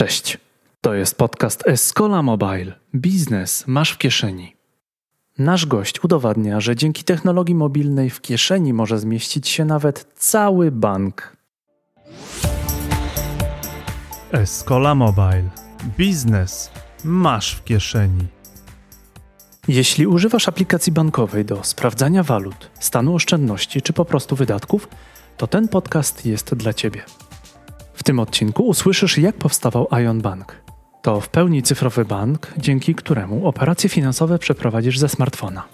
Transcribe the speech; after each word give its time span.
Cześć. 0.00 0.38
To 0.80 0.94
jest 0.94 1.18
podcast 1.18 1.62
Escola 1.66 2.22
Mobile. 2.22 2.72
Biznes 2.94 3.64
masz 3.66 3.92
w 3.92 3.98
kieszeni. 3.98 4.56
Nasz 5.38 5.66
gość 5.66 6.04
udowadnia, 6.04 6.60
że 6.60 6.76
dzięki 6.76 7.04
technologii 7.04 7.54
mobilnej 7.54 8.10
w 8.10 8.20
kieszeni 8.20 8.72
może 8.72 8.98
zmieścić 8.98 9.48
się 9.48 9.64
nawet 9.64 10.06
cały 10.16 10.70
bank. 10.70 11.36
Escola 14.32 14.94
Mobile. 14.94 15.50
Biznes 15.98 16.70
masz 17.04 17.54
w 17.54 17.64
kieszeni. 17.64 18.26
Jeśli 19.68 20.06
używasz 20.06 20.48
aplikacji 20.48 20.92
bankowej 20.92 21.44
do 21.44 21.64
sprawdzania 21.64 22.22
walut, 22.22 22.70
stanu 22.80 23.14
oszczędności 23.14 23.82
czy 23.82 23.92
po 23.92 24.04
prostu 24.04 24.36
wydatków, 24.36 24.88
to 25.36 25.46
ten 25.46 25.68
podcast 25.68 26.26
jest 26.26 26.54
dla 26.54 26.72
Ciebie. 26.74 27.02
W 28.00 28.02
tym 28.02 28.20
odcinku 28.20 28.62
usłyszysz, 28.62 29.18
jak 29.18 29.36
powstawał 29.36 29.88
Ion 30.02 30.20
Bank. 30.20 30.56
To 31.02 31.20
w 31.20 31.28
pełni 31.28 31.62
cyfrowy 31.62 32.04
bank, 32.04 32.52
dzięki 32.58 32.94
któremu 32.94 33.48
operacje 33.48 33.90
finansowe 33.90 34.38
przeprowadzisz 34.38 34.98
ze 34.98 35.08
smartfona. 35.08 35.64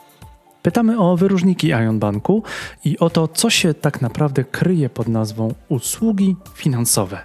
Pytamy 0.63 0.99
o 0.99 1.17
wyróżniki 1.17 1.69
Ion 1.69 1.99
Banku 1.99 2.43
i 2.85 2.99
o 2.99 3.11
to, 3.11 3.29
co 3.29 3.51
się 3.51 3.75
tak 3.75 4.03
naprawdę 4.03 4.45
kryje 4.45 4.91
pod 4.91 5.09
nazwą 5.09 5.55
usługi 5.69 6.37
finansowe. 6.55 7.19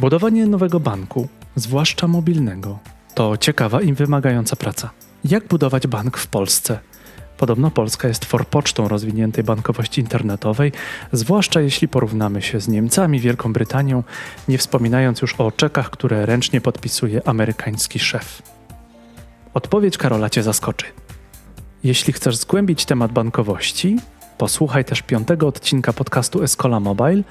Budowanie 0.00 0.46
nowego 0.46 0.80
banku, 0.80 1.28
zwłaszcza 1.56 2.08
mobilnego, 2.08 2.78
to 3.14 3.36
ciekawa 3.36 3.82
i 3.82 3.92
wymagająca 3.92 4.56
praca. 4.56 4.90
Jak 5.24 5.48
budować 5.48 5.86
bank 5.86 6.18
w 6.18 6.26
Polsce? 6.26 6.78
Podobno 7.44 7.70
Polska 7.70 8.08
jest 8.08 8.24
forpocztą 8.24 8.88
rozwiniętej 8.88 9.44
bankowości 9.44 10.00
internetowej, 10.00 10.72
zwłaszcza 11.12 11.60
jeśli 11.60 11.88
porównamy 11.88 12.42
się 12.42 12.60
z 12.60 12.68
Niemcami, 12.68 13.20
Wielką 13.20 13.52
Brytanią, 13.52 14.02
nie 14.48 14.58
wspominając 14.58 15.22
już 15.22 15.34
o 15.34 15.52
czekach, 15.52 15.90
które 15.90 16.26
ręcznie 16.26 16.60
podpisuje 16.60 17.28
amerykański 17.28 17.98
szef. 17.98 18.42
Odpowiedź 19.54 19.98
Karola 19.98 20.30
Cię 20.30 20.42
zaskoczy. 20.42 20.86
Jeśli 21.82 22.12
chcesz 22.12 22.36
zgłębić 22.36 22.84
temat 22.84 23.12
bankowości, 23.12 23.96
posłuchaj 24.38 24.84
też 24.84 25.02
piątego 25.02 25.48
odcinka 25.48 25.92
podcastu 25.92 26.42
Escola 26.42 26.80
Mobile, 26.80 27.22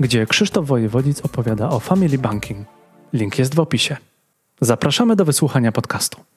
gdzie 0.00 0.26
Krzysztof 0.26 0.66
Wojewodzic 0.66 1.24
opowiada 1.24 1.68
o 1.68 1.80
Family 1.80 2.18
Banking. 2.18 2.66
Link 3.12 3.38
jest 3.38 3.54
w 3.54 3.60
opisie. 3.60 3.96
Zapraszamy 4.60 5.16
do 5.16 5.24
wysłuchania 5.24 5.72
podcastu. 5.72 6.35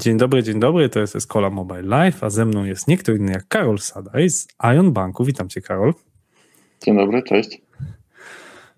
Dzień 0.00 0.18
dobry, 0.18 0.42
dzień 0.42 0.60
dobry, 0.60 0.88
to 0.88 1.00
jest 1.00 1.16
Escola 1.16 1.50
Mobile 1.50 1.82
Live, 1.82 2.24
a 2.24 2.30
ze 2.30 2.44
mną 2.44 2.64
jest 2.64 2.88
nie 2.88 2.98
kto 2.98 3.12
inny 3.12 3.32
jak 3.32 3.48
Karol 3.48 3.78
Sadaj 3.78 4.30
z 4.30 4.48
Ion 4.74 4.92
Banku. 4.92 5.24
Witam 5.24 5.48
cię, 5.48 5.60
Karol. 5.60 5.94
Dzień 6.82 6.96
dobry, 6.96 7.22
cześć. 7.22 7.60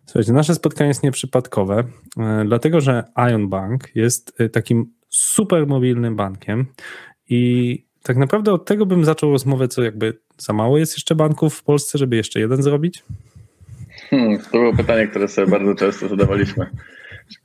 Słuchajcie, 0.07 0.33
nasze 0.33 0.55
spotkanie 0.55 0.89
jest 0.89 1.03
nieprzypadkowe, 1.03 1.85
e, 2.19 2.45
dlatego 2.47 2.81
że 2.81 3.05
Ion 3.31 3.49
Bank 3.49 3.89
jest 3.95 4.41
e, 4.41 4.49
takim 4.49 4.93
super 5.09 5.67
mobilnym 5.67 6.17
bankiem 6.17 6.67
i 7.29 7.85
tak 8.03 8.17
naprawdę 8.17 8.53
od 8.53 8.65
tego 8.65 8.87
bym 8.87 9.05
zaczął 9.05 9.31
rozmowę, 9.31 9.69
co 9.69 9.83
jakby 9.83 10.19
za 10.39 10.53
mało 10.53 10.79
jest 10.79 10.93
jeszcze 10.93 11.15
banków 11.15 11.55
w 11.55 11.63
Polsce, 11.63 11.99
żeby 11.99 12.17
jeszcze 12.17 12.41
jeden 12.41 12.63
zrobić? 12.63 13.05
Hmm, 14.11 14.39
to 14.39 14.51
było 14.51 14.77
pytanie, 14.77 15.07
które 15.07 15.29
sobie 15.29 15.47
bardzo 15.51 15.75
często 15.75 16.09
zadawaliśmy 16.09 16.67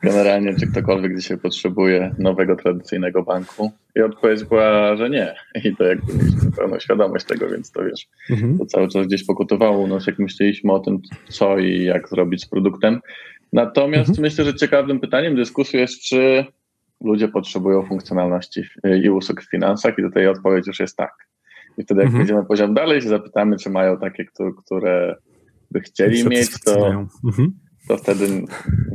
generalnie, 0.02 0.55
czy 0.59 0.67
ktokolwiek 0.67 1.17
dzisiaj 1.17 1.38
potrzebuje 1.38 2.16
nowego, 2.19 2.55
tradycyjnego 2.55 3.23
banku? 3.23 3.72
I 3.95 4.02
odpowiedź 4.02 4.44
była, 4.44 4.95
że 4.95 5.09
nie. 5.09 5.36
I 5.64 5.75
to 5.75 5.83
jakby 5.83 6.14
mieliśmy 6.14 6.52
pełną 6.52 6.80
świadomość 6.80 7.25
tego, 7.25 7.50
więc 7.50 7.72
to 7.72 7.83
wiesz, 7.83 8.08
mhm. 8.30 8.58
to 8.58 8.66
cały 8.66 8.88
czas 8.88 9.08
gdzieś 9.08 9.25
pokutowało 9.25 9.78
u 9.78 9.88
nas, 9.88 10.08
jak 10.08 10.19
myśleliśmy 10.19 10.72
o 10.72 10.80
tym, 10.80 11.02
co 11.30 11.58
i 11.58 11.83
jak 11.83 12.09
zrobić 12.09 12.44
z 12.44 12.50
produktem. 12.50 13.02
Natomiast 13.53 14.09
mhm. 14.09 14.22
myślę, 14.22 14.45
że 14.45 14.56
ciekawym 14.56 15.00
pytaniem 15.00 15.36
dyskusji 15.36 15.80
jest, 15.80 16.02
czy 16.02 16.45
ludzie 17.03 17.28
potrzebują 17.28 17.86
funkcjonalności 17.86 18.61
i 19.03 19.09
usług 19.09 19.41
w 19.41 19.50
finansach 19.50 20.00
i 20.00 20.02
tutaj 20.02 20.28
odpowiedź 20.28 20.67
już 20.67 20.80
jest 20.80 20.97
tak. 20.97 21.13
I 21.78 21.83
wtedy 21.83 22.02
jak 22.02 22.08
mhm. 22.08 22.23
pójdziemy 22.23 22.45
poziom 22.45 22.73
dalej, 22.73 23.01
się 23.01 23.09
zapytamy, 23.09 23.57
czy 23.57 23.69
mają 23.69 23.97
takie, 23.97 24.25
które 24.66 25.16
by 25.72 25.81
chcieli 25.81 26.29
mieć, 26.29 26.63
to, 26.63 26.88
mhm 27.24 27.64
to 27.88 27.97
wtedy, 27.97 28.44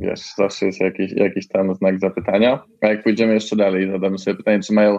wiesz, 0.00 0.20
zawsze 0.36 0.66
jest 0.66 0.80
jakiś, 0.80 1.12
jakiś 1.12 1.48
tam 1.48 1.74
znak 1.74 2.00
zapytania. 2.00 2.62
A 2.80 2.86
jak 2.86 3.02
pójdziemy 3.02 3.34
jeszcze 3.34 3.56
dalej, 3.56 3.90
zadamy 3.90 4.18
sobie 4.18 4.36
pytanie, 4.36 4.60
czy 4.60 4.72
mają 4.72 4.98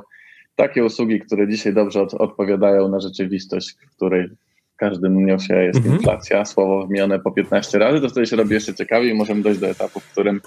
takie 0.56 0.86
usługi, 0.86 1.20
które 1.20 1.48
dzisiaj 1.48 1.74
dobrze 1.74 2.02
od, 2.02 2.14
odpowiadają 2.14 2.90
na 2.90 3.00
rzeczywistość, 3.00 3.76
w 3.92 3.96
której 3.96 4.28
w 4.74 4.76
każdym 4.76 5.26
newsie 5.26 5.54
jest 5.54 5.78
mhm. 5.78 5.96
inflacja, 5.96 6.46
słowo 6.46 6.88
wymienione 6.88 7.20
po 7.20 7.32
15 7.32 7.80
razy, 7.80 8.02
to 8.02 8.10
wtedy 8.10 8.26
się 8.26 8.36
robi 8.36 8.54
jeszcze 8.54 8.74
ciekawiej 8.74 9.12
i 9.12 9.14
możemy 9.14 9.42
dojść 9.42 9.60
do 9.60 9.68
etapu, 9.68 10.00
w 10.00 10.12
którym 10.12 10.42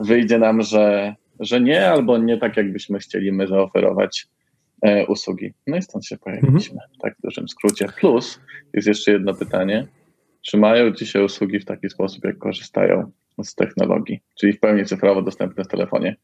wyjdzie 0.00 0.38
nam, 0.38 0.62
że, 0.62 1.14
że 1.40 1.60
nie, 1.60 1.90
albo 1.90 2.18
nie 2.18 2.38
tak, 2.38 2.56
jakbyśmy 2.56 2.98
chcieli 2.98 3.32
my 3.32 3.46
zaoferować 3.46 4.28
e, 4.82 5.06
usługi. 5.06 5.52
No 5.66 5.76
i 5.76 5.82
stąd 5.82 6.06
się 6.06 6.18
pojawiliśmy, 6.18 6.74
mhm. 6.74 6.90
tak 7.02 7.14
w 7.18 7.22
dużym 7.22 7.48
skrócie. 7.48 7.86
Plus 8.00 8.40
jest 8.74 8.88
jeszcze 8.88 9.12
jedno 9.12 9.34
pytanie, 9.34 9.86
czy 10.42 10.56
mają 10.56 10.90
dzisiaj 10.90 11.24
usługi 11.24 11.60
w 11.60 11.64
taki 11.64 11.90
sposób, 11.90 12.24
jak 12.24 12.38
korzystają 12.38 13.10
z 13.42 13.54
technologii, 13.54 14.20
czyli 14.34 14.52
w 14.52 14.60
pełni 14.60 14.84
cyfrowo 14.84 15.22
dostępne 15.22 15.64
w 15.64 15.68
telefonie. 15.68 16.16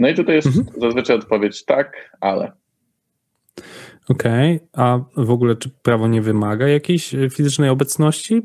No 0.00 0.08
i 0.08 0.14
tutaj 0.14 0.34
jest 0.34 0.46
mhm. 0.46 0.66
zazwyczaj 0.80 1.16
odpowiedź 1.16 1.64
tak, 1.64 2.16
ale. 2.20 2.52
Okej, 4.08 4.56
okay. 4.56 4.84
a 4.84 4.98
w 5.16 5.30
ogóle 5.30 5.56
czy 5.56 5.70
prawo 5.82 6.08
nie 6.08 6.22
wymaga 6.22 6.68
jakiejś 6.68 7.14
fizycznej 7.30 7.70
obecności 7.70 8.42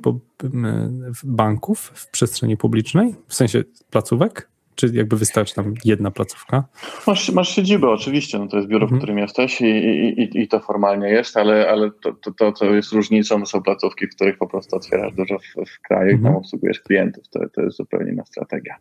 banków 1.24 1.80
w 1.80 2.12
przestrzeni 2.12 2.58
publicznej, 2.58 3.16
w 3.28 3.34
sensie 3.34 3.64
placówek? 3.90 4.50
Czy 4.78 4.88
jakby 4.94 5.18
wystarczy 5.18 5.56
tam 5.56 5.74
jedna 5.86 6.12
placówka? 6.12 6.64
Masz, 7.08 7.32
masz 7.32 7.50
siedzibę 7.50 7.90
oczywiście, 7.90 8.40
no 8.40 8.48
to 8.48 8.58
jest 8.58 8.70
biuro, 8.70 8.84
mhm. 8.84 9.00
w 9.00 9.02
którym 9.02 9.18
jesteś 9.18 9.62
i, 9.62 9.66
i, 9.66 10.42
i 10.42 10.48
to 10.48 10.60
formalnie 10.60 11.10
jest, 11.10 11.38
ale, 11.38 11.70
ale 11.70 11.92
to, 11.92 12.14
to, 12.14 12.32
to, 12.32 12.52
co 12.52 12.66
jest 12.66 12.92
różnicą, 12.92 13.46
są 13.46 13.62
placówki, 13.62 14.08
w 14.08 14.16
których 14.16 14.38
po 14.38 14.48
prostu 14.48 14.76
otwierasz 14.76 15.14
dużo 15.14 15.40
w, 15.40 15.70
w 15.70 15.82
kraju 15.82 16.12
mhm. 16.12 16.20
i 16.20 16.24
tam 16.24 16.28
mhm. 16.28 16.36
obsługujesz 16.36 16.80
klientów. 16.80 17.24
To, 17.30 17.40
to 17.56 17.62
jest 17.62 17.78
zupełnie 17.78 18.12
inna 18.12 18.26
strategia. 18.26 18.76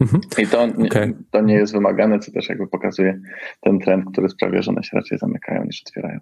Mhm. 0.00 0.22
I 0.38 0.46
to, 0.46 0.62
okay. 0.86 1.14
to 1.30 1.40
nie 1.40 1.54
jest 1.54 1.72
wymagane, 1.72 2.18
co 2.18 2.32
też 2.32 2.48
jakby 2.48 2.66
pokazuje 2.66 3.20
ten 3.60 3.78
trend, 3.78 4.04
który 4.12 4.28
sprawia, 4.28 4.62
że 4.62 4.70
one 4.70 4.82
się 4.82 4.96
raczej 4.96 5.18
zamykają 5.18 5.64
niż 5.64 5.82
otwierają. 5.86 6.20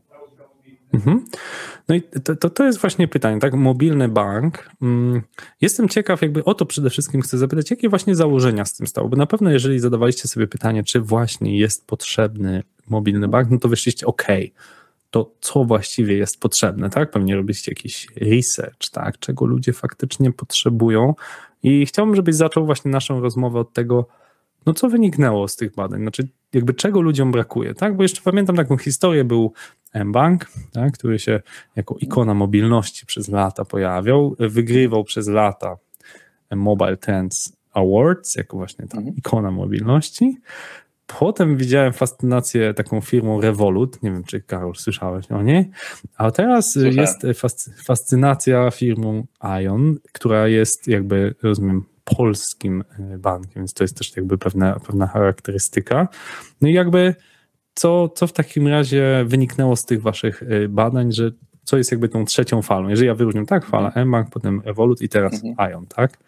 Mhm. 0.94 1.24
No 1.88 1.94
i 1.94 2.02
to, 2.02 2.36
to, 2.36 2.50
to, 2.50 2.64
jest 2.64 2.80
właśnie 2.80 3.08
pytanie, 3.08 3.40
tak? 3.40 3.54
Mobilny 3.54 4.08
bank. 4.08 4.70
Mm, 4.82 5.22
jestem 5.60 5.88
ciekaw, 5.88 6.22
jakby 6.22 6.44
o 6.44 6.54
to 6.54 6.66
przede 6.66 6.90
wszystkim 6.90 7.20
chcę 7.20 7.38
zapytać, 7.38 7.70
jakie 7.70 7.88
właśnie 7.88 8.14
założenia 8.14 8.64
z 8.64 8.74
tym 8.74 8.86
stało? 8.86 9.08
Bo 9.08 9.16
na 9.16 9.26
pewno, 9.26 9.50
jeżeli 9.50 9.80
zadawaliście 9.80 10.28
sobie 10.28 10.46
pytanie, 10.46 10.84
czy 10.84 11.00
właśnie 11.00 11.58
jest 11.58 11.86
potrzebny 11.86 12.62
mobilny 12.88 13.28
bank, 13.28 13.50
no 13.50 13.58
to 13.58 13.68
wyszliście, 13.68 14.06
OK, 14.06 14.26
to 15.10 15.32
co 15.40 15.64
właściwie 15.64 16.16
jest 16.16 16.40
potrzebne, 16.40 16.90
tak? 16.90 17.10
Pewnie 17.10 17.36
robiliście 17.36 17.72
jakiś 17.72 18.06
research, 18.16 18.90
tak? 18.92 19.18
Czego 19.18 19.46
ludzie 19.46 19.72
faktycznie 19.72 20.32
potrzebują. 20.32 21.14
I 21.62 21.86
chciałbym, 21.86 22.16
żebyś 22.16 22.34
zaczął 22.34 22.66
właśnie 22.66 22.90
naszą 22.90 23.20
rozmowę 23.20 23.60
od 23.60 23.72
tego, 23.72 24.08
no 24.66 24.74
co 24.74 24.88
wyniknęło 24.88 25.48
z 25.48 25.56
tych 25.56 25.74
badań? 25.74 26.00
Znaczy, 26.00 26.28
jakby 26.52 26.74
czego 26.74 27.00
ludziom 27.00 27.32
brakuje, 27.32 27.74
tak? 27.74 27.96
Bo 27.96 28.02
jeszcze 28.02 28.20
pamiętam 28.22 28.56
taką 28.56 28.76
historię, 28.76 29.24
był 29.24 29.52
mBank, 29.94 30.46
tak? 30.72 30.92
który 30.92 31.18
się 31.18 31.40
jako 31.76 31.96
ikona 32.00 32.34
mobilności 32.34 33.06
przez 33.06 33.28
lata 33.28 33.64
pojawiał, 33.64 34.36
wygrywał 34.38 35.04
przez 35.04 35.28
lata 35.28 35.76
Mobile 36.50 36.96
Trends 36.96 37.56
Awards, 37.72 38.36
jako 38.36 38.56
właśnie 38.56 38.86
ta 38.86 38.98
mhm. 38.98 39.16
ikona 39.16 39.50
mobilności. 39.50 40.38
Potem 41.06 41.56
widziałem 41.56 41.92
fascynację 41.92 42.74
taką 42.74 43.00
firmą 43.00 43.40
Revolut, 43.40 44.02
nie 44.02 44.10
wiem 44.10 44.24
czy 44.24 44.40
Karol 44.40 44.74
słyszałeś 44.74 45.30
o 45.30 45.42
niej, 45.42 45.70
a 46.16 46.30
teraz 46.30 46.72
Słyszałem. 46.72 46.98
jest 46.98 47.26
fascynacja 47.86 48.70
firmą 48.70 49.26
Ion, 49.62 49.96
która 50.12 50.48
jest 50.48 50.88
jakby, 50.88 51.34
rozumiem, 51.42 51.84
polskim 52.04 52.84
e, 52.98 53.18
bankiem, 53.18 53.52
więc 53.54 53.74
to 53.74 53.84
jest 53.84 53.98
też 53.98 54.16
jakby 54.16 54.38
pewna, 54.38 54.80
pewna 54.86 55.06
charakterystyka. 55.06 56.08
No 56.60 56.68
i 56.68 56.72
jakby 56.72 57.14
co, 57.74 58.08
co 58.08 58.26
w 58.26 58.32
takim 58.32 58.68
razie 58.68 59.24
wyniknęło 59.26 59.76
z 59.76 59.84
tych 59.84 60.02
waszych 60.02 60.42
e, 60.42 60.68
badań, 60.68 61.12
że 61.12 61.30
co 61.64 61.76
jest 61.76 61.90
jakby 61.90 62.08
tą 62.08 62.24
trzecią 62.24 62.62
falą? 62.62 62.88
Jeżeli 62.88 63.08
ja 63.08 63.14
wyróżniam 63.14 63.46
tak, 63.46 63.66
fala 63.66 63.92
mBank, 64.04 64.30
potem 64.30 64.62
Evolut 64.64 65.02
i 65.02 65.08
teraz 65.08 65.44
mhm. 65.44 65.72
Ion, 65.72 65.86
tak? 65.86 66.18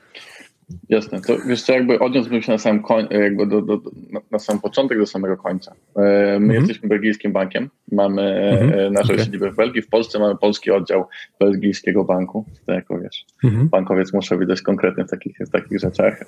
Jasne, 0.89 1.21
to 1.21 1.37
wiesz 1.49 1.63
co, 1.63 1.73
jakby 1.73 1.99
odniósłbym 1.99 2.43
się 2.43 2.53
na 2.53 2.59
samym, 2.59 2.83
koń, 2.83 3.07
jakby 3.11 3.47
do, 3.47 3.63
do, 3.63 3.77
do, 3.77 3.91
na 4.31 4.39
samym 4.39 4.63
początek 4.63 4.99
do 4.99 5.07
samego 5.07 5.37
końca. 5.37 5.73
E, 5.97 6.01
my 6.01 6.37
mhm. 6.37 6.55
jesteśmy 6.55 6.89
belgijskim 6.89 7.33
bankiem, 7.33 7.71
mamy 7.93 8.23
mhm. 8.23 8.81
E, 8.81 8.91
nasze 8.91 9.13
okay. 9.13 9.25
siedziby 9.25 9.51
w 9.51 9.57
Belgii, 9.57 9.83
w 9.83 9.89
Polsce 9.89 10.19
mamy 10.19 10.37
polski 10.37 10.71
oddział 10.71 11.07
belgijskiego 11.41 12.05
banku, 12.05 12.45
to 12.67 12.73
jako 12.73 12.99
wiesz, 12.99 13.25
mhm. 13.45 13.69
bankowiec 13.69 14.13
muszę 14.13 14.47
dość 14.47 14.63
konkretny 14.63 15.05
w 15.05 15.11
takich, 15.11 15.39
w 15.39 15.51
takich 15.51 15.81
rzeczach. 15.81 16.25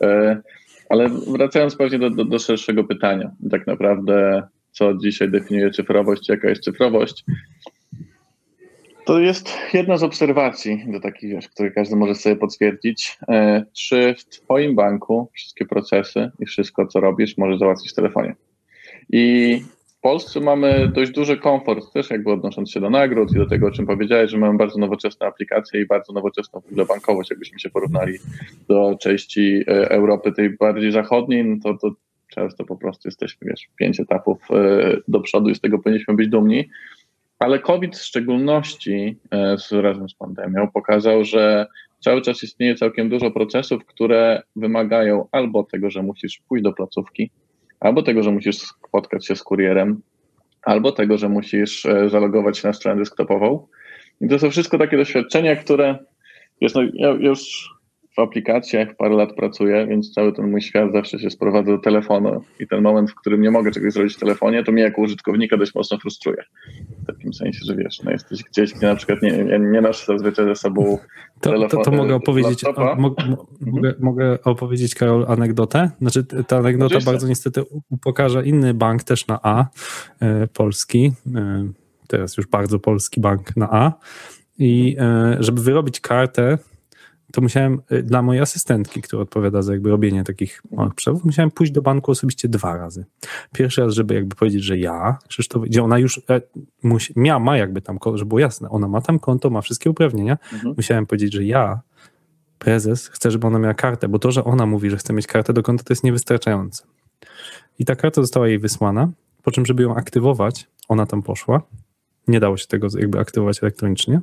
Ale 0.88 1.09
wracając 1.09 1.76
pewnie 1.76 1.99
do, 1.99 2.11
do, 2.11 2.25
do 2.25 2.38
szerszego 2.38 2.85
pytania, 2.85 3.31
tak 3.50 3.67
naprawdę 3.67 4.43
co 4.78 4.94
dzisiaj 4.94 5.30
definiuje 5.30 5.70
cyfrowość, 5.70 6.28
jaka 6.28 6.48
jest 6.48 6.64
cyfrowość, 6.64 7.25
To 9.04 9.20
jest 9.20 9.50
jedna 9.75 9.96
z 9.96 10.02
obserwacji 10.02 10.84
do 10.86 11.00
takich, 11.00 11.50
które 11.50 11.70
każdy 11.70 11.96
może 11.96 12.14
sobie 12.14 12.36
potwierdzić. 12.36 13.19
E, 13.28 13.64
czy 13.72 14.14
w 14.19 14.25
Twoim 14.25 14.75
banku 14.75 15.30
wszystkie 15.34 15.66
procesy 15.66 16.30
i 16.40 16.46
wszystko, 16.46 16.86
co 16.86 17.00
robisz, 17.00 17.38
możesz 17.38 17.58
załatwić 17.58 17.92
w 17.92 17.94
telefonie? 17.94 18.34
I 19.12 19.62
w 19.86 20.00
Polsce 20.00 20.40
mamy 20.40 20.88
dość 20.94 21.10
duży 21.10 21.36
komfort, 21.36 21.92
też 21.92 22.10
jakby 22.10 22.32
odnosząc 22.32 22.70
się 22.70 22.81
do 22.81 22.90
nagród 22.90 23.32
i 23.32 23.38
do 23.38 23.46
tego, 23.46 23.66
o 23.66 23.70
czym 23.70 23.86
powiedziałeś, 23.86 24.31
że 24.31 24.38
mamy 24.38 24.58
bardzo 24.58 24.78
nowoczesne 24.78 25.26
aplikacje 25.26 25.81
i 25.81 25.86
bardzo 25.86 26.12
nowoczesną 26.12 26.60
w 26.60 26.66
ogóle 26.66 26.86
bankowość. 26.86 27.31
Jakbyśmy 27.31 27.60
się 27.60 27.70
porównali 27.70 28.19
do 28.69 28.96
części 29.00 29.64
e, 29.69 29.90
Europy 29.90 30.32
tej 30.32 30.50
bardziej 30.50 30.92
zachodniej, 30.92 31.44
no 31.44 31.56
to, 31.62 31.78
to 31.78 31.94
często 32.28 32.64
po 32.64 32.76
prostu 32.76 33.08
jesteśmy, 33.08 33.48
wiesz, 33.50 33.69
pięć 33.76 34.00
etapów 34.00 34.38
e, 34.50 34.96
do 35.08 35.20
przodu 35.20 35.48
i 35.48 35.54
z 35.54 35.60
tego 35.60 35.78
powinniśmy 35.78 36.14
być 36.14 36.28
dumni. 36.28 36.69
Ale 37.38 37.58
COVID 37.58 37.96
w 37.96 38.02
szczególności 38.02 39.16
e, 39.30 39.82
razem 39.82 40.08
z 40.08 40.14
pandemią 40.14 40.69
pokazał, 40.75 41.25
że 41.25 41.66
cały 42.00 42.22
czas 42.22 42.42
istnieje 42.42 42.75
całkiem 42.75 43.08
dużo 43.08 43.30
procesów, 43.30 43.86
które 43.86 44.42
wymagają 44.56 45.28
albo 45.32 45.64
tego, 45.64 45.90
że 45.90 46.02
musisz 46.02 46.42
pójść 46.48 46.64
do 46.64 46.72
placówki, 46.72 47.30
albo 47.80 48.02
tego, 48.02 48.22
że 48.22 48.31
musisz 48.31 48.56
spotkać 48.58 49.26
się 49.26 49.36
z 49.36 49.42
kurierem, 49.42 50.00
albo 50.62 50.92
tego, 50.92 51.19
że 51.19 51.28
musisz 51.28 51.86
e, 51.86 52.08
zalogować 52.08 52.58
się 52.58 52.69
na 52.69 52.74
stronę 52.74 52.98
desktopową. 52.98 53.66
I 54.20 54.28
to 54.28 54.38
są 54.38 54.50
wszystko 54.50 54.78
takie 54.78 54.96
doświadczenia, 54.96 55.56
które 55.56 55.98
wiesz, 56.60 56.74
no, 56.74 56.82
ja 56.94 57.08
już 57.08 57.69
w 58.19 58.20
aplikacjach 58.20 58.97
parę 58.97 59.17
lat 59.17 59.35
pracuję, 59.35 59.87
więc 59.87 60.12
cały 60.12 60.32
ten 60.32 60.50
mój 60.50 60.62
świat 60.62 60.93
zawsze 60.93 61.19
się 61.19 61.31
sprowadza 61.31 61.73
do 61.73 61.79
telefonu 61.79 62.44
i 62.61 62.67
ten 62.67 62.82
moment, 62.82 63.11
w 63.11 63.15
którym 63.15 63.43
nie 63.43 63.50
mogę 63.50 63.70
czegoś 63.70 63.93
zrobić 63.93 64.15
w 64.15 64.19
telefonie, 64.19 64.65
to 64.65 64.73
mnie 64.73 64.82
jako 64.82 65.03
użytkownika 65.03 65.56
dość 65.56 65.75
mocno 65.75 65.99
frustruje. 65.99 66.43
W 67.03 67.06
takim 67.06 67.32
sensie, 67.32 67.59
że 67.65 67.76
wiesz, 67.76 68.03
no 68.05 68.11
jesteś 68.11 68.44
gdzieś, 68.44 68.73
gdzie 68.73 68.87
na 68.87 68.97
przykład 68.97 69.23
nie, 69.23 69.31
nie, 69.31 69.59
nie 69.59 69.81
masz 69.81 70.06
zazwyczaj 70.06 70.44
ze 70.44 70.55
sobą 70.55 70.99
to, 71.41 71.50
telefonu. 71.50 71.85
To, 71.85 71.91
to 71.91 71.97
mogę 71.97 72.15
opowiedzieć, 72.15 72.65
o, 72.65 72.97
mo, 72.97 73.15
mogę, 73.61 73.94
mogę 74.00 74.43
opowiedzieć 74.44 74.94
Karol 74.94 75.25
anegdotę. 75.29 75.91
Znaczy 76.00 76.25
ta 76.25 76.56
anegdota 76.56 76.87
Oczywiście. 76.87 77.11
bardzo 77.11 77.29
niestety 77.29 77.62
pokaże 78.03 78.47
inny 78.47 78.75
bank 78.75 79.03
też 79.03 79.26
na 79.26 79.38
A, 79.43 79.67
e, 80.20 80.47
polski, 80.47 81.12
e, 81.35 81.69
teraz 82.06 82.37
już 82.37 82.47
bardzo 82.47 82.79
polski 82.79 83.20
bank 83.20 83.56
na 83.56 83.69
A 83.70 83.93
i 84.59 84.97
e, 84.99 85.37
żeby 85.41 85.62
wyrobić 85.62 86.00
kartę 86.00 86.59
to 87.32 87.40
musiałem 87.40 87.82
y, 87.92 88.02
dla 88.02 88.22
mojej 88.22 88.42
asystentki, 88.42 89.02
która 89.02 89.22
odpowiada 89.22 89.62
za 89.62 89.72
jakby 89.72 89.90
robienie 89.90 90.25
takich 90.25 90.62
małych 90.72 90.92
musiałem 91.25 91.50
pójść 91.50 91.72
do 91.72 91.82
banku 91.82 92.10
osobiście 92.10 92.48
dwa 92.48 92.76
razy. 92.76 93.04
Pierwszy 93.52 93.80
raz, 93.80 93.94
żeby 93.94 94.14
jakby 94.14 94.36
powiedzieć, 94.36 94.64
że 94.64 94.78
ja, 94.78 95.19
Krzysztof, 95.28 95.62
gdzie 95.62 95.82
ona 95.82 95.98
już 95.98 96.20
e, 96.30 96.40
musi, 96.82 97.12
miała, 97.16 97.40
ma 97.40 97.56
jakby 97.56 97.82
tam, 97.82 97.98
żeby 98.14 98.28
było 98.28 98.38
jasne, 98.38 98.70
ona 98.70 98.88
ma 98.88 99.00
tam 99.00 99.19
konto, 99.19 99.50
ma 99.50 99.60
wszystkie 99.60 99.90
uprawnienia, 99.90 100.38
mhm. 100.52 100.75
musiałem 100.76 101.06
powiedzieć, 101.06 101.32
że 101.32 101.44
ja, 101.44 101.80
prezes, 102.58 103.08
chcę, 103.08 103.31
żeby 103.31 103.46
ona 103.46 103.58
miała 103.58 103.74
kartę, 103.74 104.08
bo 104.08 104.19
to, 104.19 104.32
że 104.32 104.44
ona 104.44 104.66
mówi, 104.66 104.90
że 104.90 104.96
chce 104.96 105.12
mieć 105.12 105.26
kartę 105.26 105.52
do 105.52 105.62
konta, 105.62 105.84
to 105.84 105.92
jest 105.92 106.04
niewystarczające. 106.04 106.84
I 107.78 107.84
ta 107.84 107.96
karta 107.96 108.20
została 108.20 108.48
jej 108.48 108.58
wysłana, 108.58 109.08
po 109.42 109.50
czym, 109.50 109.66
żeby 109.66 109.82
ją 109.82 109.94
aktywować, 109.94 110.69
ona 110.88 111.06
tam 111.06 111.22
poszła, 111.22 111.62
nie 112.28 112.40
dało 112.40 112.56
się 112.56 112.66
tego 112.66 112.86
jakby 112.98 113.19
aktywować 113.19 113.62
elektronicznie, 113.62 114.20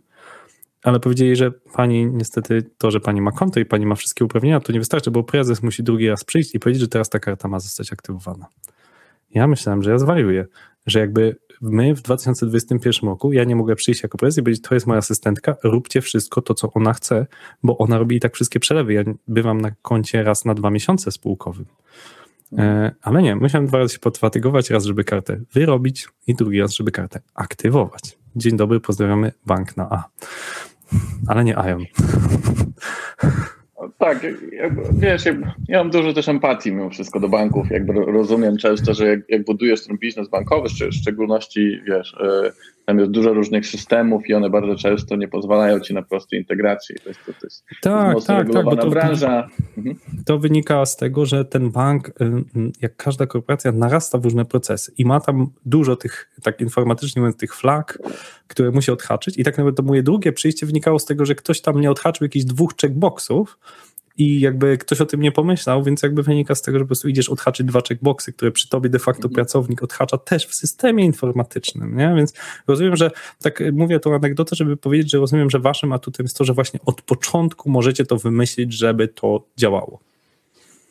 ale 0.86 1.00
powiedzieli, 1.00 1.36
że 1.36 1.52
pani 1.52 2.06
niestety 2.06 2.64
to, 2.78 2.92
że 2.92 3.00
pani 3.00 3.22
ma 3.22 3.32
konto 3.32 3.60
i 3.60 3.66
pani 3.66 3.86
ma 3.86 3.96
wszystkie 3.96 4.26
uprawnienia, 4.26 4.60
to 4.60 4.72
nie 4.72 4.80
wystarczy, 4.80 5.12
bo 5.12 5.24
prezes 5.24 5.64
musi 5.64 5.84
drugi 5.84 6.10
raz 6.10 6.24
przyjść 6.24 6.56
i 6.56 6.60
powiedzieć, 6.60 6.82
że 6.82 6.88
teraz 6.88 7.10
ta 7.10 7.20
karta 7.20 7.48
ma 7.48 7.60
zostać 7.60 7.94
aktywowana. 7.94 8.48
Ja 9.34 9.48
myślałem, 9.48 9.84
że 9.84 9.92
ja 9.92 9.98
zwariuję, 9.98 10.46
że 10.86 11.00
jakby 11.00 11.36
my 11.62 11.96
w 11.96 12.02
2021 12.02 13.10
roku, 13.10 13.34
ja 13.34 13.44
nie 13.44 13.56
mogę 13.56 13.76
przyjść 13.76 14.04
jako 14.04 14.18
prezes 14.18 14.38
i 14.38 14.44
powiedzieć, 14.44 14.64
to 14.68 14.74
jest 14.74 14.88
moja 14.88 14.98
asystentka, 14.98 15.56
róbcie 15.64 16.02
wszystko 16.02 16.42
to, 16.42 16.54
co 16.54 16.74
ona 16.74 16.94
chce, 16.94 17.28
bo 17.64 17.78
ona 17.78 17.98
robi 17.98 18.16
i 18.16 18.20
tak 18.20 18.36
wszystkie 18.36 18.60
przelewy. 18.60 18.94
Ja 18.94 19.04
bywam 19.28 19.62
na 19.62 19.72
koncie 19.82 20.24
raz 20.24 20.46
na 20.46 20.54
dwa 20.54 20.70
miesiące 20.70 21.12
spółkowym. 21.12 21.66
E, 22.58 22.92
ale 23.02 23.22
nie, 23.22 23.36
musiałem 23.36 23.68
dwa 23.68 23.78
razy 23.78 23.94
się 23.94 24.00
podfatygować, 24.00 24.70
raz, 24.70 24.86
żeby 24.86 25.04
kartę 25.04 25.40
wyrobić 25.54 26.08
i 26.28 26.36
drugi 26.36 26.62
raz, 26.62 26.74
żeby 26.74 26.92
kartę 26.92 27.22
aktywować. 27.36 28.18
Dzień 28.36 28.58
dobry, 28.58 28.80
pozdrawiamy 28.80 29.32
bank 29.46 29.78
na 29.78 29.90
A 29.90 30.04
ale 31.28 31.44
nie 31.44 31.54
Ion. 31.54 31.86
Tak, 33.98 34.28
jakby, 34.52 34.82
wiesz, 34.94 35.26
jakby, 35.26 35.52
ja 35.68 35.78
mam 35.78 35.92
dużo 35.92 36.14
też 36.14 36.30
empatii 36.30 36.72
mimo 36.72 36.90
wszystko 36.90 37.20
do 37.20 37.30
banków. 37.30 37.72
Jakby 37.72 37.94
rozumiem 37.94 38.58
często, 38.58 38.94
że 38.94 39.08
jak, 39.08 39.20
jak 39.30 39.46
budujesz 39.46 39.88
ten 39.88 39.98
biznes 39.98 40.30
bankowy, 40.30 40.70
w 40.70 40.94
szczególności, 40.94 41.82
wiesz, 41.88 42.14
e, 42.14 42.52
tam 42.86 43.00
jest 43.00 43.12
dużo 43.12 43.34
różnych 43.34 43.68
systemów 43.68 44.30
i 44.30 44.34
one 44.34 44.50
bardzo 44.50 44.76
często 44.76 45.16
nie 45.16 45.28
pozwalają 45.28 45.80
ci 45.80 45.94
na 45.94 46.02
prostej 46.02 46.40
integracji. 46.40 46.96
To 47.04 47.10
jest, 47.10 47.26
to, 47.26 47.34
to 47.34 47.46
jest 47.46 47.64
tak, 47.82 48.18
tak, 48.28 48.54
tak, 48.54 48.66
bo 48.66 48.76
to, 48.76 48.90
branża. 48.90 49.48
Mhm. 49.78 49.96
To 50.26 50.40
wynika 50.40 50.86
z 50.86 50.98
tego, 50.98 51.26
że 51.26 51.46
ten 51.46 51.72
bank, 51.72 52.12
jak 52.82 52.96
każda 52.96 53.28
korporacja, 53.28 53.72
narasta 53.72 54.18
w 54.18 54.24
różne 54.24 54.46
procesy 54.46 54.92
i 54.98 55.06
ma 55.06 55.20
tam 55.20 55.48
dużo 55.66 55.96
tych, 55.96 56.32
tak 56.44 56.62
informatycznie 56.62 57.20
mówiąc, 57.22 57.38
tych 57.38 57.56
flag, 57.56 58.00
które 58.48 58.72
musi 58.72 58.92
odhaczyć. 58.92 59.38
I 59.38 59.44
tak 59.44 59.58
naprawdę 59.58 59.78
to 59.78 59.84
moje 59.84 60.04
drugie 60.04 60.32
przyjście 60.34 60.66
wynikało 60.66 61.00
z 61.00 61.06
tego, 61.06 61.26
że 61.26 61.36
ktoś 61.36 61.62
tam 61.62 61.82
nie 61.82 61.92
odhaczył 61.92 62.26
jakichś 62.26 62.46
dwóch 62.46 62.74
checkboxów, 62.82 63.58
i 64.18 64.40
jakby 64.40 64.78
ktoś 64.78 65.02
o 65.02 65.06
tym 65.06 65.22
nie 65.22 65.32
pomyślał, 65.32 65.84
więc 65.84 66.04
jakby 66.04 66.24
wynika 66.24 66.56
z 66.56 66.62
tego, 66.62 66.80
że 66.80 66.86
po 66.86 66.88
prostu 66.88 67.08
idziesz 67.08 67.30
odhaczyć 67.30 67.68
dwa 67.68 67.82
checkboxy, 67.82 68.34
które 68.34 68.52
przy 68.52 68.70
tobie 68.70 68.90
de 68.90 69.00
facto 69.00 69.28
mhm. 69.28 69.34
pracownik 69.34 69.84
odhacza 69.84 70.18
też 70.18 70.48
w 70.48 70.56
systemie 70.56 71.06
informatycznym, 71.06 71.98
nie? 71.98 72.14
Więc 72.16 72.34
rozumiem, 72.68 72.96
że 72.96 73.12
tak 73.42 73.64
mówię 73.74 74.00
tą 74.00 74.16
anegdotę, 74.16 74.56
żeby 74.56 74.78
powiedzieć, 74.78 75.12
że 75.12 75.18
rozumiem, 75.18 75.50
że 75.50 75.60
waszym 75.60 75.94
atutem 75.94 76.24
jest 76.24 76.38
to, 76.38 76.44
że 76.44 76.54
właśnie 76.54 76.80
od 76.86 77.02
początku 77.02 77.70
możecie 77.70 78.06
to 78.06 78.18
wymyślić, 78.18 78.74
żeby 78.74 79.08
to 79.08 79.44
działało. 79.58 80.00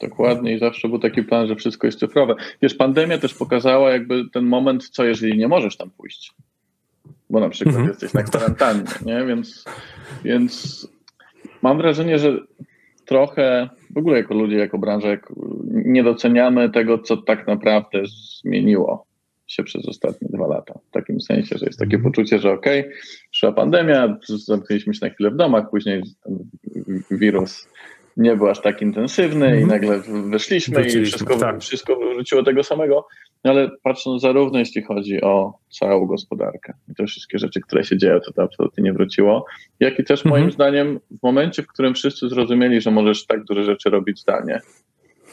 Dokładnie 0.00 0.54
i 0.54 0.58
zawsze 0.58 0.88
był 0.88 0.98
taki 0.98 1.22
plan, 1.22 1.46
że 1.48 1.56
wszystko 1.56 1.86
jest 1.86 1.98
cyfrowe. 1.98 2.34
Wiesz, 2.62 2.74
pandemia 2.74 3.18
też 3.18 3.34
pokazała 3.34 3.90
jakby 3.90 4.24
ten 4.32 4.44
moment, 4.44 4.88
co 4.88 5.04
jeżeli 5.04 5.38
nie 5.38 5.48
możesz 5.48 5.76
tam 5.76 5.90
pójść, 5.90 6.32
bo 7.34 7.40
na 7.40 7.48
przykład 7.48 7.76
mhm. 7.76 7.88
jesteś 7.88 8.12
na 8.12 8.22
kwarantannie, 8.22 8.84
nie? 9.06 9.24
Więc, 9.26 9.64
więc 10.24 10.86
mam 11.62 11.78
wrażenie, 11.78 12.18
że 12.18 12.38
trochę, 13.04 13.68
w 13.90 13.98
ogóle 13.98 14.18
jako 14.18 14.34
ludzie, 14.34 14.56
jako 14.56 14.78
branża, 14.78 15.08
nie 15.66 16.04
doceniamy 16.04 16.70
tego, 16.70 16.98
co 16.98 17.16
tak 17.16 17.46
naprawdę 17.46 18.02
zmieniło 18.40 19.06
się 19.46 19.64
przez 19.64 19.88
ostatnie 19.88 20.28
dwa 20.32 20.46
lata. 20.46 20.78
W 20.88 20.90
takim 20.90 21.20
sensie, 21.20 21.58
że 21.58 21.66
jest 21.66 21.78
takie 21.78 21.96
mhm. 21.96 22.12
poczucie, 22.12 22.38
że 22.38 22.52
okej, 22.52 22.80
okay, 22.80 22.92
przyszła 23.30 23.52
pandemia, 23.52 24.18
zamknęliśmy 24.28 24.94
się 24.94 25.06
na 25.06 25.12
chwilę 25.12 25.30
w 25.30 25.36
domach, 25.36 25.70
później 25.70 26.02
wirus 27.10 27.68
nie 28.16 28.36
był 28.36 28.48
aż 28.48 28.60
tak 28.60 28.82
intensywny 28.82 29.46
i 29.46 29.62
mhm. 29.62 29.68
nagle 29.68 30.00
wyszliśmy 30.30 30.86
i 30.86 31.04
wszystko, 31.04 31.36
tak. 31.36 31.60
wszystko 31.60 31.96
wróciło 31.96 32.42
tego 32.42 32.62
samego. 32.62 33.06
Ale 33.44 33.70
patrząc 33.82 34.22
zarówno 34.22 34.58
jeśli 34.58 34.82
chodzi 34.82 35.20
o 35.20 35.58
całą 35.70 36.06
gospodarkę 36.06 36.72
i 36.88 36.94
te 36.94 37.06
wszystkie 37.06 37.38
rzeczy, 37.38 37.60
które 37.60 37.84
się 37.84 37.98
dzieją, 37.98 38.20
to 38.20 38.32
to 38.32 38.42
absolutnie 38.42 38.84
nie 38.84 38.92
wróciło, 38.92 39.46
jak 39.80 39.98
i 39.98 40.04
też 40.04 40.24
moim 40.24 40.44
mhm. 40.44 40.52
zdaniem 40.52 41.00
w 41.20 41.22
momencie, 41.22 41.62
w 41.62 41.66
którym 41.66 41.94
wszyscy 41.94 42.28
zrozumieli, 42.28 42.80
że 42.80 42.90
możesz 42.90 43.26
tak 43.26 43.44
duże 43.44 43.64
rzeczy 43.64 43.90
robić 43.90 44.20
zdalnie, 44.20 44.60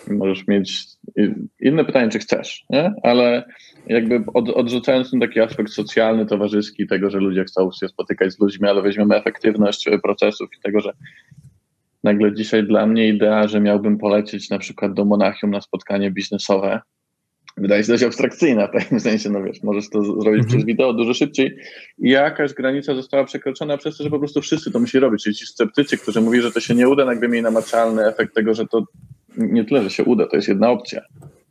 możesz 0.07 0.47
mieć 0.47 0.83
inne 1.59 1.85
pytanie, 1.85 2.09
czy 2.09 2.19
chcesz, 2.19 2.65
nie? 2.69 2.93
ale 3.03 3.43
jakby 3.87 4.23
od, 4.33 4.49
odrzucając 4.49 5.11
ten 5.11 5.19
taki 5.19 5.39
aspekt 5.39 5.71
socjalny, 5.71 6.25
towarzyski, 6.25 6.87
tego, 6.87 7.09
że 7.09 7.17
ludzie 7.17 7.43
chcą 7.43 7.69
się 7.79 7.87
spotykać 7.87 8.33
z 8.33 8.39
ludźmi, 8.39 8.69
ale 8.69 8.81
weźmiemy 8.81 9.15
efektywność 9.15 9.89
procesów 10.03 10.49
i 10.57 10.61
tego, 10.61 10.79
że 10.79 10.93
nagle 12.03 12.33
dzisiaj 12.33 12.63
dla 12.63 12.85
mnie 12.85 13.07
idea, 13.07 13.47
że 13.47 13.61
miałbym 13.61 13.97
polecieć 13.97 14.49
na 14.49 14.59
przykład 14.59 14.93
do 14.93 15.05
Monachium 15.05 15.51
na 15.51 15.61
spotkanie 15.61 16.11
biznesowe, 16.11 16.81
wydaje 17.57 17.83
się 17.83 17.91
dość 17.91 18.03
abstrakcyjna 18.03 18.67
w 18.67 18.71
takim 18.71 18.99
sensie, 18.99 19.29
no 19.29 19.43
wiesz, 19.43 19.63
możesz 19.63 19.89
to 19.89 20.03
zrobić 20.03 20.43
-hmm. 20.43 20.47
przez 20.47 20.65
wideo 20.65 20.93
dużo 20.93 21.13
szybciej 21.13 21.57
i 21.99 22.09
jakaś 22.09 22.53
granica 22.53 22.95
została 22.95 23.23
przekroczona 23.23 23.77
przez 23.77 23.97
to, 23.97 24.03
że 24.03 24.09
po 24.09 24.19
prostu 24.19 24.41
wszyscy 24.41 24.71
to 24.71 24.79
musi 24.79 24.99
robić, 24.99 25.23
czyli 25.23 25.35
ci 25.35 25.45
sceptycy, 25.45 25.97
którzy 25.97 26.21
mówili, 26.21 26.43
że 26.43 26.51
to 26.51 26.59
się 26.59 26.75
nie 26.75 26.89
uda, 26.89 27.05
nagle 27.05 27.29
mieli 27.29 27.43
namacalny 27.43 28.05
efekt 28.05 28.35
tego, 28.35 28.53
że 28.53 28.67
to 28.67 28.83
nie 29.37 29.65
tyle, 29.65 29.83
że 29.83 29.89
się 29.89 30.03
uda, 30.03 30.27
to 30.27 30.35
jest 30.35 30.47
jedna 30.47 30.69
opcja. 30.69 31.01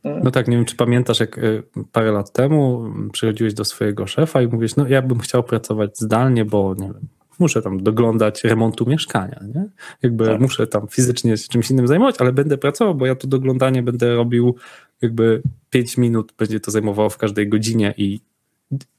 No 0.03 0.31
tak, 0.31 0.47
nie 0.47 0.57
wiem, 0.57 0.65
czy 0.65 0.75
pamiętasz, 0.75 1.19
jak 1.19 1.37
y, 1.37 1.63
parę 1.91 2.11
lat 2.11 2.31
temu 2.31 2.83
przychodziłeś 3.13 3.53
do 3.53 3.65
swojego 3.65 4.07
szefa 4.07 4.41
i 4.41 4.47
mówisz, 4.47 4.75
no 4.75 4.87
ja 4.87 5.01
bym 5.01 5.19
chciał 5.19 5.43
pracować 5.43 5.99
zdalnie, 5.99 6.45
bo 6.45 6.75
nie 6.79 6.87
wiem, 6.87 7.07
muszę 7.41 7.61
tam 7.61 7.83
doglądać 7.83 8.43
remontu 8.43 8.89
mieszkania, 8.89 9.39
nie? 9.55 9.65
Jakby 10.03 10.25
tak. 10.25 10.41
muszę 10.41 10.67
tam 10.67 10.87
fizycznie 10.87 11.37
się 11.37 11.47
czymś 11.47 11.71
innym 11.71 11.87
zajmować, 11.87 12.15
ale 12.19 12.33
będę 12.33 12.57
pracował, 12.57 12.95
bo 12.95 13.05
ja 13.05 13.15
to 13.15 13.27
doglądanie 13.27 13.83
będę 13.83 14.15
robił 14.15 14.55
jakby 15.01 15.41
5 15.69 15.97
minut 15.97 16.33
będzie 16.37 16.59
to 16.59 16.71
zajmowało 16.71 17.09
w 17.09 17.17
każdej 17.17 17.49
godzinie 17.49 17.93
i 17.97 18.19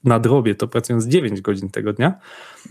nadrobię 0.03 0.55
to 0.55 0.67
pracując 0.67 1.05
9 1.05 1.41
godzin 1.41 1.69
tego 1.69 1.93
dnia, 1.93 2.13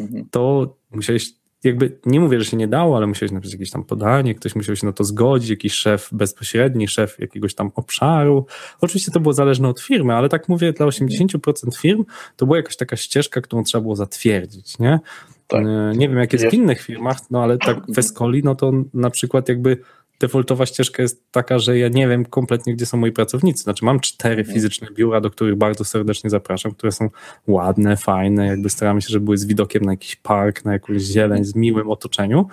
mhm. 0.01 0.27
to 0.31 0.75
musiałeś 0.91 1.35
jakby 1.65 1.99
nie 2.07 2.21
mówię, 2.21 2.39
że 2.39 2.45
się 2.45 2.57
nie 2.57 2.69
dało, 2.69 2.97
ale 2.97 3.07
musiałeś 3.07 3.33
napisać 3.33 3.53
jakieś 3.53 3.71
tam 3.71 3.85
podanie, 3.85 4.35
ktoś 4.35 4.55
musiał 4.55 4.77
się 4.77 4.87
na 4.87 4.93
to 4.93 5.05
zgodzić, 5.05 5.51
jakiś 5.51 5.73
szef 5.73 6.09
bezpośredni, 6.13 6.89
szef 6.89 7.19
jakiegoś 7.19 7.55
tam 7.55 7.71
obszaru. 7.75 8.47
Oczywiście 8.81 9.13
to 9.13 9.21
było 9.21 9.33
zależne 9.33 9.69
od 9.69 9.81
firmy, 9.81 10.15
ale 10.15 10.29
tak 10.29 10.49
mówię, 10.49 10.73
dla 10.73 10.87
80% 10.87 11.77
firm 11.77 12.05
to 12.37 12.47
była 12.47 12.57
jakaś 12.57 12.77
taka 12.77 12.97
ścieżka, 12.97 13.41
którą 13.41 13.63
trzeba 13.63 13.83
było 13.83 13.97
zatwierdzić, 13.97 14.79
nie? 14.79 15.01
Tak. 15.49 15.63
E, 15.67 15.93
nie 15.97 16.09
wiem, 16.09 16.19
jak 16.19 16.33
jest 16.33 16.47
w 16.47 16.55
innych 16.55 16.81
firmach, 16.81 17.17
no 17.31 17.43
ale 17.43 17.59
tak 17.59 17.79
w 17.89 17.99
Escoli, 17.99 18.43
no 18.45 18.55
to 18.55 18.73
na 18.95 19.11
przykład 19.11 19.49
jakby 19.49 19.77
defaultowa 20.23 20.67
ścieżka 20.67 21.03
jest 21.03 21.23
taka, 21.31 21.59
że 21.59 21.79
ja 21.79 21.89
nie 21.89 22.09
wiem 22.09 22.25
kompletnie, 22.25 22.75
gdzie 22.75 22.87
są 22.87 22.97
moi 22.97 23.13
pracownicy. 23.13 23.63
Znaczy 23.63 23.85
mam 23.85 24.01
cztery 24.01 24.41
mhm. 24.41 24.55
fizyczne 24.55 24.89
biura, 24.95 25.21
do 25.21 25.31
których 25.31 25.57
bardzo 25.57 25.85
serdecznie 25.85 26.31
zapraszam, 26.31 26.73
które 26.73 26.93
są 26.93 27.11
ładne, 27.47 27.97
fajne, 27.97 28.47
jakby 28.47 28.71
staramy 28.71 29.03
się, 29.03 29.09
żeby 29.09 29.25
były 29.25 29.39
z 29.39 29.45
widokiem 29.45 29.83
na 29.83 29.93
jakiś 29.93 30.17
park, 30.17 30.65
na 30.65 30.73
jakąś 30.73 31.03
zieleń, 31.03 31.45
z 31.45 31.55
miłym 31.55 31.91
otoczeniu 31.91 32.49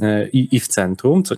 e, 0.00 0.28
i, 0.28 0.56
i 0.56 0.60
w 0.60 0.68
centrum. 0.68 1.22
Co, 1.22 1.34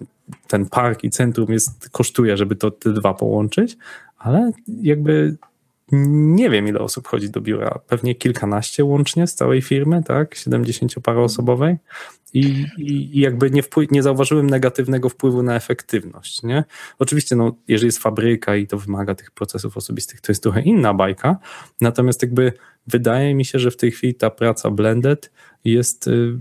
ten 0.48 0.66
park 0.66 1.04
i 1.04 1.10
centrum 1.10 1.52
jest, 1.52 1.90
kosztuje, 1.90 2.36
żeby 2.36 2.56
to 2.56 2.70
te 2.70 2.92
dwa 2.92 3.14
połączyć, 3.14 3.76
ale 4.18 4.50
jakby 4.82 5.36
nie 5.92 6.50
wiem, 6.50 6.68
ile 6.68 6.78
osób 6.78 7.08
chodzi 7.08 7.30
do 7.30 7.40
biura. 7.40 7.80
Pewnie 7.86 8.14
kilkanaście 8.14 8.84
łącznie 8.84 9.26
z 9.26 9.34
całej 9.34 9.62
firmy, 9.62 10.02
tak? 10.02 10.34
70-paroosobowej. 10.34 11.76
I, 12.34 12.66
i, 12.78 13.20
jakby 13.20 13.50
nie, 13.50 13.62
wpływ, 13.62 13.90
nie 13.90 14.02
zauważyłem 14.02 14.50
negatywnego 14.50 15.08
wpływu 15.08 15.42
na 15.42 15.56
efektywność. 15.56 16.42
Nie? 16.42 16.64
Oczywiście, 16.98 17.36
no, 17.36 17.56
jeżeli 17.68 17.86
jest 17.86 17.98
fabryka 17.98 18.56
i 18.56 18.66
to 18.66 18.78
wymaga 18.78 19.14
tych 19.14 19.30
procesów 19.30 19.76
osobistych, 19.76 20.20
to 20.20 20.32
jest 20.32 20.42
trochę 20.42 20.62
inna 20.62 20.94
bajka. 20.94 21.36
Natomiast 21.80 22.22
jakby 22.22 22.52
wydaje 22.86 23.34
mi 23.34 23.44
się, 23.44 23.58
że 23.58 23.70
w 23.70 23.76
tej 23.76 23.90
chwili 23.90 24.14
ta 24.14 24.30
praca 24.30 24.70
blended 24.70 25.32
jest 25.64 26.06
y, 26.06 26.32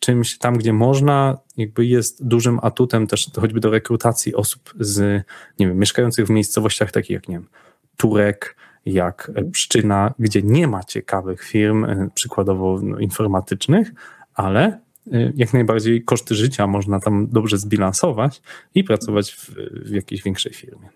czymś 0.00 0.38
tam, 0.38 0.56
gdzie 0.58 0.72
można, 0.72 1.38
jakby 1.56 1.86
jest 1.86 2.26
dużym 2.26 2.58
atutem 2.62 3.06
też 3.06 3.30
choćby 3.40 3.60
do 3.60 3.70
rekrutacji 3.70 4.34
osób 4.34 4.74
z, 4.80 5.24
nie 5.58 5.68
wiem, 5.68 5.78
mieszkających 5.78 6.26
w 6.26 6.30
miejscowościach 6.30 6.92
takich 6.92 7.10
jak, 7.10 7.28
nie 7.28 7.34
wiem, 7.34 7.48
Turek, 7.96 8.56
jak 8.86 9.30
Pszczyna, 9.52 10.14
gdzie 10.18 10.42
nie 10.42 10.68
ma 10.68 10.84
ciekawych 10.84 11.42
firm, 11.42 11.84
y, 11.84 12.10
przykładowo 12.14 12.80
no, 12.82 12.98
informatycznych, 12.98 13.92
ale 14.34 14.80
Y, 15.14 15.32
jak 15.36 15.52
najbardziej 15.52 16.04
koszty 16.04 16.34
życia 16.34 16.66
można 16.66 17.00
tam 17.00 17.28
dobrze 17.32 17.58
zbilansować 17.58 18.42
i 18.74 18.84
pracować 18.84 19.32
w, 19.32 19.50
w 19.88 19.90
jakiejś 19.90 20.22
większej 20.22 20.52
firmie. 20.52 20.88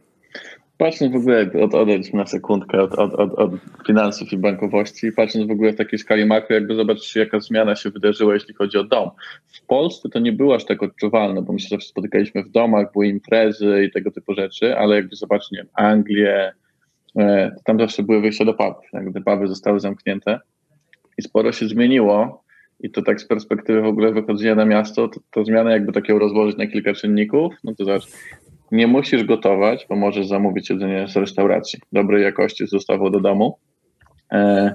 Patrząc 0.78 1.12
w 1.12 1.16
ogóle, 1.16 1.50
od, 1.62 1.74
odejdź 1.74 2.12
na 2.12 2.26
sekundkę 2.26 2.82
od, 2.82 2.94
od, 2.94 3.14
od, 3.14 3.34
od, 3.34 3.50
finansów 3.86 4.32
i 4.32 4.36
bankowości, 4.36 5.12
patrząc 5.12 5.48
w 5.48 5.50
ogóle 5.50 5.72
w 5.72 5.76
takiej 5.76 5.98
skali 5.98 6.26
makro, 6.26 6.54
jakby 6.54 6.74
zobaczyć, 6.74 7.16
jaka 7.16 7.40
zmiana 7.40 7.76
się 7.76 7.90
wydarzyła, 7.90 8.34
jeśli 8.34 8.54
chodzi 8.54 8.78
o 8.78 8.84
dom. 8.84 9.10
W 9.46 9.66
Polsce 9.66 10.08
to 10.08 10.18
nie 10.18 10.32
było 10.32 10.54
aż 10.54 10.64
tak 10.64 10.82
odczuwalne, 10.82 11.42
bo 11.42 11.52
my 11.52 11.60
się 11.60 11.68
zawsze 11.68 11.88
spotykaliśmy 11.88 12.42
w 12.42 12.50
domach, 12.50 12.92
były 12.92 13.08
imprezy 13.08 13.84
i 13.88 13.92
tego 13.92 14.10
typu 14.10 14.34
rzeczy, 14.34 14.78
ale 14.78 14.96
jakby 14.96 15.16
zobaczyć, 15.16 15.50
nie 15.50 15.58
wiem, 15.58 15.68
Anglię, 15.74 16.52
e, 16.52 16.63
tam 17.64 17.78
zawsze 17.78 18.02
były 18.02 18.20
wyjścia 18.20 18.44
do 18.44 18.54
pubów, 18.54 18.84
jakby 18.92 19.20
puby 19.20 19.48
zostały 19.48 19.80
zamknięte 19.80 20.40
i 21.18 21.22
sporo 21.22 21.52
się 21.52 21.68
zmieniło 21.68 22.44
i 22.80 22.90
to 22.90 23.02
tak 23.02 23.20
z 23.20 23.26
perspektywy 23.26 23.82
w 23.82 23.86
ogóle 23.86 24.12
wychodzenia 24.12 24.54
na 24.54 24.64
miasto, 24.64 25.08
to, 25.08 25.20
to 25.30 25.44
zmianę 25.44 25.72
jakby 25.72 25.92
takiego 25.92 26.18
rozłożyć 26.18 26.56
na 26.56 26.66
kilka 26.66 26.92
czynników, 26.94 27.54
no 27.64 27.74
to 27.74 27.84
zobacz, 27.84 28.06
nie 28.72 28.86
musisz 28.86 29.24
gotować, 29.24 29.86
bo 29.88 29.96
możesz 29.96 30.26
zamówić 30.26 30.70
jedzenie 30.70 31.08
z 31.08 31.16
restauracji 31.16 31.80
dobrej 31.92 32.22
jakości 32.22 32.66
z 32.66 32.70
dostawu 32.70 33.10
do 33.10 33.20
domu. 33.20 33.58
E, 34.32 34.74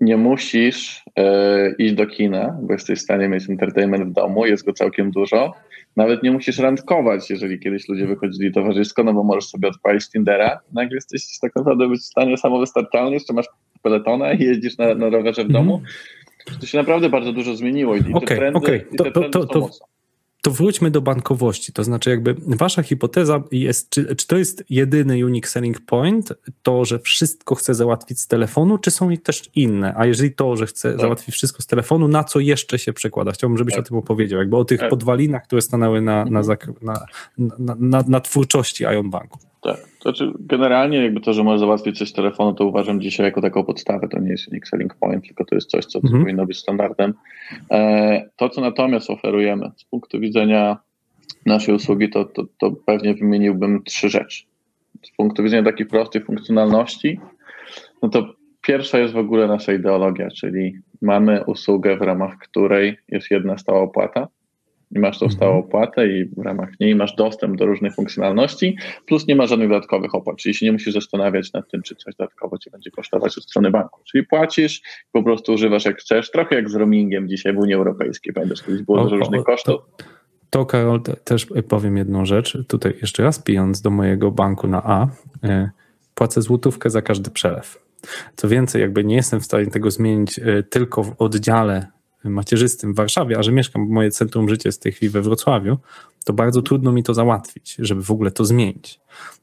nie 0.00 0.16
musisz 0.16 1.04
e, 1.18 1.74
iść 1.78 1.94
do 1.94 2.06
kina, 2.06 2.58
bo 2.62 2.72
jesteś 2.72 2.98
w 2.98 3.02
stanie 3.02 3.28
mieć 3.28 3.50
entertainment 3.50 4.04
w 4.04 4.12
domu, 4.12 4.46
jest 4.46 4.64
go 4.64 4.72
całkiem 4.72 5.10
dużo. 5.10 5.54
Nawet 5.96 6.22
nie 6.22 6.32
musisz 6.32 6.58
randkować, 6.58 7.30
jeżeli 7.30 7.60
kiedyś 7.60 7.88
ludzie 7.88 8.06
wychodzili 8.06 8.52
towarzysko, 8.52 9.04
no 9.04 9.12
bo 9.12 9.24
możesz 9.24 9.44
sobie 9.44 9.68
odpalić 9.68 10.10
Tindera. 10.10 10.60
Nagle 10.72 10.94
jesteś 10.94 11.38
tak 11.40 11.56
naprawdę 11.56 11.88
być 11.88 12.00
w 12.00 12.04
stanie 12.04 12.36
samowystarczalny, 12.36 13.12
jeszcze 13.12 13.32
masz 13.32 13.46
peletona 13.82 14.32
i 14.32 14.42
jeździsz 14.44 14.78
na, 14.78 14.94
na 14.94 15.08
rowerze 15.08 15.44
w 15.44 15.48
domu. 15.48 15.74
Mm 15.74 15.86
to 16.60 16.66
się 16.66 16.78
naprawdę 16.78 17.08
bardzo 17.08 17.32
dużo 17.32 17.56
zmieniło 17.56 17.96
i 17.96 18.00
okay, 18.00 18.20
te 18.20 18.36
trendy, 18.36 18.58
okay. 18.58 18.86
to, 18.96 19.04
to, 19.10 19.28
to, 19.28 19.46
to, 19.46 19.68
to 20.42 20.50
wróćmy 20.50 20.90
do 20.90 21.00
bankowości. 21.00 21.72
To 21.72 21.84
znaczy, 21.84 22.10
jakby 22.10 22.34
wasza 22.46 22.82
hipoteza 22.82 23.42
jest, 23.52 23.90
czy, 23.90 24.16
czy 24.16 24.26
to 24.26 24.36
jest 24.36 24.64
jedyny 24.70 25.26
unique 25.26 25.48
selling 25.48 25.80
point, 25.80 26.32
to, 26.62 26.84
że 26.84 26.98
wszystko 26.98 27.54
chce 27.54 27.74
załatwić 27.74 28.20
z 28.20 28.26
telefonu, 28.26 28.78
czy 28.78 28.90
są 28.90 29.16
też 29.16 29.50
inne? 29.54 29.94
A 29.96 30.06
jeżeli 30.06 30.34
to, 30.34 30.56
że 30.56 30.66
chce 30.66 30.90
tak. 30.90 31.00
załatwić 31.00 31.34
wszystko 31.34 31.62
z 31.62 31.66
telefonu, 31.66 32.08
na 32.08 32.24
co 32.24 32.40
jeszcze 32.40 32.78
się 32.78 32.92
przekłada? 32.92 33.32
Chciałbym, 33.32 33.58
żebyś 33.58 33.74
tak. 33.74 33.84
o 33.84 33.88
tym 33.88 33.96
opowiedział, 33.96 34.38
jakby 34.38 34.56
o 34.56 34.64
tych 34.64 34.80
tak. 34.80 34.90
podwalinach, 34.90 35.44
które 35.44 35.62
stanęły 35.62 36.00
na, 36.00 36.24
na, 36.24 36.40
mhm. 36.40 36.74
na, 36.82 37.06
na, 37.58 37.76
na, 37.78 38.04
na 38.08 38.20
twórczości 38.20 38.84
Ion 38.84 39.10
Banku. 39.10 39.38
Tak. 39.62 39.91
Znaczy, 40.02 40.32
generalnie 40.40 41.02
jakby 41.02 41.20
to, 41.20 41.32
że 41.32 41.44
możesz 41.44 41.60
załatwić 41.60 41.98
coś 41.98 42.08
z 42.08 42.12
telefonu, 42.12 42.54
to 42.54 42.66
uważam 42.66 43.00
dzisiaj 43.00 43.26
jako 43.26 43.40
taką 43.40 43.64
podstawę. 43.64 44.08
To 44.08 44.18
nie 44.18 44.30
jest 44.30 44.48
unique 44.48 44.68
selling 44.68 44.94
point, 44.94 45.26
tylko 45.26 45.44
to 45.44 45.54
jest 45.54 45.70
coś, 45.70 45.86
co 45.86 45.98
mhm. 45.98 46.22
powinno 46.22 46.46
być 46.46 46.58
standardem. 46.58 47.14
E, 47.70 48.30
to, 48.36 48.48
co 48.48 48.60
natomiast 48.60 49.10
oferujemy 49.10 49.70
z 49.76 49.84
punktu 49.84 50.20
widzenia 50.20 50.76
naszej 51.46 51.74
usługi, 51.74 52.10
to, 52.10 52.24
to, 52.24 52.44
to 52.58 52.70
pewnie 52.86 53.14
wymieniłbym 53.14 53.82
trzy 53.84 54.08
rzeczy. 54.08 54.44
Z 55.02 55.10
punktu 55.16 55.42
widzenia 55.42 55.62
takiej 55.62 55.86
prostej 55.86 56.22
funkcjonalności, 56.22 57.20
no 58.02 58.08
to 58.08 58.34
pierwsza 58.62 58.98
jest 58.98 59.14
w 59.14 59.18
ogóle 59.18 59.46
nasza 59.46 59.72
ideologia, 59.72 60.28
czyli 60.30 60.78
mamy 61.02 61.44
usługę, 61.44 61.96
w 61.96 62.02
ramach 62.02 62.38
której 62.38 62.96
jest 63.08 63.30
jedna 63.30 63.58
stała 63.58 63.80
opłata, 63.80 64.28
i 64.96 64.98
masz 64.98 65.18
tą 65.18 65.30
stałą 65.30 65.52
mhm. 65.52 65.66
opłatę 65.68 66.08
i 66.08 66.24
w 66.24 66.38
ramach 66.38 66.80
niej 66.80 66.94
masz 66.94 67.14
dostęp 67.14 67.56
do 67.56 67.66
różnych 67.66 67.94
funkcjonalności, 67.94 68.76
plus 69.06 69.26
nie 69.26 69.36
ma 69.36 69.46
żadnych 69.46 69.68
dodatkowych 69.68 70.14
opłat, 70.14 70.36
czyli 70.36 70.54
się 70.54 70.66
nie 70.66 70.72
musisz 70.72 70.94
zastanawiać 70.94 71.52
nad 71.52 71.70
tym, 71.70 71.82
czy 71.82 71.94
coś 71.96 72.14
dodatkowo 72.14 72.58
ci 72.58 72.70
będzie 72.70 72.90
kosztować 72.90 73.38
od 73.38 73.44
strony 73.44 73.70
banku. 73.70 74.00
Czyli 74.04 74.26
płacisz, 74.26 74.82
po 75.12 75.22
prostu 75.22 75.52
używasz 75.52 75.84
jak 75.84 75.98
chcesz, 75.98 76.30
trochę 76.30 76.54
jak 76.54 76.70
z 76.70 76.74
roamingiem 76.74 77.28
dzisiaj 77.28 77.52
w 77.52 77.58
Unii 77.58 77.74
Europejskiej, 77.74 78.32
pamiętasz, 78.32 78.62
kiedyś 78.62 78.82
było 78.82 79.02
dużo 79.02 79.16
różnych 79.16 79.44
kosztów. 79.44 79.80
To, 79.96 80.04
to 80.50 80.66
Karol, 80.66 81.00
też 81.24 81.46
powiem 81.68 81.96
jedną 81.96 82.26
rzecz, 82.26 82.58
tutaj 82.68 82.94
jeszcze 83.00 83.22
raz 83.22 83.42
pijąc 83.42 83.82
do 83.82 83.90
mojego 83.90 84.30
banku 84.30 84.68
na 84.68 84.82
A, 84.84 85.06
e, 85.44 85.70
płacę 86.14 86.42
złotówkę 86.42 86.90
za 86.90 87.02
każdy 87.02 87.30
przelew. 87.30 87.82
Co 88.36 88.48
więcej, 88.48 88.82
jakby 88.82 89.04
nie 89.04 89.16
jestem 89.16 89.40
w 89.40 89.44
stanie 89.44 89.66
tego 89.66 89.90
zmienić 89.90 90.38
e, 90.38 90.62
tylko 90.62 91.02
w 91.02 91.14
oddziale 91.18 91.86
macierzystym 92.24 92.92
w 92.92 92.96
Warszawie, 92.96 93.38
a 93.38 93.42
że 93.42 93.52
mieszkam, 93.52 93.88
moje 93.88 94.10
centrum 94.10 94.48
życia 94.48 94.68
jest 94.68 94.80
w 94.80 94.82
tej 94.82 94.92
chwili 94.92 95.10
we 95.10 95.22
Wrocławiu, 95.22 95.78
to 96.24 96.32
bardzo 96.32 96.62
trudno 96.62 96.92
mi 96.92 97.02
to 97.02 97.14
załatwić, 97.14 97.76
żeby 97.78 98.02
w 98.02 98.10
ogóle 98.10 98.30
to 98.30 98.44
zmienić. 98.44 99.00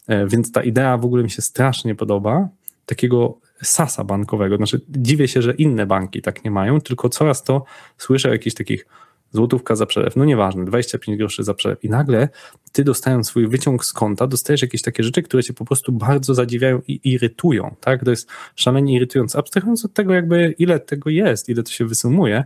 E, 0.07 0.27
więc 0.27 0.51
ta 0.51 0.63
idea 0.63 0.97
w 0.97 1.05
ogóle 1.05 1.23
mi 1.23 1.29
się 1.29 1.41
strasznie 1.41 1.95
podoba, 1.95 2.49
takiego 2.85 3.37
sasa 3.63 4.03
bankowego. 4.03 4.57
Znaczy, 4.57 4.81
dziwię 4.89 5.27
się, 5.27 5.41
że 5.41 5.53
inne 5.53 5.85
banki 5.85 6.21
tak 6.21 6.43
nie 6.43 6.51
mają, 6.51 6.81
tylko 6.81 7.09
coraz 7.09 7.43
to 7.43 7.63
słyszę 7.97 8.29
o 8.29 8.31
jakichś 8.31 8.55
takich 8.55 8.85
złotówka 9.31 9.75
za 9.75 9.85
przelew, 9.85 10.15
no 10.15 10.25
nieważne, 10.25 10.65
25 10.65 11.17
groszy 11.17 11.43
za 11.43 11.53
przelew 11.53 11.83
i 11.83 11.89
nagle 11.89 12.29
ty 12.71 12.83
dostając 12.83 13.27
swój 13.27 13.47
wyciąg 13.47 13.85
z 13.85 13.93
konta, 13.93 14.27
dostajesz 14.27 14.61
jakieś 14.61 14.81
takie 14.81 15.03
rzeczy, 15.03 15.23
które 15.23 15.43
cię 15.43 15.53
po 15.53 15.65
prostu 15.65 15.91
bardzo 15.91 16.33
zadziwiają 16.33 16.81
i 16.87 16.99
irytują, 17.03 17.75
tak? 17.81 18.03
To 18.05 18.09
jest 18.09 18.29
szalenie 18.55 18.95
irytujące. 18.95 19.39
Abstrahując 19.39 19.85
od 19.85 19.93
tego 19.93 20.13
jakby 20.13 20.55
ile 20.57 20.79
tego 20.79 21.09
jest, 21.09 21.49
ile 21.49 21.63
to 21.63 21.71
się 21.71 21.85
wysumuje, 21.85 22.43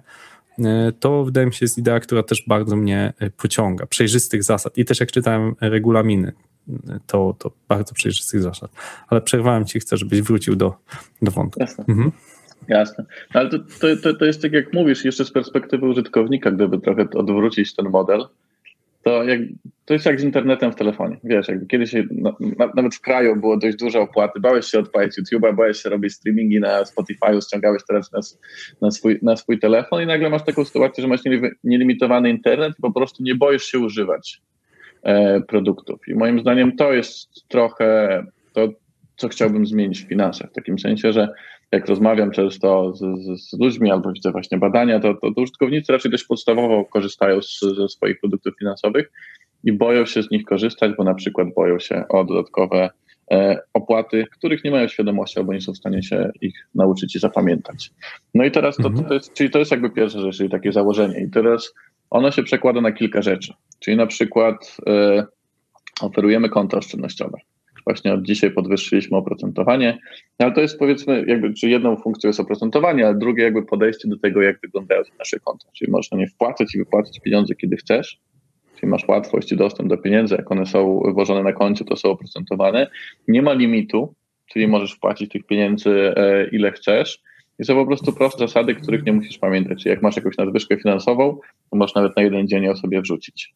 e, 0.59 0.91
to 0.99 1.25
wydaje 1.25 1.47
mi 1.47 1.53
się 1.53 1.65
jest 1.65 1.77
idea, 1.77 1.99
która 1.99 2.23
też 2.23 2.43
bardzo 2.47 2.75
mnie 2.75 3.13
e, 3.19 3.29
pociąga. 3.29 3.85
Przejrzystych 3.85 4.43
zasad 4.43 4.77
i 4.77 4.85
też 4.85 4.99
jak 4.99 5.11
czytałem 5.11 5.55
regulaminy, 5.61 6.33
e, 6.69 6.99
to, 7.07 7.35
to 7.39 7.51
bardzo 7.67 7.93
przejrzystych 7.93 8.41
zasad. 8.41 8.71
Ale 9.07 9.21
przerwałem 9.21 9.65
ci, 9.65 9.79
chcę, 9.79 9.97
żebyś 9.97 10.21
wrócił 10.21 10.55
do, 10.55 10.75
do 11.21 11.31
wątku. 11.31 11.59
Jasne. 11.59 11.85
Mhm. 11.87 12.11
Jasne. 12.67 13.05
No 13.34 13.39
ale 13.39 13.50
to, 13.50 13.60
to, 14.03 14.13
to 14.13 14.25
jest 14.25 14.41
tak, 14.41 14.53
jak 14.53 14.74
mówisz, 14.74 15.05
jeszcze 15.05 15.25
z 15.25 15.32
perspektywy 15.32 15.86
użytkownika, 15.86 16.51
gdyby 16.51 16.79
trochę 16.79 17.08
odwrócić 17.15 17.75
ten 17.75 17.89
model, 17.89 18.25
to, 19.03 19.24
jak, 19.24 19.39
to 19.86 19.93
jest 19.93 20.05
jak 20.05 20.22
z 20.22 20.24
internetem 20.24 20.72
w 20.72 20.75
telefonie. 20.75 21.17
Wiesz, 21.24 21.48
jakby 21.48 21.65
kiedyś 21.65 21.96
no, 22.12 22.38
nawet 22.75 22.96
w 22.96 23.01
kraju 23.01 23.36
było 23.36 23.58
dość 23.58 23.77
duże 23.77 24.00
opłaty, 24.00 24.39
bałeś 24.39 24.65
się 24.65 24.79
odpalić 24.79 25.13
YouTube'a, 25.20 25.55
bałeś 25.55 25.77
się 25.82 25.89
robić 25.89 26.13
streamingi 26.13 26.60
na 26.60 26.86
Spotify, 26.86 27.41
ściągałeś 27.48 27.82
teraz 27.88 28.12
na, 28.12 28.20
na, 28.82 28.91
swój, 28.91 29.20
na 29.22 29.36
swój 29.36 29.60
telefon 29.60 30.03
i 30.03 30.05
nagle 30.05 30.29
masz 30.29 30.43
taką 30.43 30.65
sytuację, 30.65 31.01
że 31.01 31.08
masz 31.08 31.22
nielimitowany 31.63 32.29
internet 32.29 32.74
i 32.79 32.82
po 32.82 32.91
prostu 32.91 33.24
nie 33.24 33.36
boisz 33.36 33.63
się 33.63 33.79
używać 33.79 34.41
e, 35.03 35.41
produktów. 35.41 36.08
I 36.08 36.15
moim 36.15 36.39
zdaniem 36.39 36.75
to 36.75 36.93
jest 36.93 37.48
trochę 37.48 38.24
to, 38.53 38.70
co 39.15 39.29
chciałbym 39.29 39.65
zmienić 39.65 40.05
w 40.05 40.08
finansach, 40.08 40.50
w 40.50 40.53
takim 40.53 40.79
sensie, 40.79 41.13
że 41.13 41.29
jak 41.74 41.88
rozmawiam 41.88 42.32
często 42.32 42.94
z, 42.96 43.00
z, 43.00 43.50
z, 43.50 43.60
ludźmi 43.60 43.92
albo 43.92 44.12
widzę 44.12 44.32
właśnie 44.32 44.58
badania, 44.58 45.00
to, 45.00 45.13
to, 45.13 45.32
to 45.32 45.42
użytkownicy 45.42 45.94
raczej 45.94 46.12
dość 46.12 46.24
podstawowo 46.24 46.86
korzystają 46.86 47.42
z, 47.42 47.60
ze 47.60 47.89
swoich 47.89 48.20
produktów 48.20 48.53
finansowych 48.60 49.12
i 49.63 49.74
boją 49.74 50.06
się 50.06 50.24
z 50.24 50.32
nich 50.32 50.46
korzystać, 50.46 50.92
bo 50.98 51.03
na 51.03 51.13
przykład 51.13 51.48
boją 51.56 51.80
się 51.80 52.03
o 52.10 52.24
dodatkowe 52.24 52.89
e, 53.32 53.60
opłaty, 53.74 54.25
których 54.32 54.63
nie 54.63 54.72
mają 54.72 54.88
świadomości 54.88 55.39
albo 55.39 55.53
nie 55.53 55.62
są 55.62 55.74
w 55.74 55.77
stanie 55.77 56.03
się 56.03 56.32
ich 56.42 56.68
nauczyć 56.75 57.15
i 57.15 57.20
zapamiętać. 57.20 57.92
No 58.34 58.46
i 58.46 58.51
teraz 58.51 58.77
to, 58.77 58.84
to, 58.84 58.89
mhm. 58.89 59.08
to 59.08 59.13
jest, 59.13 59.34
czyli 59.34 59.50
to 59.50 59.60
jest 59.60 59.72
jakby 59.72 59.89
pierwsza 59.89 60.20
rzecz, 60.20 60.38
czyli 60.38 60.50
takie 60.50 60.72
założenie. 60.72 61.24
I 61.24 61.30
teraz 61.30 61.74
ono 62.10 62.32
się 62.32 62.44
przekłada 62.44 62.82
na 62.82 62.92
kilka 62.92 63.22
rzeczy. 63.22 63.53
Czyli 63.80 63.98
na 63.98 64.08
przykład 64.08 64.77
e, 64.88 65.25
oferujemy 66.01 66.50
konta 66.50 66.77
oszczędnościowe. 66.77 67.38
Właśnie 67.85 68.13
od 68.13 68.23
dzisiaj 68.23 68.51
podwyższyliśmy 68.51 69.17
oprocentowanie, 69.17 69.99
ale 70.37 70.51
to 70.51 70.61
jest 70.61 70.79
powiedzmy, 70.79 71.25
jakby, 71.27 71.53
czy 71.53 71.69
jedną 71.69 71.97
funkcją 71.97 72.27
jest 72.27 72.39
oprocentowanie, 72.39 73.07
a 73.07 73.13
drugie 73.13 73.43
jakby 73.43 73.65
podejście 73.65 74.07
do 74.07 74.17
tego, 74.17 74.41
jak 74.41 74.61
wyglądają 74.61 75.01
nasze 75.19 75.39
konta. 75.39 75.65
Czyli 75.73 75.91
można 75.91 76.17
nie 76.17 76.27
wpłacać 76.27 76.75
i 76.75 76.77
wypłacać 76.77 77.19
pieniądze, 77.19 77.55
kiedy 77.55 77.77
chcesz, 77.77 78.19
czyli 78.79 78.89
masz 78.89 79.07
łatwość 79.07 79.51
i 79.51 79.57
dostęp 79.57 79.89
do 79.89 79.97
pieniędzy, 79.97 80.35
jak 80.35 80.51
one 80.51 80.65
są 80.65 81.01
włożone 81.13 81.43
na 81.43 81.53
koncie, 81.53 81.85
to 81.85 81.95
są 81.95 82.09
oprocentowane. 82.09 82.87
Nie 83.27 83.41
ma 83.41 83.53
limitu, 83.53 84.13
czyli 84.45 84.67
możesz 84.67 84.93
wpłacić 84.93 85.31
tych 85.31 85.45
pieniędzy 85.45 86.13
e, 86.15 86.47
ile 86.51 86.71
chcesz. 86.71 87.19
I 87.59 87.65
są 87.65 87.75
po 87.75 87.85
prostu 87.85 88.13
proste 88.13 88.47
zasady, 88.47 88.75
których 88.75 89.05
nie 89.05 89.13
musisz 89.13 89.37
pamiętać. 89.37 89.83
Czyli 89.83 89.89
jak 89.89 90.01
masz 90.01 90.15
jakąś 90.15 90.37
nadwyżkę 90.37 90.77
finansową, 90.77 91.39
to 91.71 91.77
możesz 91.77 91.95
nawet 91.95 92.17
na 92.17 92.23
jeden 92.23 92.47
dzień 92.47 92.63
ją 92.63 92.75
sobie 92.75 93.01
wrzucić. 93.01 93.53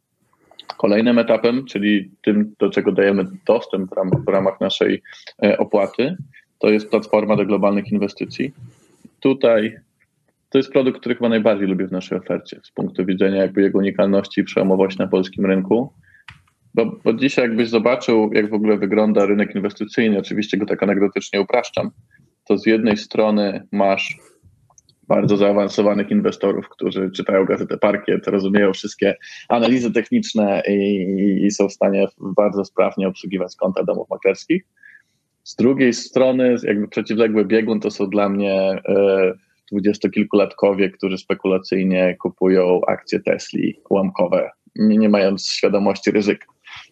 Kolejnym 0.78 1.20
etapem, 1.20 1.66
czyli 1.66 2.12
tym, 2.22 2.56
do 2.60 2.70
czego 2.70 2.92
dajemy 2.92 3.26
dostęp 3.46 3.92
w 4.26 4.30
ramach, 4.30 4.62
naszej 4.62 5.02
e, 5.44 5.58
opłaty, 5.58 6.18
to 6.60 6.70
jest 6.70 6.90
platforma 6.90 7.36
do 7.36 7.46
globalnych 7.46 7.92
inwestycji. 7.92 8.54
Tutaj 9.20 9.78
to 10.50 10.58
jest 10.58 10.72
produkt, 10.72 11.00
który 11.00 11.16
chyba 11.16 11.30
najbardziej 11.30 11.68
lubię 11.68 11.88
w 11.88 11.92
naszej 11.92 12.18
ofercie 12.18 12.60
z 12.64 12.72
punktu 12.72 13.06
widzenia 13.06 13.42
jakby 13.42 13.62
jego 13.62 13.78
unikalności 13.78 14.42
i 14.42 14.44
przełomowości 14.44 15.00
na 15.00 15.08
polskim 15.08 15.46
rynku. 15.46 15.94
Bo, 16.74 17.00
bo 17.04 17.14
dzisiaj 17.14 17.46
jakbyś 17.46 17.70
zobaczył, 17.70 18.30
jak 18.34 18.50
w 18.50 18.54
ogóle 18.54 18.78
wygląda 18.78 19.26
rynek 19.26 19.56
inwestycyjny, 19.56 20.20
oczywiście 20.20 20.58
go 20.58 20.66
tak 20.66 20.84
anegdotycznie 20.84 21.42
upraszczam, 21.42 21.92
to 22.48 22.58
z 22.58 22.66
jednej 22.66 22.98
strony 22.98 23.68
masz 23.72 24.18
bardzo 25.08 25.38
zaawansowanych 25.38 26.12
inwestorów, 26.12 26.70
którzy 26.70 27.12
czytają 27.12 27.46
gazetę 27.46 27.78
Parkiet, 27.78 28.28
rozumieją 28.28 28.74
wszystkie 28.74 29.16
analizy 29.50 29.92
techniczne 29.92 30.64
i, 30.70 31.46
i 31.46 31.52
są 31.52 31.70
w 31.70 31.74
stanie 31.74 32.08
bardzo 32.20 32.66
sprawnie 32.66 33.08
obsługiwać 33.08 33.56
konta 33.56 33.84
domów 33.84 34.10
maklerskich. 34.10 34.64
Z 35.44 35.56
drugiej 35.56 35.94
strony, 35.94 36.56
jakby 36.64 36.88
przeciwległy 36.88 37.46
biegun 37.46 37.80
to 37.80 37.92
są 37.92 38.10
dla 38.10 38.30
mnie 38.30 38.54
e, 38.54 39.34
dwudziestokilkulatkowie, 39.72 40.90
którzy 40.90 41.18
spekulacyjnie 41.18 42.16
kupują 42.20 42.82
akcje 42.88 43.20
Tesli 43.20 43.80
ułamkowe, 43.90 44.50
nie, 44.76 44.98
nie 44.98 45.10
mając 45.10 45.48
świadomości 45.48 46.12
ryzyka. 46.12 46.48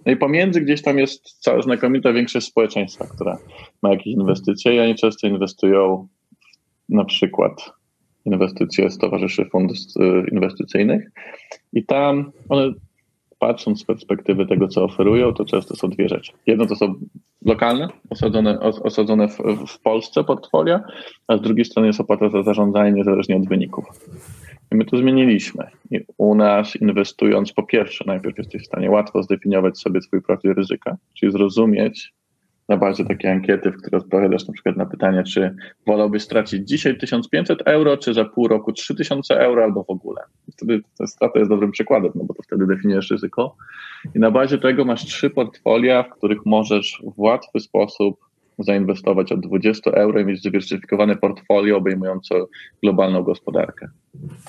No 0.05 0.11
i 0.11 0.17
pomiędzy 0.17 0.61
gdzieś 0.61 0.81
tam 0.81 0.99
jest 0.99 1.29
cała 1.39 1.61
znakomita 1.61 2.13
większość 2.13 2.47
społeczeństwa, 2.47 3.07
która 3.15 3.37
ma 3.81 3.89
jakieś 3.89 4.07
inwestycje 4.07 4.75
i 4.75 4.79
oni 4.79 4.95
często 4.95 5.27
inwestują 5.27 6.07
na 6.89 7.05
przykład 7.05 7.71
inwestycje 8.25 8.89
z 8.89 8.97
towarzyszy 8.97 9.45
fundów 9.45 9.77
y, 9.77 10.29
inwestycyjnych 10.31 11.11
i 11.73 11.85
tam 11.85 12.31
one 12.49 12.73
patrząc 13.39 13.81
z 13.81 13.83
perspektywy 13.85 14.45
tego, 14.45 14.67
co 14.67 14.83
oferują, 14.83 15.33
to 15.33 15.45
często 15.45 15.75
są 15.75 15.89
dwie 15.89 16.09
rzeczy. 16.09 16.31
Jedno 16.45 16.65
to 16.65 16.75
są 16.75 16.95
lokalne, 17.45 17.87
osadzone, 18.09 18.59
osadzone 18.59 19.27
w, 19.27 19.37
w 19.67 19.79
Polsce 19.79 20.23
portfolio, 20.23 20.79
a 21.27 21.37
z 21.37 21.41
drugiej 21.41 21.65
strony 21.65 21.87
jest 21.87 21.99
opłata 21.99 22.29
za 22.29 22.43
zarządzanie 22.43 22.91
niezależnie 22.91 23.35
od 23.35 23.47
wyników. 23.47 23.85
I 24.71 24.75
my 24.75 24.85
to 24.85 24.97
zmieniliśmy. 24.97 25.67
I 25.91 25.99
u 26.17 26.35
nas 26.35 26.75
inwestując, 26.75 27.53
po 27.53 27.63
pierwsze, 27.63 28.03
najpierw 28.07 28.37
jesteś 28.37 28.61
w 28.61 28.65
stanie 28.65 28.91
łatwo 28.91 29.23
zdefiniować 29.23 29.77
sobie 29.77 30.01
swój 30.01 30.21
profil 30.21 30.53
ryzyka, 30.53 30.97
czyli 31.13 31.31
zrozumieć, 31.31 32.13
na 32.69 32.77
bazie 32.77 33.05
takiej 33.05 33.31
ankiety, 33.31 33.71
w 33.71 33.77
której 33.77 34.01
odpowiadasz 34.01 34.47
na 34.47 34.53
przykład 34.53 34.77
na 34.77 34.85
pytanie, 34.85 35.23
czy 35.23 35.55
wolałbyś 35.87 36.23
stracić 36.23 36.67
dzisiaj 36.69 36.97
1500 36.97 37.61
euro, 37.65 37.97
czy 37.97 38.13
za 38.13 38.25
pół 38.25 38.47
roku 38.47 38.73
3000 38.73 39.39
euro, 39.39 39.63
albo 39.63 39.83
w 39.83 39.89
ogóle. 39.89 40.21
Wtedy 40.51 40.81
ta 40.97 41.07
strata 41.07 41.39
jest 41.39 41.51
dobrym 41.51 41.71
przykładem, 41.71 42.11
no 42.15 42.23
bo 42.23 42.33
to 42.33 42.43
wtedy 42.43 42.67
definiujesz 42.67 43.11
ryzyko. 43.11 43.55
I 44.15 44.19
na 44.19 44.31
bazie 44.31 44.57
tego 44.57 44.85
masz 44.85 45.05
trzy 45.05 45.29
portfolia, 45.29 46.03
w 46.03 46.09
których 46.09 46.45
możesz 46.45 47.03
w 47.15 47.19
łatwy 47.19 47.59
sposób 47.59 48.19
zainwestować 48.59 49.31
od 49.31 49.39
20 49.39 49.91
euro 49.91 50.19
i 50.19 50.25
mieć 50.25 50.41
dywersyfikowane 50.41 51.15
portfolio 51.15 51.77
obejmujące 51.77 52.35
globalną 52.83 53.23
gospodarkę. 53.23 53.87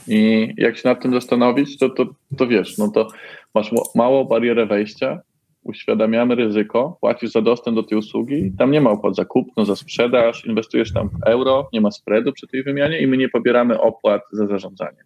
I 0.08 0.48
jak 0.56 0.76
się 0.76 0.88
nad 0.88 1.02
tym 1.02 1.12
zastanowić, 1.12 1.78
to, 1.78 1.90
to, 1.90 2.06
to 2.36 2.46
wiesz, 2.46 2.78
no 2.78 2.88
to 2.88 3.08
masz 3.54 3.70
małą 3.94 4.24
barierę 4.24 4.66
wejścia, 4.66 5.20
uświadamiamy 5.68 6.34
ryzyko, 6.34 6.98
płacisz 7.00 7.30
za 7.30 7.42
dostęp 7.42 7.76
do 7.76 7.82
tej 7.82 7.98
usługi, 7.98 8.52
tam 8.58 8.70
nie 8.70 8.80
ma 8.80 8.90
opłat 8.90 9.16
za 9.16 9.24
kupno, 9.24 9.64
za 9.64 9.76
sprzedaż, 9.76 10.44
inwestujesz 10.46 10.92
tam 10.92 11.08
w 11.08 11.26
euro, 11.26 11.68
nie 11.72 11.80
ma 11.80 11.90
spreadu 11.90 12.32
przy 12.32 12.46
tej 12.46 12.62
wymianie 12.62 13.00
i 13.00 13.06
my 13.06 13.16
nie 13.16 13.28
pobieramy 13.28 13.80
opłat 13.80 14.22
za 14.32 14.46
zarządzanie. 14.46 14.98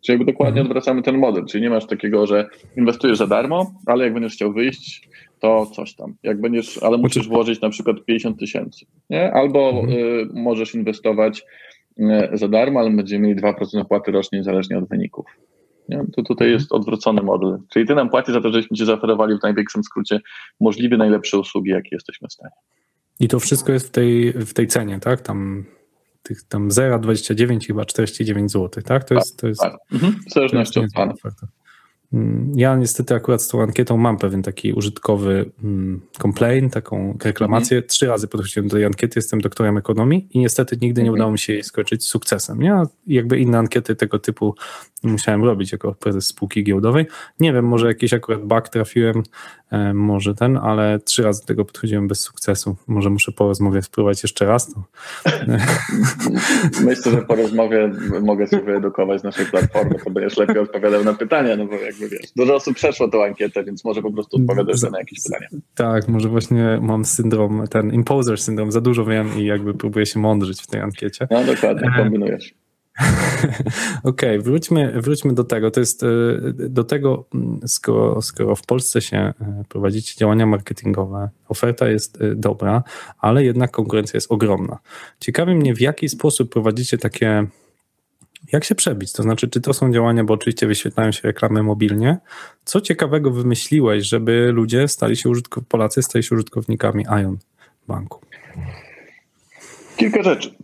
Czyli 0.00 0.18
jakby 0.18 0.32
dokładnie 0.32 0.60
mhm. 0.60 0.66
odwracamy 0.66 1.02
ten 1.02 1.18
model, 1.18 1.44
czyli 1.46 1.62
nie 1.62 1.70
masz 1.70 1.86
takiego, 1.86 2.26
że 2.26 2.48
inwestujesz 2.76 3.18
za 3.18 3.26
darmo, 3.26 3.72
ale 3.86 4.04
jak 4.04 4.14
będziesz 4.14 4.32
chciał 4.32 4.52
wyjść, 4.52 5.08
to 5.40 5.66
coś 5.66 5.94
tam. 5.94 6.14
Jak 6.22 6.40
będziesz, 6.40 6.82
ale 6.82 6.98
musisz 6.98 7.28
włożyć 7.28 7.60
na 7.60 7.70
przykład 7.70 7.96
50 8.04 8.38
tysięcy, 8.38 8.86
nie? 9.10 9.32
Albo 9.32 9.70
mhm. 9.70 9.98
y, 9.98 10.28
możesz 10.34 10.74
inwestować 10.74 11.44
y, 11.98 12.04
za 12.32 12.48
darmo, 12.48 12.80
ale 12.80 12.90
będziemy 12.90 13.28
mieli 13.28 13.40
2% 13.40 13.80
opłaty 13.80 14.12
rocznie 14.12 14.38
niezależnie 14.38 14.78
od 14.78 14.88
wyników. 14.88 15.26
Nie? 15.90 16.04
To 16.16 16.22
tutaj 16.22 16.50
jest 16.50 16.72
odwrócony 16.72 17.22
model. 17.22 17.58
Czyli 17.68 17.86
ty 17.86 17.94
nam 17.94 18.10
płacisz 18.10 18.34
za 18.34 18.40
to, 18.40 18.52
żeśmy 18.52 18.76
ci 18.76 18.86
zaoferowali 18.86 19.38
w 19.38 19.42
największym 19.42 19.84
skrócie 19.84 20.20
możliwie 20.60 20.96
najlepsze 20.96 21.38
usługi, 21.38 21.70
jakie 21.70 21.88
jesteśmy 21.92 22.28
w 22.28 22.32
stanie. 22.32 22.54
I 23.20 23.28
to 23.28 23.40
wszystko 23.40 23.72
jest 23.72 23.88
w 23.88 23.90
tej, 23.90 24.32
w 24.32 24.52
tej 24.52 24.66
cenie, 24.66 25.00
tak? 25.00 25.20
Tam 25.20 25.64
tych 26.22 26.42
tam 26.42 26.68
0,29 26.68 27.66
chyba 27.66 27.84
49 27.84 28.52
zł, 28.52 28.82
tak? 28.82 29.04
To 29.04 29.14
jest, 29.14 29.40
to 29.40 29.48
jest, 29.48 29.60
tak. 29.60 29.76
Mhm. 29.92 30.16
W 30.30 30.32
zależności 30.32 30.80
od 30.80 30.92
pana. 30.94 31.14
Ja 32.54 32.76
niestety 32.76 33.14
akurat 33.14 33.42
z 33.42 33.48
tą 33.48 33.62
ankietą 33.62 33.96
mam 33.96 34.18
pewien 34.18 34.42
taki 34.42 34.72
użytkowy 34.72 35.50
mm, 35.64 36.00
complaint, 36.22 36.72
taką 36.72 37.18
reklamację. 37.24 37.76
Mhm. 37.76 37.88
Trzy 37.88 38.06
razy 38.06 38.28
podchodziłem 38.28 38.68
do 38.68 38.76
tej 38.76 38.84
ankiety, 38.84 39.18
jestem 39.18 39.40
doktorem 39.40 39.78
ekonomii 39.78 40.28
i 40.30 40.38
niestety 40.38 40.76
nigdy 40.80 41.02
nie 41.02 41.08
mhm. 41.08 41.14
udało 41.14 41.32
mi 41.32 41.38
się 41.38 41.52
jej 41.52 41.62
skończyć 41.62 42.04
sukcesem. 42.04 42.62
Ja 42.62 42.82
jakby 43.06 43.38
inne 43.38 43.58
ankiety 43.58 43.96
tego 43.96 44.18
typu 44.18 44.54
musiałem 45.02 45.44
robić 45.44 45.72
jako 45.72 45.94
prezes 45.94 46.26
spółki 46.26 46.64
giełdowej. 46.64 47.06
Nie 47.40 47.52
wiem, 47.52 47.64
może 47.64 47.86
jakiś 47.86 48.12
akurat 48.12 48.44
bug 48.44 48.68
trafiłem, 48.68 49.22
e, 49.70 49.94
może 49.94 50.34
ten, 50.34 50.56
ale 50.56 50.98
trzy 50.98 51.22
razy 51.22 51.40
do 51.40 51.46
tego 51.46 51.64
podchodziłem 51.64 52.08
bez 52.08 52.20
sukcesu. 52.20 52.76
Może 52.86 53.10
muszę 53.10 53.32
po 53.32 53.48
rozmowie 53.48 53.82
spróbować 53.82 54.22
jeszcze 54.22 54.46
raz. 54.46 54.74
To. 54.74 54.82
Myślę, 56.84 57.12
że 57.12 57.22
po 57.22 57.34
rozmowie 57.34 57.92
mogę 58.22 58.46
wyedukować 58.64 59.20
z 59.20 59.24
naszej 59.24 59.46
platformy, 59.46 59.94
to 60.04 60.10
będziesz 60.10 60.36
lepiej 60.36 60.58
odpowiadał 60.58 61.04
na 61.04 61.14
pytania, 61.14 61.56
no 61.56 61.66
bo 61.66 61.76
jakby 62.00 62.16
wiesz, 62.16 62.32
dużo 62.36 62.54
osób 62.54 62.74
przeszło 62.74 63.08
tą 63.08 63.24
ankietę, 63.24 63.64
więc 63.64 63.84
może 63.84 64.02
po 64.02 64.12
prostu 64.12 64.36
odpowiadasz 64.36 64.82
na 64.82 64.98
jakieś 64.98 65.18
pytania. 65.24 65.48
Tak, 65.74 66.08
może 66.08 66.28
właśnie 66.28 66.78
mam 66.82 67.04
syndrom, 67.04 67.64
ten 67.70 67.92
imposter 67.92 68.40
syndrom, 68.40 68.72
za 68.72 68.80
dużo 68.80 69.04
wiem 69.04 69.38
i 69.38 69.44
jakby 69.44 69.74
próbuję 69.74 70.06
się 70.06 70.20
mądrzyć 70.20 70.62
w 70.62 70.66
tej 70.66 70.80
ankiecie. 70.80 71.26
No 71.30 71.44
dokładnie, 71.44 71.90
kombinujesz. 71.96 72.54
Okej, 74.02 74.38
okay, 74.38 74.40
wróćmy, 74.40 74.92
wróćmy 75.00 75.34
do 75.34 75.44
tego. 75.44 75.70
To 75.70 75.80
jest 75.80 76.02
e, 76.02 76.06
do 76.52 76.84
tego, 76.84 77.24
mm, 77.34 77.60
skoro, 77.66 78.22
skoro 78.22 78.56
w 78.56 78.66
Polsce 78.66 79.00
się 79.00 79.16
e, 79.16 79.34
prowadzicie 79.68 80.14
działania 80.18 80.46
marketingowe, 80.46 81.28
oferta 81.48 81.88
jest 81.88 82.22
e, 82.22 82.34
dobra, 82.34 82.82
ale 83.18 83.44
jednak 83.44 83.70
konkurencja 83.70 84.16
jest 84.16 84.32
ogromna. 84.32 84.78
Ciekawi 85.20 85.54
mnie, 85.54 85.74
w 85.74 85.80
jaki 85.80 86.08
sposób 86.08 86.52
prowadzicie 86.52 86.98
takie. 86.98 87.46
Jak 88.52 88.64
się 88.64 88.74
przebić? 88.74 89.12
To 89.12 89.22
znaczy, 89.22 89.48
czy 89.48 89.60
to 89.60 89.72
są 89.72 89.92
działania, 89.92 90.24
bo 90.24 90.34
oczywiście 90.34 90.66
wyświetlają 90.66 91.12
się 91.12 91.20
reklamy 91.22 91.62
mobilnie. 91.62 92.18
Co 92.64 92.80
ciekawego 92.80 93.30
wymyśliłeś, 93.30 94.04
żeby 94.04 94.50
ludzie 94.52 94.88
stali 94.88 95.16
się 95.16 95.28
użytkownikami, 95.28 95.70
Polacy 95.70 96.02
stali 96.02 96.22
się 96.22 96.34
użytkownikami 96.34 97.04
Ion 97.22 97.38
Banku? 97.88 98.20
Kilka 99.96 100.22
rzeczy. 100.22 100.54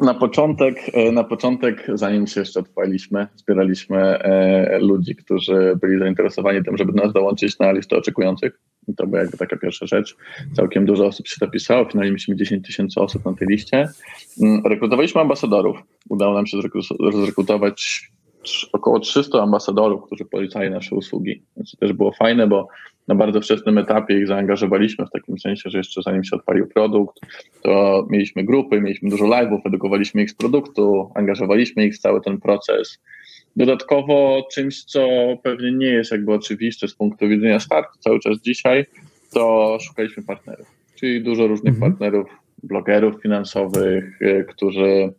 Na 0.00 0.14
początek, 0.14 0.76
e, 0.92 1.12
na 1.12 1.24
początek, 1.24 1.86
zanim 1.94 2.26
się 2.26 2.40
jeszcze 2.40 2.60
odpaliśmy, 2.60 3.26
zbieraliśmy 3.36 3.98
e, 3.98 4.78
ludzi, 4.78 5.16
którzy 5.16 5.78
byli 5.80 5.98
zainteresowani 5.98 6.64
tym, 6.64 6.76
żeby 6.76 6.92
nas 6.92 7.12
dołączyć 7.12 7.58
na 7.58 7.72
listę 7.72 7.96
oczekujących. 7.96 8.60
To 8.96 9.06
była 9.06 9.20
jakby 9.20 9.36
taka 9.36 9.56
pierwsza 9.56 9.86
rzecz. 9.86 10.16
Całkiem 10.52 10.86
dużo 10.86 11.06
osób 11.06 11.28
się 11.28 11.36
zapisało, 11.40 11.84
finalnie 11.84 12.10
mieliśmy 12.10 12.36
10 12.36 12.66
tysięcy 12.66 13.00
osób 13.00 13.24
na 13.24 13.34
tej 13.34 13.48
liście. 13.48 13.88
Mm, 14.42 14.62
rekrutowaliśmy 14.66 15.20
ambasadorów. 15.20 15.76
Udało 16.08 16.34
nam 16.34 16.46
się 16.46 16.58
zrekrutować 17.22 18.10
około 18.72 19.00
300 19.00 19.42
ambasadorów, 19.42 20.02
którzy 20.06 20.24
polecali 20.24 20.70
nasze 20.70 20.96
usługi. 20.96 21.42
To 21.56 21.76
też 21.80 21.92
było 21.92 22.12
fajne, 22.12 22.46
bo 22.46 22.68
na 23.08 23.14
bardzo 23.14 23.40
wczesnym 23.40 23.78
etapie 23.78 24.18
ich 24.18 24.26
zaangażowaliśmy 24.26 25.06
w 25.06 25.10
takim 25.10 25.38
sensie, 25.38 25.70
że 25.70 25.78
jeszcze 25.78 26.02
zanim 26.02 26.24
się 26.24 26.36
odpalił 26.36 26.66
produkt, 26.66 27.20
to 27.62 28.06
mieliśmy 28.10 28.44
grupy, 28.44 28.80
mieliśmy 28.80 29.10
dużo 29.10 29.24
live'ów, 29.24 29.58
edukowaliśmy 29.64 30.22
ich 30.22 30.30
z 30.30 30.34
produktu, 30.34 31.10
angażowaliśmy 31.14 31.86
ich 31.86 31.94
w 31.94 31.98
cały 31.98 32.20
ten 32.20 32.40
proces. 32.40 32.98
Dodatkowo 33.56 34.46
czymś, 34.52 34.84
co 34.84 35.08
pewnie 35.42 35.72
nie 35.72 35.86
jest 35.86 36.10
jakby 36.10 36.32
oczywiste 36.32 36.88
z 36.88 36.94
punktu 36.94 37.28
widzenia 37.28 37.60
startu 37.60 37.98
cały 37.98 38.20
czas 38.20 38.38
dzisiaj, 38.38 38.86
to 39.32 39.78
szukaliśmy 39.80 40.22
partnerów, 40.22 40.66
czyli 40.94 41.22
dużo 41.22 41.46
różnych 41.46 41.74
mhm. 41.74 41.92
partnerów, 41.92 42.28
blogerów 42.62 43.22
finansowych, 43.22 44.22
y, 44.22 44.46
którzy 44.48 45.12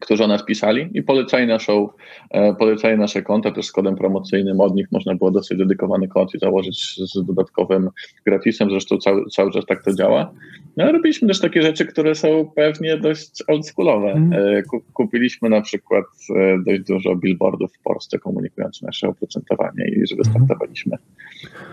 którzy 0.00 0.24
o 0.24 0.26
nas 0.26 0.44
pisali 0.44 0.90
i 0.94 1.02
polecali, 1.02 1.46
naszą, 1.46 1.88
e, 2.30 2.54
polecali 2.54 2.98
nasze 2.98 3.22
konta 3.22 3.50
też 3.50 3.66
z 3.66 3.72
kodem 3.72 3.96
promocyjnym. 3.96 4.60
Od 4.60 4.74
nich 4.74 4.86
można 4.92 5.14
było 5.14 5.30
dosyć 5.30 5.58
dedykowany 5.58 6.08
kod 6.08 6.34
i 6.34 6.38
założyć 6.38 6.96
z 6.96 7.26
dodatkowym 7.26 7.88
gratisem. 8.26 8.70
Zresztą 8.70 8.98
cały, 8.98 9.24
cały 9.26 9.50
czas 9.50 9.66
tak 9.66 9.84
to 9.84 9.94
działa. 9.94 10.32
No, 10.76 10.84
ale 10.84 10.92
robiliśmy 10.92 11.28
też 11.28 11.40
takie 11.40 11.62
rzeczy, 11.62 11.86
które 11.86 12.14
są 12.14 12.50
pewnie 12.56 12.96
dość 12.96 13.42
oldschoolowe. 13.48 14.12
Mm. 14.12 14.62
Kupiliśmy 14.92 15.48
na 15.48 15.60
przykład 15.60 16.04
e, 16.36 16.58
dość 16.66 16.82
dużo 16.82 17.16
billboardów 17.16 17.72
w 17.72 17.82
Polsce 17.82 18.18
komunikujących 18.18 18.82
nasze 18.82 19.08
oprocentowanie 19.08 19.84
i 19.88 20.06
że 20.06 20.16
wystartowaliśmy. 20.16 20.96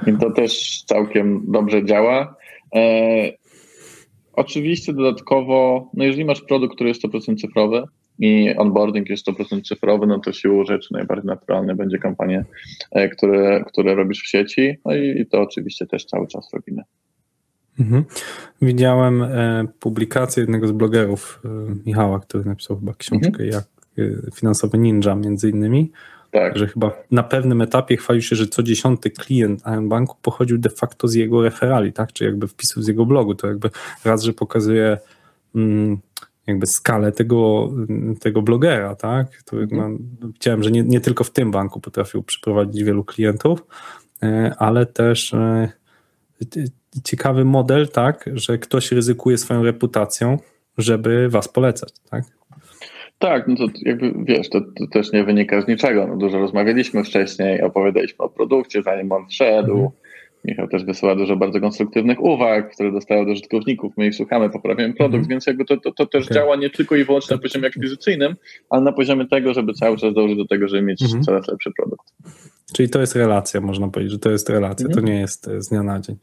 I 0.08 0.14
to 0.14 0.32
też 0.32 0.84
całkiem 0.86 1.44
dobrze 1.48 1.86
działa. 1.86 2.36
Oczywiście 4.38 4.94
dodatkowo, 4.94 5.90
no 5.94 6.04
jeżeli 6.04 6.26
masz 6.26 6.42
produkt, 6.42 6.76
który 6.76 6.90
jest 6.90 7.04
100% 7.04 7.36
cyfrowy, 7.42 7.84
i 8.20 8.56
onboarding 8.58 9.10
jest 9.10 9.28
100% 9.28 9.62
cyfrowy, 9.62 10.08
no 10.08 10.20
to 10.20 10.34
siłą 10.34 10.66
rzeczy 10.66 10.94
najbardziej 10.94 11.28
naturalne 11.28 11.76
będzie 11.76 11.98
kampanie, 11.98 12.46
e, 12.92 13.10
które, 13.10 13.64
które 13.68 13.96
robisz 13.96 14.22
w 14.22 14.28
sieci, 14.28 14.78
no 14.86 14.96
i, 14.96 15.22
i 15.22 15.26
to 15.26 15.42
oczywiście 15.42 15.86
też 15.86 16.06
cały 16.06 16.28
czas 16.28 16.54
robimy. 16.54 16.84
Mhm. 17.80 18.04
Widziałem 18.62 19.24
e, 19.24 19.66
publikację 19.80 20.42
jednego 20.42 20.68
z 20.68 20.72
blogerów, 20.72 21.42
e, 21.46 21.50
Michała, 21.86 22.20
który 22.20 22.46
napisał 22.46 22.80
chyba 22.80 22.94
książkę 22.94 23.28
mhm. 23.28 23.50
jak 23.50 23.64
finansowy 24.36 24.78
ninja 24.78 25.16
między 25.16 25.50
innymi, 25.50 25.92
tak. 26.32 26.58
że 26.58 26.68
chyba 26.68 26.92
na 27.12 27.24
pewnym 27.24 27.62
etapie 27.62 27.98
chwalił 27.98 28.22
się, 28.22 28.36
że 28.36 28.48
co 28.48 28.64
dziesiąty 28.64 29.10
klient 29.10 29.62
Iron 29.62 29.90
Banku 29.90 30.16
pochodził 30.22 30.58
de 30.58 30.70
facto 30.70 31.08
z 31.08 31.14
jego 31.14 31.44
referali, 31.44 31.94
tak? 31.94 32.14
czy 32.14 32.26
jakby 32.26 32.48
wpisów 32.48 32.84
z 32.84 32.88
jego 32.88 33.06
blogu. 33.06 33.36
To 33.36 33.48
jakby 33.48 33.70
raz, 34.06 34.24
że 34.24 34.34
pokazuje 34.34 34.98
mm, 35.56 35.98
jakby 36.48 36.68
skalę 36.68 37.12
tego, 37.12 37.72
tego 38.20 38.42
blogera, 38.42 38.96
tak? 38.96 39.44
To 39.44 39.62
mhm. 39.62 39.98
widziałem, 40.34 40.64
że 40.64 40.72
nie, 40.72 40.84
nie 40.84 41.02
tylko 41.02 41.24
w 41.24 41.32
tym 41.32 41.52
banku 41.52 41.80
potrafił 41.80 42.24
przyprowadzić 42.24 42.84
wielu 42.84 43.04
klientów, 43.04 43.66
e, 44.24 44.56
ale 44.58 44.86
też 44.86 45.34
e, 45.34 45.70
ciekawy 47.04 47.46
model, 47.46 47.88
tak, 47.88 48.30
że 48.34 48.58
ktoś 48.58 48.92
ryzykuje 48.92 49.38
swoją 49.38 49.64
reputacją, 49.64 50.38
żeby 50.78 51.30
was 51.30 51.48
polecać, 51.48 51.94
tak? 52.10 52.24
Tak, 53.20 53.48
no 53.48 53.56
to 53.56 53.66
jakby 53.82 54.14
wiesz, 54.24 54.50
to, 54.50 54.62
to 54.62 54.88
też 54.92 55.12
nie 55.12 55.24
wynika 55.24 55.62
z 55.62 55.68
niczego. 55.68 56.08
No 56.08 56.18
dużo 56.18 56.40
rozmawialiśmy 56.40 57.04
wcześniej, 57.04 57.62
opowiadaliśmy 57.62 58.26
o 58.26 58.30
produkcie, 58.30 58.84
zanim 58.84 59.12
on 59.12 59.28
wszedł. 59.28 59.72
Mhm 59.72 59.90
Michał 60.46 60.68
też 60.68 60.86
wysyła 60.86 61.16
dużo 61.16 61.36
bardzo 61.36 61.60
konstruktywnych 61.60 62.24
uwag, 62.24 62.74
które 62.74 62.92
dostają 62.92 63.26
do 63.26 63.32
użytkowników. 63.32 63.94
My 63.98 64.08
ich 64.08 64.16
słuchamy, 64.16 64.50
poprawiamy 64.50 64.94
produkt, 64.94 65.16
mm 65.16 65.26
-hmm. 65.26 65.30
więc 65.30 65.48
jakby 65.48 65.66
to, 65.66 65.78
to, 65.78 65.92
to 65.92 66.06
też 66.06 66.26
okay. 66.26 66.36
działa 66.36 66.56
nie 66.56 66.70
tylko 66.70 66.96
i 66.96 67.04
wyłącznie 67.04 67.36
na 67.36 67.42
poziomie 67.42 67.68
akwizycyjnym, 67.68 68.36
ale 68.70 68.82
na 68.82 68.92
poziomie 68.92 69.28
tego, 69.28 69.54
żeby 69.54 69.74
cały 69.74 69.98
czas 69.98 70.14
dążyć 70.14 70.38
do 70.38 70.46
tego, 70.46 70.68
żeby 70.68 70.82
mieć 70.82 71.02
mm 71.02 71.14
-hmm. 71.14 71.26
coraz 71.26 71.48
lepszy 71.48 71.72
produkt. 71.78 72.14
Czyli 72.74 72.90
to 72.90 73.00
jest 73.00 73.16
relacja, 73.16 73.62
można 73.62 73.88
powiedzieć, 73.88 74.12
że 74.12 74.20
to 74.20 74.32
jest 74.32 74.50
relacja, 74.50 74.86
mm 74.86 74.98
-hmm. 74.98 75.02
to 75.02 75.08
nie 75.08 75.20
jest 75.20 75.50
z 75.58 75.70
dnia 75.70 75.84
na 75.84 76.00
dzień. 76.00 76.16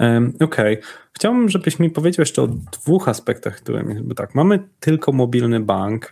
Um, 0.00 0.32
Okej. 0.40 0.78
Okay. 0.78 0.88
Chciałbym, 1.12 1.48
żebyś 1.48 1.78
mi 1.78 1.90
powiedział 1.90 2.22
jeszcze 2.22 2.42
o 2.42 2.46
dwóch 2.72 3.08
aspektach, 3.08 3.56
które 3.56 3.84
bo 4.02 4.14
tak, 4.14 4.34
mamy 4.34 4.58
tylko 4.80 5.12
mobilny 5.12 5.60
bank, 5.60 6.10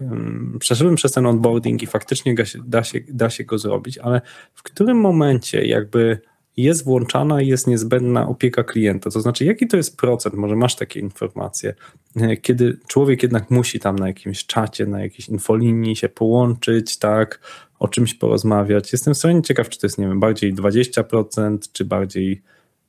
przeszedłem 0.59 0.95
przez 0.95 1.13
ten 1.13 1.27
onboarding 1.27 1.83
i 1.83 1.87
faktycznie 1.87 2.35
da 2.67 2.85
się, 2.85 3.01
da 3.09 3.31
się 3.31 3.45
go 3.45 3.59
zrobić, 3.59 3.99
ale 3.99 4.21
w 4.55 4.63
którym 4.63 5.01
momencie 5.01 5.65
jakby 5.65 6.19
jest 6.57 6.85
włączana 6.85 7.43
i 7.43 7.47
jest 7.47 7.67
niezbędna 7.67 8.29
opieka 8.29 8.65
klienta. 8.65 9.11
To 9.11 9.21
znaczy, 9.21 9.45
jaki 9.45 9.67
to 9.67 9.77
jest 9.77 9.97
procent? 9.97 10.35
Może 10.35 10.57
masz 10.57 10.77
takie 10.77 11.01
informacje, 11.01 11.75
kiedy 12.43 12.79
człowiek 12.87 13.23
jednak 13.23 13.51
musi 13.51 13.81
tam 13.81 13.97
na 13.97 14.07
jakimś 14.07 14.47
czacie, 14.47 14.87
na 14.87 15.01
jakiejś 15.01 15.29
infolinii 15.29 15.97
się 15.97 16.09
połączyć, 16.09 16.99
tak, 16.99 17.41
o 17.79 17.89
czymś 17.89 18.15
porozmawiać. 18.15 18.93
Jestem 18.93 19.15
sobie 19.15 19.43
ciekaw, 19.43 19.69
czy 19.69 19.79
to 19.79 19.87
jest, 19.87 19.99
nie 19.99 20.07
wiem, 20.07 20.21
bardziej 20.21 20.55
20%, 20.55 21.59
czy 21.73 21.85
bardziej 21.85 22.43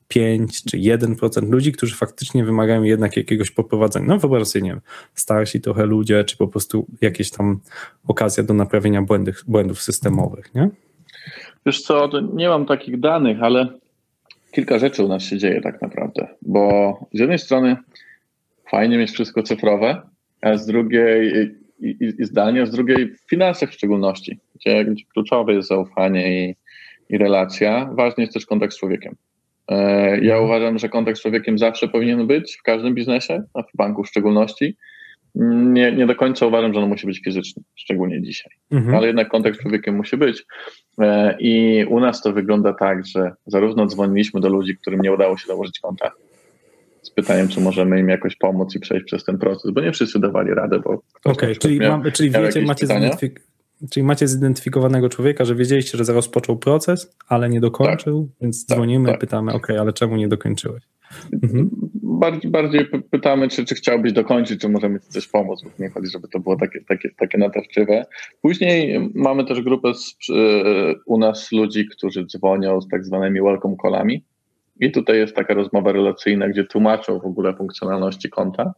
5 0.07 0.63
czy 0.63 0.77
1% 0.77 1.49
ludzi, 1.49 1.71
którzy 1.71 1.95
faktycznie 1.95 2.45
wymagają 2.45 2.83
jednak 2.83 3.17
jakiegoś 3.17 3.51
poprowadzenia. 3.51 4.05
No 4.05 4.19
wyobraź 4.19 4.47
sobie, 4.47 4.63
nie 4.63 4.69
wiem, 4.69 4.81
starsi 5.15 5.61
trochę 5.61 5.85
ludzie, 5.85 6.23
czy 6.23 6.37
po 6.37 6.47
prostu 6.47 6.87
jakieś 7.01 7.31
tam 7.31 7.59
okazja 8.07 8.43
do 8.43 8.53
naprawienia 8.53 9.01
błędów, 9.01 9.43
błędów 9.47 9.81
systemowych, 9.81 10.55
nie? 10.55 10.69
Wiesz 11.65 11.81
co, 11.81 12.09
nie 12.33 12.49
mam 12.49 12.65
takich 12.65 12.99
danych, 12.99 13.43
ale 13.43 13.67
kilka 14.51 14.79
rzeczy 14.79 15.03
u 15.03 15.07
nas 15.07 15.23
się 15.23 15.37
dzieje 15.37 15.61
tak 15.61 15.81
naprawdę, 15.81 16.27
bo 16.41 16.99
z 17.13 17.19
jednej 17.19 17.39
strony 17.39 17.77
fajnie 18.69 18.97
mieć 18.97 19.11
wszystko 19.11 19.43
cyfrowe, 19.43 20.01
a 20.41 20.57
z 20.57 20.65
drugiej 20.65 21.33
i, 21.79 21.87
i, 21.87 22.13
i 22.19 22.25
zdalnie, 22.25 22.61
a 22.61 22.65
z 22.65 22.71
drugiej 22.71 23.07
w 23.07 23.29
finansach 23.29 23.69
w 23.69 23.73
szczególności, 23.73 24.39
gdzie, 24.55 24.85
gdzie 24.85 25.05
kluczowe 25.13 25.53
jest 25.53 25.67
zaufanie 25.67 26.49
i, 26.49 26.55
i 27.09 27.17
relacja. 27.17 27.89
Ważny 27.93 28.23
jest 28.23 28.33
też 28.33 28.45
kontakt 28.45 28.73
z 28.73 28.79
człowiekiem. 28.79 29.15
E, 29.67 29.75
ja 30.09 30.33
mhm. 30.33 30.43
uważam, 30.43 30.79
że 30.79 30.89
kontakt 30.89 31.17
z 31.17 31.21
człowiekiem 31.21 31.57
zawsze 31.57 31.87
powinien 31.87 32.27
być 32.27 32.57
w 32.59 32.63
każdym 32.63 32.95
biznesie, 32.95 33.43
a 33.53 33.63
w 33.63 33.75
banku 33.75 34.03
w 34.03 34.07
szczególności 34.07 34.77
nie, 35.35 35.91
nie 35.91 36.07
do 36.07 36.15
końca 36.15 36.45
uważam, 36.45 36.73
że 36.73 36.79
on 36.79 36.89
musi 36.89 37.07
być 37.07 37.21
fizyczny, 37.23 37.63
szczególnie 37.75 38.21
dzisiaj. 38.21 38.51
Mhm. 38.71 38.95
Ale 38.95 39.07
jednak 39.07 39.29
kontakt 39.29 39.57
z 39.57 39.61
człowiekiem 39.61 39.95
musi 39.95 40.17
być. 40.17 40.45
E, 41.01 41.37
I 41.39 41.85
u 41.85 41.99
nas 41.99 42.21
to 42.21 42.33
wygląda 42.33 42.73
tak, 42.73 43.05
że 43.05 43.31
zarówno 43.45 43.85
dzwoniliśmy 43.85 44.41
do 44.41 44.49
ludzi, 44.49 44.77
którym 44.77 45.01
nie 45.01 45.11
udało 45.11 45.37
się 45.37 45.47
założyć 45.47 45.79
konta, 45.79 46.11
z 47.01 47.09
pytaniem, 47.09 47.47
czy 47.47 47.61
możemy 47.61 47.99
im 47.99 48.09
jakoś 48.09 48.35
pomóc 48.35 48.75
i 48.75 48.79
przejść 48.79 49.05
przez 49.05 49.23
ten 49.23 49.37
proces, 49.37 49.71
bo 49.71 49.81
nie 49.81 49.91
wszyscy 49.91 50.19
dawali 50.19 50.53
radę. 50.53 50.77
Okej, 50.77 51.01
okay, 51.23 51.55
czyli, 51.55 51.79
miał, 51.79 52.01
czyli 52.13 52.29
wiecie, 52.29 52.61
macie 52.61 52.87
zidentyfik- 52.87 53.39
czyli 53.89 54.03
macie 54.03 54.27
zidentyfikowanego 54.27 55.09
człowieka, 55.09 55.45
że 55.45 55.55
wiedzieliście, 55.55 55.97
że 55.97 56.13
rozpoczął 56.13 56.57
proces, 56.57 57.15
ale 57.27 57.49
nie 57.49 57.61
dokończył, 57.61 58.27
tak, 58.27 58.41
więc 58.41 58.65
tak, 58.65 58.77
dzwonimy, 58.77 59.09
tak. 59.09 59.19
pytamy, 59.19 59.53
ok, 59.53 59.69
ale 59.69 59.93
czemu 59.93 60.15
nie 60.15 60.27
dokończyłeś? 60.27 60.83
Mhm. 61.43 61.69
Bardziej, 62.23 62.51
bardziej 62.51 62.85
pytamy, 63.11 63.47
czy, 63.47 63.65
czy 63.65 63.75
chciałbyś 63.75 64.13
dokończyć, 64.13 64.61
czy 64.61 64.69
możemy 64.69 64.99
ci 64.99 65.07
coś 65.07 65.27
pomóc, 65.27 65.63
bo 65.63 65.69
nie 65.83 65.89
chodzi, 65.89 66.07
żeby 66.11 66.27
to 66.27 66.39
było 66.39 66.55
takie, 66.55 66.81
takie, 66.81 67.09
takie 67.17 67.37
natarczywe. 67.37 68.05
Później 68.41 69.09
mamy 69.15 69.45
też 69.45 69.61
grupę 69.61 69.93
z, 69.93 70.15
u 71.05 71.17
nas 71.17 71.51
ludzi, 71.51 71.87
którzy 71.87 72.25
dzwonią 72.25 72.81
z 72.81 72.87
tak 72.87 73.05
zwanymi 73.05 73.41
welcome 73.41 73.75
callami 73.81 74.23
i 74.79 74.91
tutaj 74.91 75.17
jest 75.17 75.35
taka 75.35 75.53
rozmowa 75.53 75.91
relacyjna, 75.91 76.49
gdzie 76.49 76.63
tłumaczą 76.63 77.19
w 77.19 77.25
ogóle 77.25 77.55
funkcjonalności 77.55 78.29
konta 78.29 78.73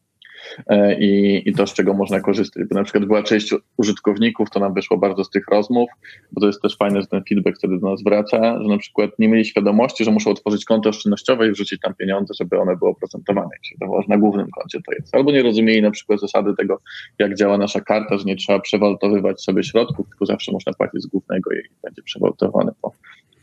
i, 0.99 1.41
i 1.45 1.53
to, 1.53 1.67
z 1.67 1.73
czego 1.73 1.93
można 1.93 2.19
korzystać. 2.19 2.63
Bo 2.69 2.75
na 2.75 2.83
przykład 2.83 3.05
była 3.05 3.23
część 3.23 3.53
użytkowników, 3.77 4.49
to 4.49 4.59
nam 4.59 4.73
wyszło 4.73 4.97
bardzo 4.97 5.23
z 5.23 5.29
tych 5.29 5.47
rozmów, 5.51 5.89
bo 6.31 6.41
to 6.41 6.47
jest 6.47 6.61
też 6.61 6.77
fajne, 6.77 7.01
że 7.01 7.07
ten 7.07 7.23
feedback 7.29 7.57
wtedy 7.57 7.79
do 7.79 7.89
nas 7.89 8.03
wraca, 8.03 8.61
że 8.61 8.69
na 8.69 8.77
przykład 8.77 9.11
nie 9.19 9.27
mieli 9.27 9.45
świadomości, 9.45 10.05
że 10.05 10.11
muszą 10.11 10.31
otworzyć 10.31 10.65
konto 10.65 10.89
oszczędnościowe 10.89 11.47
i 11.47 11.51
wrzucić 11.51 11.79
tam 11.79 11.93
pieniądze, 11.95 12.33
żeby 12.39 12.59
one 12.59 12.77
były 12.77 12.91
oprocentowane. 12.91 13.49
Jak 13.53 13.65
się 13.65 13.75
że 13.81 14.07
na 14.07 14.17
głównym 14.17 14.47
koncie 14.51 14.79
to 14.85 14.91
jest. 14.91 15.15
Albo 15.15 15.31
nie 15.31 15.43
rozumieli 15.43 15.81
na 15.81 15.91
przykład 15.91 16.19
zasady 16.19 16.55
tego, 16.57 16.81
jak 17.19 17.35
działa 17.35 17.57
nasza 17.57 17.81
karta, 17.81 18.17
że 18.17 18.23
nie 18.23 18.35
trzeba 18.35 18.59
przewaltowywać 18.59 19.41
sobie 19.41 19.63
środków, 19.63 20.09
tylko 20.09 20.25
zawsze 20.25 20.51
można 20.51 20.73
płacić 20.73 21.01
z 21.01 21.07
głównego 21.07 21.51
i 21.51 21.57
będzie 21.83 22.01
przewaltowane 22.01 22.71
po 22.81 22.91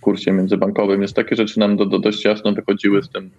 kursie 0.01 0.33
międzybankowym. 0.33 1.01
Więc 1.01 1.15
takie 1.15 1.37
rzeczy 1.37 1.61
nam 1.61 1.77
do, 1.77 1.87
do 1.87 1.99
dość 1.99 2.25
jasno 2.25 2.53
wychodziły 2.53 3.03
z 3.03 3.09
tym 3.09 3.31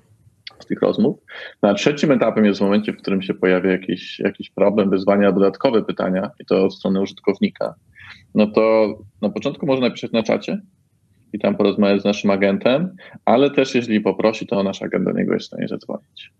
tych 0.65 0.81
rozmów. 0.81 1.19
No, 1.63 1.69
a 1.69 1.73
trzecim 1.73 2.11
etapem 2.11 2.45
jest 2.45 2.59
w 2.59 2.63
momencie, 2.63 2.93
w 2.93 2.97
którym 2.97 3.21
się 3.21 3.33
pojawia 3.33 3.71
jakiś, 3.71 4.19
jakiś 4.19 4.49
problem, 4.49 4.89
wyzwania, 4.89 5.31
dodatkowe 5.31 5.83
pytania, 5.83 6.31
i 6.39 6.45
to 6.45 6.65
od 6.65 6.75
strony 6.75 7.01
użytkownika. 7.01 7.75
No 8.35 8.47
to 8.47 8.93
na 9.21 9.29
początku 9.29 9.65
można 9.65 9.87
napisać 9.87 10.11
na 10.11 10.23
czacie 10.23 10.61
i 11.33 11.39
tam 11.39 11.55
porozmawiać 11.55 12.01
z 12.01 12.05
naszym 12.05 12.29
agentem, 12.29 12.95
ale 13.25 13.51
też 13.51 13.75
jeśli 13.75 14.01
poprosi, 14.01 14.47
to 14.47 14.63
nasz 14.63 14.81
agent 14.81 15.05
do 15.05 15.11
niego 15.11 15.33
jest 15.33 15.45
w 15.45 15.47
stanie 15.47 15.67
zadzwonić. 15.67 16.31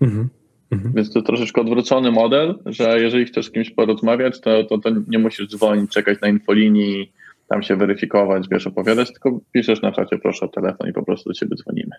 Mhm. 0.00 0.28
Mhm. 0.70 0.94
Więc 0.94 1.12
to 1.12 1.22
troszeczkę 1.22 1.60
odwrócony 1.60 2.10
model, 2.10 2.58
że 2.66 3.00
jeżeli 3.00 3.24
chcesz 3.24 3.46
z 3.46 3.50
kimś 3.50 3.70
porozmawiać, 3.70 4.40
to, 4.40 4.64
to, 4.64 4.78
to 4.78 4.90
nie 5.08 5.18
musisz 5.18 5.48
dzwonić, 5.48 5.90
czekać 5.90 6.20
na 6.20 6.28
infolinii, 6.28 7.12
tam 7.48 7.62
się 7.62 7.76
weryfikować, 7.76 8.48
wiesz, 8.50 8.66
opowiadać, 8.66 9.12
tylko 9.12 9.40
piszesz 9.52 9.82
na 9.82 9.92
czacie, 9.92 10.18
proszę 10.18 10.46
o 10.46 10.48
telefon 10.48 10.90
i 10.90 10.92
po 10.92 11.04
prostu 11.04 11.30
do 11.30 11.34
ciebie 11.34 11.56
dzwonimy. 11.56 11.96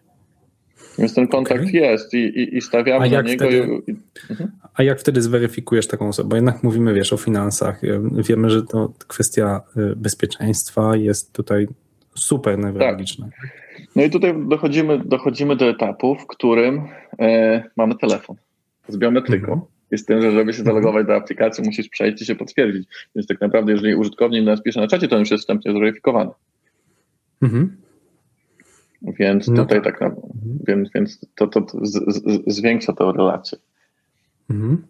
Więc 0.99 1.13
ten 1.13 1.27
kontakt 1.27 1.61
okay. 1.61 1.71
jest 1.71 2.13
i, 2.13 2.17
i, 2.17 2.57
i 2.57 2.61
stawiamy 2.61 3.05
a 3.05 3.09
na 3.09 3.21
niego. 3.21 3.45
Wtedy, 3.45 3.81
i, 3.87 3.95
mhm. 4.29 4.51
A 4.73 4.83
jak 4.83 4.99
wtedy 4.99 5.21
zweryfikujesz 5.21 5.87
taką 5.87 6.07
osobę? 6.07 6.29
Bo 6.29 6.35
jednak 6.35 6.63
mówimy, 6.63 6.93
wiesz, 6.93 7.13
o 7.13 7.17
finansach. 7.17 7.81
Wiemy, 8.27 8.49
że 8.49 8.63
to 8.63 8.93
kwestia 9.07 9.61
y, 9.77 9.95
bezpieczeństwa 9.95 10.95
jest 10.95 11.33
tutaj 11.33 11.67
super 12.15 12.59
newralgiczna. 12.59 13.25
Tak. 13.25 13.49
No 13.95 14.03
i 14.03 14.09
tutaj 14.09 14.33
dochodzimy, 14.47 15.01
dochodzimy 15.05 15.55
do 15.55 15.69
etapu, 15.69 16.15
w 16.15 16.27
którym 16.27 16.81
e, 17.19 17.63
mamy 17.75 17.95
telefon 17.95 18.35
z 18.87 18.97
biometryką. 18.97 19.51
Mhm. 19.51 19.71
Jest 19.91 20.07
tym, 20.07 20.21
że 20.21 20.31
żeby 20.31 20.53
się 20.53 20.63
zalogować 20.63 21.07
do 21.07 21.15
aplikacji, 21.15 21.63
musisz 21.63 21.89
przejść 21.89 22.21
i 22.21 22.25
się 22.25 22.35
potwierdzić. 22.35 22.87
Więc 23.15 23.27
tak 23.27 23.41
naprawdę, 23.41 23.71
jeżeli 23.71 23.95
użytkownik 23.95 24.45
nas 24.45 24.61
pisze 24.61 24.81
na 24.81 24.87
czacie, 24.87 25.07
to 25.07 25.15
on 25.15 25.19
już 25.19 25.31
jest 25.31 25.41
wstępnie 25.41 25.71
zweryfikowany. 25.71 26.31
Mhm. 27.41 27.77
Więc 29.01 29.47
no 29.47 29.63
tutaj 29.63 29.81
tak, 29.81 29.99
tak 29.99 30.11
mhm. 30.13 30.59
więc, 30.67 30.89
więc 30.95 31.19
to, 31.35 31.47
to, 31.47 31.61
to 31.61 31.85
z, 31.85 31.91
z, 31.91 32.21
zwiększa 32.47 32.93
tę 32.93 33.11
relację. 33.17 33.57
Mhm. 34.49 34.83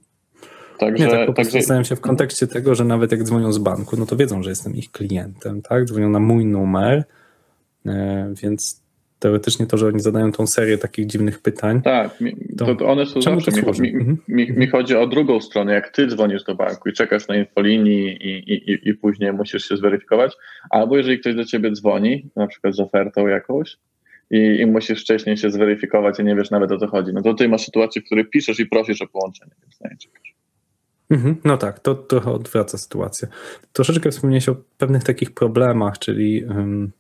Także, 0.80 1.06
nie, 1.06 1.12
tak 1.12 1.28
po 1.28 1.34
także... 1.34 1.52
zastanawiam 1.52 1.86
się 1.86 1.96
w 1.96 2.02
kontekście 2.02 2.48
tego, 2.48 2.76
że 2.76 2.86
nawet 2.86 3.12
jak 3.12 3.24
dzwonią 3.24 3.54
z 3.54 3.58
banku, 3.58 3.98
no 3.98 4.06
to 4.06 4.16
wiedzą, 4.16 4.44
że 4.44 4.50
jestem 4.50 4.76
ich 4.76 4.92
klientem, 4.92 5.62
tak? 5.62 5.86
Dzwonią 5.86 6.10
na 6.10 6.20
mój 6.20 6.46
numer, 6.46 7.04
e, 7.86 8.34
więc 8.44 8.84
teoretycznie 9.20 9.66
to, 9.66 9.78
że 9.78 9.88
oni 9.88 10.00
zadają 10.00 10.32
tą 10.32 10.48
serię 10.48 10.78
takich 10.78 11.06
dziwnych 11.06 11.42
pytań. 11.42 11.82
Tak, 11.82 12.18
to, 12.58 12.76
to 12.76 12.88
one 12.88 13.06
są 13.06 13.22
zawsze. 13.22 13.52
Mi, 13.52 13.94
mi, 13.94 14.18
mi, 14.28 14.52
mi, 14.52 14.68
chodzi 14.68 14.96
o 14.96 15.08
drugą 15.08 15.42
stronę, 15.42 15.74
jak 15.74 15.90
ty 15.90 16.08
dzwonisz 16.08 16.44
do 16.44 16.56
banku 16.56 16.90
i 16.90 16.94
czekasz 16.94 17.28
na 17.28 17.36
infolinii 17.36 18.28
i, 18.28 18.54
i, 18.54 18.90
i 18.90 18.94
później 18.94 19.34
musisz 19.34 19.70
się 19.70 19.78
zweryfikować, 19.78 20.38
albo 20.70 20.98
jeżeli 20.98 21.20
ktoś 21.20 21.36
do 21.36 21.46
ciebie 21.46 21.72
dzwoni, 21.72 22.30
na 22.36 22.48
przykład 22.48 22.76
z 22.76 22.80
ofertą 22.80 23.28
jakąś, 23.28 23.78
i, 24.32 24.38
i, 24.62 24.66
musisz 24.66 25.02
wcześniej 25.02 25.38
się 25.38 25.52
zweryfikować 25.52 26.20
i 26.20 26.24
nie 26.24 26.36
wiesz 26.36 26.52
nawet 26.52 26.72
o 26.72 26.78
co 26.78 26.88
chodzi. 26.88 27.14
No 27.14 27.22
to 27.22 27.30
tutaj 27.30 27.50
masz 27.50 27.66
sytuację, 27.66 28.02
w 28.02 28.06
której 28.06 28.26
piszesz 28.26 28.60
i 28.60 28.66
prosisz 28.66 29.02
o 29.02 29.08
połączenie, 29.08 29.52
więc 29.64 29.82
nie 29.82 29.98
czekasz. 29.98 30.36
Mhm, 31.10 31.36
no 31.44 31.58
tak, 31.58 31.80
to 31.80 31.96
trochę 31.96 32.32
odwraca 32.32 32.78
sytuację. 32.78 33.28
Troszeczkę 33.74 34.12
wspomniałeś 34.12 34.50
o 34.50 34.56
pewnych 34.78 35.04
takich 35.04 35.32
problemach, 35.32 36.00
czyli 36.00 36.46
um, 36.46 36.92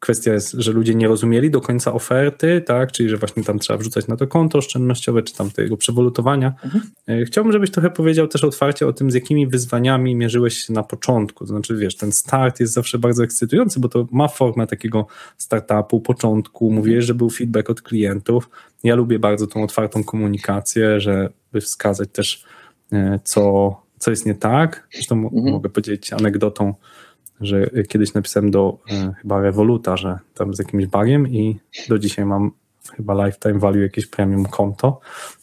kwestia 0.00 0.32
jest, 0.32 0.52
że 0.52 0.72
ludzie 0.72 0.94
nie 0.94 1.08
rozumieli 1.08 1.50
do 1.50 1.60
końca 1.60 1.92
oferty, 1.92 2.62
tak, 2.66 2.92
czyli 2.92 3.08
że 3.08 3.16
właśnie 3.16 3.44
tam 3.44 3.58
trzeba 3.58 3.78
wrzucać 3.78 4.06
na 4.06 4.16
to 4.16 4.26
konto 4.26 4.58
oszczędnościowe, 4.58 5.22
czy 5.22 5.34
tam 5.34 5.50
tego 5.50 5.76
przewolutowania. 5.76 6.54
Mhm. 6.64 6.84
E, 7.08 7.24
chciałbym, 7.24 7.52
żebyś 7.52 7.70
trochę 7.70 7.90
powiedział 7.90 8.28
też 8.28 8.44
otwarcie 8.44 8.86
o 8.86 8.92
tym, 8.92 9.10
z 9.10 9.14
jakimi 9.14 9.46
wyzwaniami 9.46 10.14
mierzyłeś 10.14 10.56
się 10.58 10.72
na 10.72 10.82
początku. 10.82 11.44
To 11.44 11.48
znaczy, 11.48 11.76
wiesz, 11.76 11.96
ten 11.96 12.12
start 12.12 12.60
jest 12.60 12.72
zawsze 12.72 12.98
bardzo 12.98 13.24
ekscytujący, 13.24 13.80
bo 13.80 13.88
to 13.88 14.06
ma 14.10 14.28
formę 14.28 14.66
takiego 14.66 15.06
startupu, 15.36 16.00
początku. 16.00 16.70
Mówiłeś, 16.70 17.04
że 17.04 17.14
był 17.14 17.30
feedback 17.30 17.70
od 17.70 17.82
klientów. 17.82 18.50
Ja 18.84 18.94
lubię 18.94 19.18
bardzo 19.18 19.46
tą 19.46 19.62
otwartą 19.62 20.04
komunikację, 20.04 21.00
żeby 21.00 21.60
wskazać 21.60 22.08
też, 22.12 22.44
e, 22.92 23.20
co, 23.24 23.76
co 23.98 24.10
jest 24.10 24.26
nie 24.26 24.34
tak. 24.34 24.88
Zresztą 24.92 25.14
mhm. 25.14 25.52
mogę 25.52 25.68
podzielić 25.68 26.12
anegdotą, 26.12 26.74
że 27.40 27.70
kiedyś 27.88 28.14
napisałem 28.14 28.50
do 28.50 28.78
e, 28.90 29.12
chyba 29.22 29.40
Revoluta, 29.40 29.96
że 29.96 30.18
tam 30.34 30.54
z 30.54 30.58
jakimś 30.58 30.86
bugiem 30.86 31.28
i 31.28 31.58
do 31.88 31.98
dzisiaj 31.98 32.24
mam 32.24 32.50
chyba 32.96 33.26
lifetime 33.26 33.58
value 33.58 33.82
jakieś 33.82 34.06
premium 34.06 34.46
konto, 34.46 35.00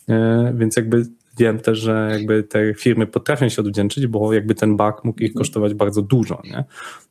e, 0.10 0.53
więc 0.58 0.75
jakby 0.75 1.05
wiem 1.38 1.60
też, 1.60 1.79
że 1.79 2.10
jakby 2.12 2.43
te 2.43 2.73
firmy 2.73 3.08
potrafią 3.08 3.49
się 3.49 3.62
odwdzięczyć, 3.62 4.08
bo 4.08 4.34
jakby 4.34 4.55
ten 4.55 4.77
bug 4.77 5.03
mógł 5.03 5.23
ich 5.23 5.34
kosztować 5.34 5.73
bardzo 5.73 6.01
dużo, 6.01 6.41
nie? 6.43 6.63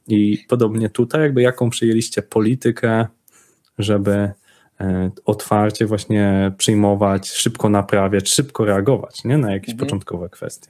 I 0.09 0.45
podobnie 0.49 0.89
tutaj, 0.89 1.21
jakby 1.21 1.43
jaką 1.43 1.71
przyjęliście 1.71 2.23
politykę, 2.23 3.07
żeby 3.79 4.31
e, 4.81 5.11
otwarcie 5.25 5.87
właśnie 5.87 6.53
przyjmować, 6.59 7.31
szybko 7.31 7.69
naprawiać, 7.69 8.29
szybko 8.29 8.65
reagować, 8.65 9.25
nie? 9.25 9.39
Na 9.39 9.53
jakieś 9.53 9.71
mhm. 9.71 9.87
początkowe 9.87 10.29
kwestie. 10.29 10.69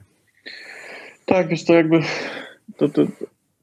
Tak, 1.25 1.51
jest 1.51 1.67
to 1.67 1.73
jakby 1.73 1.99
to, 2.77 2.89
to, 2.89 3.01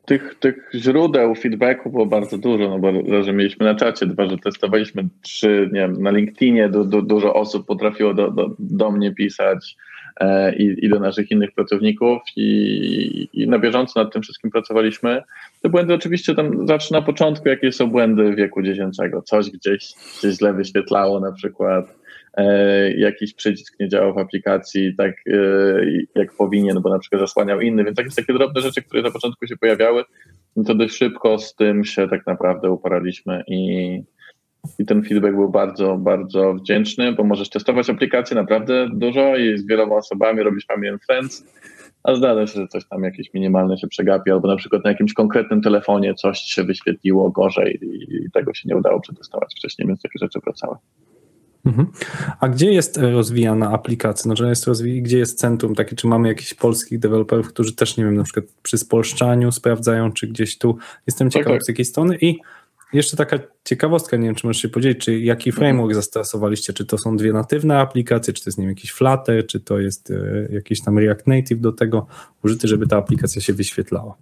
tych, 0.04 0.34
tych 0.34 0.70
źródeł 0.74 1.34
feedbacku 1.34 1.90
było 1.90 2.06
bardzo 2.06 2.38
dużo, 2.38 2.68
no 2.68 2.78
bo 2.78 3.22
że 3.22 3.32
mieliśmy 3.32 3.66
na 3.66 3.74
czacie, 3.74 4.06
dwa, 4.06 4.26
że 4.26 4.38
testowaliśmy, 4.38 5.08
trzy, 5.22 5.70
nie 5.72 5.80
wiem, 5.80 6.02
na 6.02 6.10
LinkedInie 6.10 6.68
du, 6.68 6.84
du, 6.84 7.02
dużo 7.02 7.34
osób 7.34 7.66
potrafiło 7.66 8.14
do, 8.14 8.30
do, 8.30 8.50
do 8.58 8.90
mnie 8.90 9.14
pisać 9.14 9.76
e, 10.20 10.56
i, 10.56 10.84
i, 10.84 10.88
do 10.88 11.00
naszych 11.00 11.30
innych 11.30 11.52
pracowników 11.52 12.22
i, 12.36 13.28
i, 13.32 13.48
na 13.48 13.58
bieżąco 13.58 14.02
nad 14.02 14.12
tym 14.12 14.22
wszystkim 14.22 14.50
pracowaliśmy. 14.50 15.22
Te 15.62 15.68
błędy 15.68 15.94
oczywiście 15.94 16.34
tam 16.34 16.66
zawsze 16.66 16.94
na 16.94 17.02
początku, 17.02 17.48
jakie 17.48 17.72
są 17.72 17.86
błędy 17.86 18.34
wieku 18.34 18.62
dziecięcego, 18.62 19.22
coś 19.22 19.50
gdzieś, 19.50 19.92
gdzieś 20.18 20.38
źle 20.38 20.52
wyświetlało 20.52 21.20
na 21.20 21.32
przykład, 21.32 22.01
jakiś 22.97 23.35
przycisk 23.35 23.81
nie 23.81 23.88
działał 23.88 24.14
w 24.14 24.18
aplikacji 24.18 24.95
tak 24.97 25.14
e, 25.27 25.35
jak 26.14 26.33
powinien, 26.33 26.81
bo 26.83 26.90
na 26.90 26.99
przykład 26.99 27.21
zasłaniał 27.21 27.61
inny, 27.61 27.85
więc 27.85 27.99
jakieś 27.99 28.14
takie 28.14 28.33
drobne 28.33 28.61
rzeczy, 28.61 28.83
które 28.83 29.03
na 29.03 29.11
początku 29.11 29.47
się 29.47 29.57
pojawiały, 29.57 30.05
no 30.57 30.64
to 30.64 30.75
dość 30.75 30.97
szybko 30.97 31.38
z 31.38 31.55
tym 31.55 31.85
się 31.85 32.09
tak 32.09 32.27
naprawdę 32.27 32.71
uporaliśmy 32.71 33.42
i, 33.49 34.03
i 34.79 34.85
ten 34.87 35.03
feedback 35.03 35.35
był 35.35 35.49
bardzo, 35.49 35.97
bardzo 35.99 36.55
wdzięczny, 36.55 37.12
bo 37.12 37.25
możesz 37.25 37.51
testować 37.51 37.90
aplikacje 37.90 38.37
naprawdę 38.37 38.88
dużo 38.92 39.37
i 39.37 39.59
z 39.59 39.66
wieloma 39.66 39.97
osobami 39.97 40.42
robić 40.42 40.66
family 40.66 40.92
and 40.92 41.05
friends, 41.05 41.45
a 42.03 42.14
zdarza 42.14 42.47
się, 42.47 42.61
że 42.61 42.68
coś 42.68 42.88
tam 42.88 43.03
jakieś 43.03 43.35
minimalne 43.35 43.79
się 43.79 43.88
przegapi, 43.88 44.31
albo 44.31 44.49
na 44.49 44.57
przykład 44.57 44.85
na 44.85 44.90
jakimś 44.90 45.12
konkretnym 45.12 45.62
telefonie 45.62 46.14
coś 46.14 46.38
się 46.38 46.64
wyświetliło 46.64 47.31
gorzej 47.31 47.79
i, 47.83 48.14
i 48.14 48.31
tego 48.31 48.55
się 48.55 48.68
nie 48.68 48.77
udało 48.77 49.01
przetestować 49.01 49.55
wcześniej, 49.59 49.88
więc 49.88 50.03
takie 50.03 50.18
rzeczy 50.18 50.40
wracały. 50.45 50.77
Mhm. 51.64 51.87
A 52.40 52.48
gdzie 52.48 52.72
jest 52.72 52.96
rozwijana 52.96 53.70
aplikacja? 53.70 54.22
Znaczy 54.22 54.44
jest 54.44 54.66
rozwi- 54.66 55.03
gdzie 55.03 55.18
jest 55.18 55.38
centrum 55.38 55.75
takie? 55.75 55.96
Czy 55.96 56.07
mamy 56.07 56.29
jakichś 56.29 56.55
polskich 56.55 56.98
deweloperów, 56.98 57.48
którzy 57.48 57.77
też, 57.77 57.96
nie 57.96 58.05
wiem, 58.05 58.16
na 58.16 58.25
przykład 58.25 58.44
przy 58.62 58.79
spolszczaniu 58.79 59.53
sprawdzają, 59.53 60.12
czy 60.12 60.27
gdzieś 60.27 60.59
tu? 60.59 60.77
Jestem 61.07 61.31
ciekaw 61.31 61.46
tak, 61.46 61.55
tak. 61.55 61.64
z 61.64 61.68
jakiej 61.68 61.85
strony 61.85 62.16
i 62.20 62.38
jeszcze 62.92 63.16
taka 63.16 63.38
ciekawostka, 63.64 64.16
nie 64.16 64.25
wiem, 64.25 64.35
czy 64.35 64.46
możesz 64.46 64.62
się 64.62 64.68
podzielić, 64.68 64.98
czy 64.98 65.18
jaki 65.18 65.51
mhm. 65.51 65.61
framework 65.61 65.90
mhm. 65.90 66.03
zastosowaliście? 66.03 66.72
Czy 66.72 66.87
to 66.87 66.98
są 66.98 67.16
dwie 67.16 67.33
natywne 67.33 67.79
aplikacje, 67.79 68.35
czy 68.35 68.44
to 68.44 68.51
jest, 68.51 68.59
nie 68.59 68.62
wiem, 68.62 68.70
jakiś 68.70 68.92
Flutter, 68.92 69.46
czy 69.46 69.61
to 69.61 69.79
jest 69.79 70.11
e, 70.11 70.48
jakiś 70.53 70.83
tam 70.83 70.98
React 70.98 71.27
Native 71.27 71.61
do 71.61 71.72
tego 71.72 72.07
użyty, 72.44 72.68
żeby 72.68 72.87
ta 72.87 72.96
aplikacja 72.96 73.42
się 73.42 73.53
wyświetlała? 73.53 74.16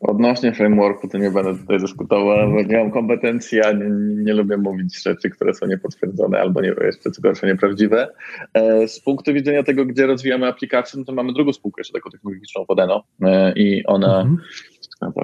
Odnośnie 0.00 0.52
frameworku 0.52 1.08
to 1.08 1.18
nie 1.18 1.30
będę 1.30 1.58
tutaj 1.58 1.78
dyskutował, 1.78 2.50
bo 2.50 2.62
nie 2.62 2.78
mam 2.78 2.90
kompetencji, 2.90 3.62
a 3.62 3.72
nie, 3.72 3.90
nie, 4.24 4.34
lubię 4.34 4.56
mówić 4.56 5.02
rzeczy, 5.02 5.30
które 5.30 5.54
są 5.54 5.66
niepotwierdzone 5.66 6.40
albo 6.40 6.60
nie, 6.60 6.74
jeszcze 6.84 7.10
co 7.10 7.22
gorsza 7.22 7.46
nieprawdziwe. 7.46 8.08
E, 8.54 8.88
z 8.88 9.00
punktu 9.00 9.34
widzenia 9.34 9.62
tego, 9.62 9.84
gdzie 9.84 10.06
rozwijamy 10.06 10.46
aplikację, 10.46 10.98
no 10.98 11.04
to 11.04 11.12
mamy 11.12 11.32
drugą 11.32 11.52
spółkę 11.52 11.80
jeszcze 11.80 11.92
taką 11.92 12.10
technologiczną 12.10 12.66
Podeno 12.66 13.04
e, 13.22 13.52
i 13.52 13.86
ona 13.86 14.20
mhm. 14.20 14.36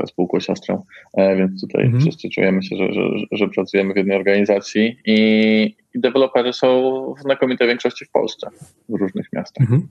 jest 0.00 0.12
spółką 0.12 0.40
siostrą, 0.40 0.82
e, 1.16 1.36
więc 1.36 1.60
tutaj 1.60 1.84
mhm. 1.84 2.00
wszyscy 2.00 2.28
czujemy 2.28 2.62
się, 2.62 2.76
że, 2.76 2.92
że, 2.92 3.08
że, 3.32 3.48
pracujemy 3.48 3.94
w 3.94 3.96
jednej 3.96 4.16
organizacji 4.16 4.96
i, 5.06 5.76
i 5.94 6.00
deweloperzy 6.00 6.52
są 6.52 6.90
w 7.18 7.22
znakomitej 7.22 7.68
większości 7.68 8.04
w 8.04 8.10
Polsce, 8.10 8.48
w 8.88 8.94
różnych 8.94 9.26
miastach. 9.32 9.62
Mhm. 9.62 9.88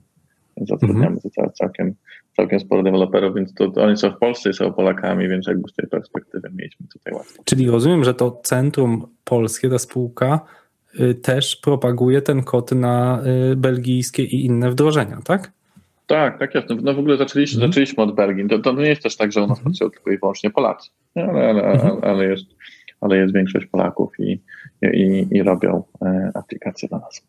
Zatrudniamy 0.56 1.16
mhm. 1.24 1.50
całkiem, 1.54 1.94
całkiem 2.36 2.60
sporo 2.60 2.82
deweloperów, 2.82 3.34
więc 3.34 3.54
to, 3.54 3.70
to, 3.70 3.82
oni 3.82 3.96
są 3.96 4.10
w 4.10 4.18
Polsce 4.18 4.50
i 4.50 4.54
są 4.54 4.72
Polakami, 4.72 5.28
więc 5.28 5.46
jakby 5.46 5.68
z 5.68 5.74
tej 5.74 5.88
perspektywy 5.88 6.50
mieliśmy 6.54 6.86
tutaj 6.92 7.12
łatwo. 7.12 7.42
Czyli 7.44 7.70
rozumiem, 7.70 8.04
że 8.04 8.14
to 8.14 8.40
centrum 8.42 9.06
polskie, 9.24 9.70
ta 9.70 9.78
spółka 9.78 10.40
y, 11.00 11.14
też 11.14 11.56
propaguje 11.56 12.22
ten 12.22 12.42
kod 12.42 12.72
na 12.72 13.22
y, 13.52 13.56
belgijskie 13.56 14.22
i 14.22 14.46
inne 14.46 14.70
wdrożenia, 14.70 15.18
tak? 15.24 15.52
Tak, 16.06 16.38
tak 16.38 16.54
jest. 16.54 16.68
No, 16.70 16.76
no 16.82 16.94
w 16.94 16.98
ogóle 16.98 17.16
zaczęliśmy, 17.16 17.56
mhm. 17.56 17.72
zaczęliśmy 17.72 18.02
od 18.02 18.14
Belgii. 18.14 18.48
To, 18.48 18.58
to 18.58 18.72
nie 18.72 18.88
jest 18.88 19.02
też 19.02 19.16
tak, 19.16 19.32
że 19.32 19.42
u 19.42 19.46
nas 19.46 19.60
pracują 19.60 19.90
tylko 19.90 20.10
i 20.10 20.18
wyłącznie 20.18 20.50
Polacy, 20.50 20.90
ale, 21.14 21.48
ale, 21.48 21.62
mhm. 21.62 21.98
ale, 22.02 22.24
jest, 22.24 22.44
ale 23.00 23.16
jest 23.16 23.34
większość 23.34 23.66
Polaków 23.66 24.12
i, 24.18 24.40
i, 24.82 25.26
i 25.30 25.42
robią 25.42 25.82
e, 26.02 26.30
aplikacje 26.34 26.88
dla 26.88 26.98
nas. 26.98 27.22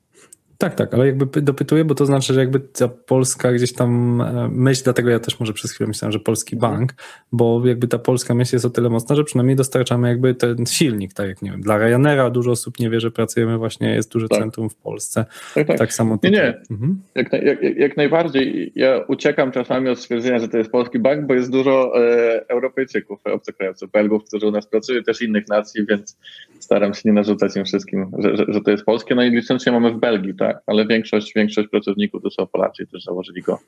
Tak, 0.65 0.75
tak, 0.75 0.93
ale 0.93 1.05
jakby 1.05 1.41
dopytuję, 1.41 1.85
bo 1.85 1.95
to 1.95 2.05
znaczy, 2.05 2.33
że 2.33 2.39
jakby 2.39 2.59
ta 2.59 2.87
Polska 2.87 3.53
gdzieś 3.53 3.73
tam 3.73 4.21
e, 4.21 4.49
myśl, 4.51 4.83
dlatego 4.83 5.09
ja 5.09 5.19
też 5.19 5.39
może 5.39 5.53
przez 5.53 5.71
chwilę 5.71 5.87
myślałem, 5.87 6.11
że 6.11 6.19
polski 6.19 6.55
mhm. 6.55 6.73
bank, 6.73 6.93
bo 7.31 7.61
jakby 7.65 7.87
ta 7.87 7.99
polska 7.99 8.35
myśl 8.35 8.55
jest 8.55 8.65
o 8.65 8.69
tyle 8.69 8.89
mocna, 8.89 9.15
że 9.15 9.23
przynajmniej 9.23 9.55
dostarczamy 9.55 10.07
jakby 10.07 10.35
ten 10.35 10.65
silnik, 10.65 11.13
tak 11.13 11.27
jak 11.27 11.41
nie 11.41 11.51
wiem, 11.51 11.61
dla 11.61 11.77
Ryanaira 11.77 12.29
dużo 12.29 12.51
osób 12.51 12.79
nie 12.79 12.89
wie, 12.89 12.99
że 12.99 13.11
pracujemy 13.11 13.57
właśnie, 13.57 13.95
jest 13.95 14.11
duże 14.11 14.27
tak. 14.27 14.39
centrum 14.39 14.69
w 14.69 14.75
Polsce. 14.75 15.25
Tak, 15.55 15.67
tak. 15.67 15.77
tak 15.77 15.93
samo 15.93 16.15
tutaj. 16.15 16.31
Nie, 16.31 16.37
nie. 16.37 16.61
Mhm. 16.71 17.01
Jak, 17.15 17.33
jak, 17.33 17.77
jak, 17.77 17.97
najbardziej. 17.97 18.71
Ja 18.75 19.03
uciekam 19.07 19.51
czasami 19.51 19.89
od 19.89 19.99
stwierdzenia, 19.99 20.39
że 20.39 20.47
to 20.47 20.57
jest 20.57 20.71
polski 20.71 20.99
bank, 20.99 21.27
bo 21.27 21.33
jest 21.33 21.51
dużo 21.51 21.91
e, 22.03 22.49
Europejczyków, 22.49 23.19
obcokrajowców, 23.25 23.91
Belgów, 23.91 24.23
którzy 24.23 24.47
u 24.47 24.51
nas 24.51 24.67
pracują, 24.67 25.03
też 25.03 25.21
innych 25.21 25.47
nacji, 25.47 25.85
więc 25.89 26.17
staram 26.59 26.93
się 26.93 27.01
nie 27.05 27.13
narzucać 27.13 27.55
im 27.55 27.65
wszystkim, 27.65 28.11
że, 28.17 28.37
że, 28.37 28.45
że 28.47 28.61
to 28.61 28.71
jest 28.71 28.85
polskie. 28.85 29.15
No 29.15 29.23
i 29.23 29.29
licencję 29.29 29.71
mamy 29.71 29.91
w 29.91 29.97
Belgii, 29.97 30.35
tak? 30.35 30.54
Tak, 30.55 30.63
ale 30.67 30.87
większość, 30.87 31.33
większość 31.35 31.69
pracowników 31.69 32.23
to 32.23 32.29
są 32.29 32.47
Polacy, 32.47 32.87
też 32.87 33.03
założyli 33.03 33.41
go 33.41 33.59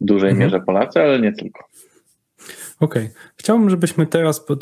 w 0.00 0.04
dużej 0.04 0.30
mhm. 0.30 0.38
mierze 0.38 0.60
Polacy, 0.60 1.00
ale 1.00 1.20
nie 1.20 1.32
tylko. 1.32 1.64
Okej. 2.80 3.04
Okay. 3.04 3.14
Chciałbym, 3.36 3.70
żebyśmy 3.70 4.06
teraz 4.06 4.40
po, 4.40 4.56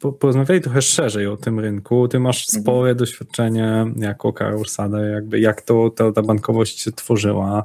po, 0.00 0.12
porozmawiali 0.12 0.60
trochę 0.60 0.82
szerzej 0.82 1.26
o 1.26 1.36
tym 1.36 1.60
rynku. 1.60 2.08
Ty 2.08 2.20
masz 2.20 2.48
mhm. 2.48 2.62
spore 2.62 2.94
doświadczenie 2.94 3.86
jako 3.96 4.32
Karol 4.32 4.64
Sada, 4.64 5.00
jakby 5.00 5.40
jak 5.40 5.62
to 5.62 5.90
ta, 5.90 6.12
ta 6.12 6.22
bankowość 6.22 6.80
się 6.80 6.92
tworzyła 6.92 7.64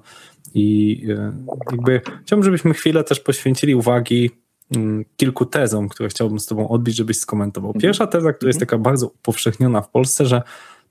i 0.54 1.02
e, 1.10 1.34
jakby 1.72 2.02
chciałbym, 2.26 2.44
żebyśmy 2.44 2.74
chwilę 2.74 3.04
też 3.04 3.20
poświęcili 3.20 3.76
uwagi 3.76 4.32
mm, 4.76 5.06
kilku 5.18 5.46
tezom, 5.46 5.90
które 5.90 6.10
chciałbym 6.10 6.40
z 6.40 6.46
tobą 6.46 6.70
odbić, 6.70 6.96
żebyś 6.96 7.18
skomentował. 7.18 7.70
Mhm. 7.70 7.82
Pierwsza 7.82 8.08
teza, 8.08 8.34
która 8.34 8.50
jest 8.50 8.60
taka 8.60 8.78
bardzo 8.78 9.08
upowszechniona 9.08 9.82
w 9.82 9.90
Polsce, 9.90 10.26
że 10.26 10.42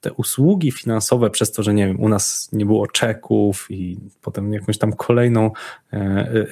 te 0.04 0.12
usługi 0.12 0.72
finansowe, 0.72 1.30
przez 1.30 1.52
to, 1.52 1.62
że 1.62 1.74
nie 1.74 1.86
wiem, 1.86 2.00
u 2.00 2.08
nas 2.08 2.48
nie 2.52 2.66
było 2.66 2.86
czeków 2.86 3.66
i 3.70 3.98
potem 4.22 4.52
jakąś 4.52 4.78
tam 4.78 4.92
kolejną 4.92 5.50
e, 5.92 5.96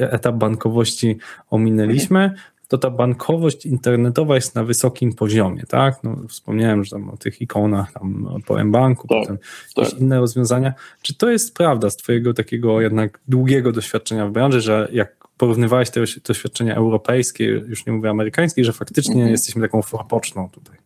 e, 0.01 0.13
etap 0.13 0.37
bankowości 0.37 1.17
ominęliśmy, 1.51 2.35
to 2.69 2.79
ta 2.79 2.91
bankowość 2.91 3.67
internetowa 3.67 4.35
jest 4.35 4.55
na 4.55 4.65
wysokim 4.65 5.13
poziomie, 5.13 5.63
tak? 5.69 6.05
No, 6.05 6.17
wspomniałem, 6.29 6.85
że 6.85 6.91
tam 6.91 7.11
o 7.11 7.17
tych 7.17 7.41
ikonach, 7.41 7.93
tam 7.93 8.29
po 8.47 8.61
M-Banku, 8.61 9.09
tak, 9.09 9.19
potem 9.21 9.39
tak. 9.75 9.85
jakieś 9.85 10.01
inne 10.01 10.21
rozwiązania. 10.21 10.73
Czy 11.03 11.15
to 11.15 11.31
jest 11.31 11.55
prawda 11.55 11.91
z 11.91 11.97
twojego 11.97 12.35
takiego 12.35 12.81
jednak 12.81 13.21
długiego 13.29 13.73
doświadczenia 13.73 14.27
w 14.27 14.33
branży, 14.33 14.61
że 14.61 14.89
jak 14.93 15.29
porównywałeś 15.37 15.91
te 15.91 16.01
doświadczenia 16.27 16.75
europejskie, 16.75 17.45
już 17.45 17.87
nie 17.87 17.93
mówię 17.93 18.11
amerykańskie, 18.11 18.65
że 18.65 18.73
faktycznie 18.73 19.15
mhm. 19.15 19.31
jesteśmy 19.31 19.63
taką 19.63 19.83
forpoczną 19.83 20.49
tutaj? 20.51 20.77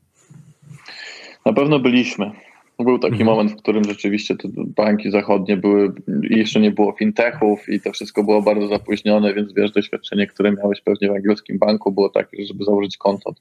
Na 1.47 1.53
pewno 1.53 1.79
byliśmy. 1.79 2.31
Był 2.79 2.99
taki 2.99 3.13
mhm. 3.13 3.27
moment, 3.27 3.53
w 3.53 3.57
którym 3.57 3.85
rzeczywiście 3.85 4.37
te 4.37 4.49
banki 4.55 5.11
zachodnie 5.11 5.57
były, 5.57 5.93
jeszcze 6.23 6.61
nie 6.61 6.71
było 6.71 6.93
fintechów 6.93 7.69
i 7.69 7.81
to 7.81 7.93
wszystko 7.93 8.25
było 8.25 8.43
bardzo 8.43 8.69
zapóźnione, 8.69 9.35
więc 9.35 9.55
wiesz, 9.55 9.73
doświadczenie, 9.73 10.27
które 10.27 10.53
miałeś 10.53 10.81
pewnie 10.81 11.09
w 11.09 11.13
angielskim 11.13 11.59
banku 11.59 11.93
było 11.93 12.09
takie, 12.09 12.37
że 12.43 12.47
żeby 12.47 12.65
założyć 12.65 12.97
konto, 12.97 13.35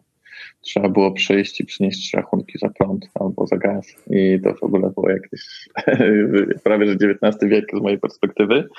trzeba 0.61 0.89
było 0.89 1.11
przyjść 1.11 1.61
i 1.61 1.65
przynieść 1.65 2.13
rachunki 2.13 2.59
za 2.59 2.69
prąd 2.69 3.09
albo 3.19 3.47
za 3.47 3.57
gaz 3.57 3.95
i 4.09 4.39
to 4.43 4.53
w 4.53 4.63
ogóle 4.63 4.91
było 4.95 5.09
jakieś 5.09 5.69
prawie 6.63 6.87
że 6.87 6.93
XIX 6.93 7.51
wiek 7.51 7.65
z 7.73 7.81
mojej 7.81 7.99
perspektywy. 7.99 8.69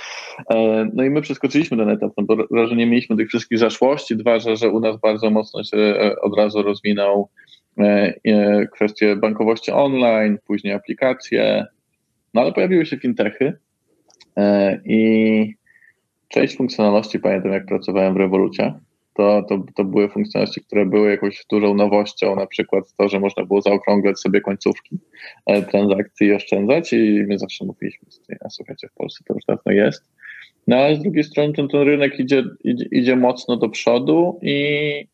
E, 0.51 0.89
no 0.95 1.05
i 1.05 1.11
my 1.11 1.23
przeskoczyliśmy 1.23 1.77
ten 1.77 1.89
etap, 1.89 2.13
no 2.17 2.25
bo 2.25 2.37
raz, 2.37 2.71
że 2.71 2.77
nie 2.77 2.87
mieliśmy 2.87 3.17
tych 3.17 3.29
wszystkich 3.29 3.59
zaszłości, 3.59 4.17
dwa, 4.17 4.39
że, 4.39 4.57
że 4.57 4.71
u 4.71 4.81
nas 4.81 5.01
bardzo 5.01 5.31
mocno 5.31 5.65
się 5.65 5.77
e, 5.77 6.17
od 6.21 6.37
razu 6.37 6.63
rozwinął 6.63 7.29
kwestie 8.73 9.17
bankowości 9.17 9.71
online, 9.71 10.39
później 10.47 10.75
aplikacje, 10.75 11.67
no 12.35 12.41
ale 12.41 12.53
pojawiły 12.53 12.87
się 12.87 12.97
fintechy 12.97 13.53
e, 14.37 14.81
i 14.85 15.55
część 16.29 16.57
funkcjonalności, 16.57 17.21
pamiętam 17.21 17.53
jak 17.53 17.67
pracowałem 17.67 18.15
w 18.15 18.17
Revolucie, 18.17 18.75
to, 19.15 19.43
to, 19.49 19.65
to 19.75 19.85
były 19.85 20.09
funkcjonalności, 20.09 20.61
które 20.61 20.87
były 20.87 21.11
jakąś 21.11 21.47
dużą 21.51 21.75
nowością, 21.75 22.37
na 22.37 22.47
przykład 22.47 22.85
to, 22.99 23.09
że 23.09 23.21
można 23.21 23.45
było 23.45 23.63
zaokrąglać 23.63 24.21
sobie 24.21 24.41
końcówki 24.41 24.99
transakcji 25.71 26.27
i 26.27 26.33
oszczędzać 26.33 26.93
i 26.93 27.25
my 27.29 27.39
zawsze 27.39 27.65
mówiliśmy, 27.65 28.09
a 28.41 28.51
słuchajcie, 28.51 28.89
w 28.89 28.95
Polsce 28.95 29.25
to 29.29 29.35
już 29.35 29.45
dawno 29.45 29.73
jest. 29.73 30.05
No 30.67 30.77
ale 30.77 30.97
z 30.97 31.03
drugiej 31.03 31.25
strony 31.25 31.53
ten, 31.53 31.69
ten 31.69 31.81
rynek 31.81 32.21
idzie, 32.21 32.45
idzie, 32.65 32.85
idzie 32.93 33.17
mocno 33.17 33.57
do 33.57 33.69
przodu 33.69 34.39
i, 34.43 35.07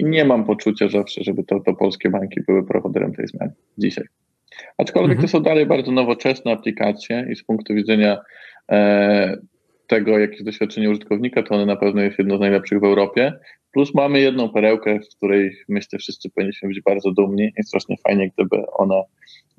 i 0.00 0.04
nie 0.04 0.24
mam 0.24 0.44
poczucia 0.44 0.88
zawsze, 0.88 1.24
żeby 1.24 1.44
to, 1.44 1.60
to 1.60 1.74
polskie 1.74 2.10
banki 2.10 2.40
były 2.46 2.66
prowodyrem 2.66 3.14
tej 3.14 3.26
zmiany 3.26 3.52
dzisiaj. 3.78 4.04
Aczkolwiek 4.78 5.16
mhm. 5.16 5.26
to 5.26 5.32
są 5.32 5.42
dalej 5.42 5.66
bardzo 5.66 5.92
nowoczesne 5.92 6.52
aplikacje 6.52 7.26
i 7.32 7.36
z 7.36 7.44
punktu 7.44 7.74
widzenia 7.74 8.18
e, 8.70 9.36
tego, 9.86 10.18
jakie 10.18 10.32
jest 10.32 10.44
doświadczenie 10.44 10.90
użytkownika, 10.90 11.42
to 11.42 11.54
one 11.54 11.66
na 11.66 11.76
pewno 11.76 12.02
jest 12.02 12.18
jedno 12.18 12.36
z 12.36 12.40
najlepszych 12.40 12.80
w 12.80 12.84
Europie. 12.84 13.32
Plus 13.72 13.94
mamy 13.94 14.20
jedną 14.20 14.48
perełkę, 14.48 14.98
z 15.02 15.14
której 15.16 15.56
myślę 15.68 15.98
wszyscy 15.98 16.30
powinniśmy 16.30 16.68
być 16.68 16.80
bardzo 16.80 17.12
dumni 17.12 17.52
i 17.58 17.62
strasznie 17.62 17.96
fajnie, 18.08 18.30
gdyby 18.36 18.66
ona 18.66 19.02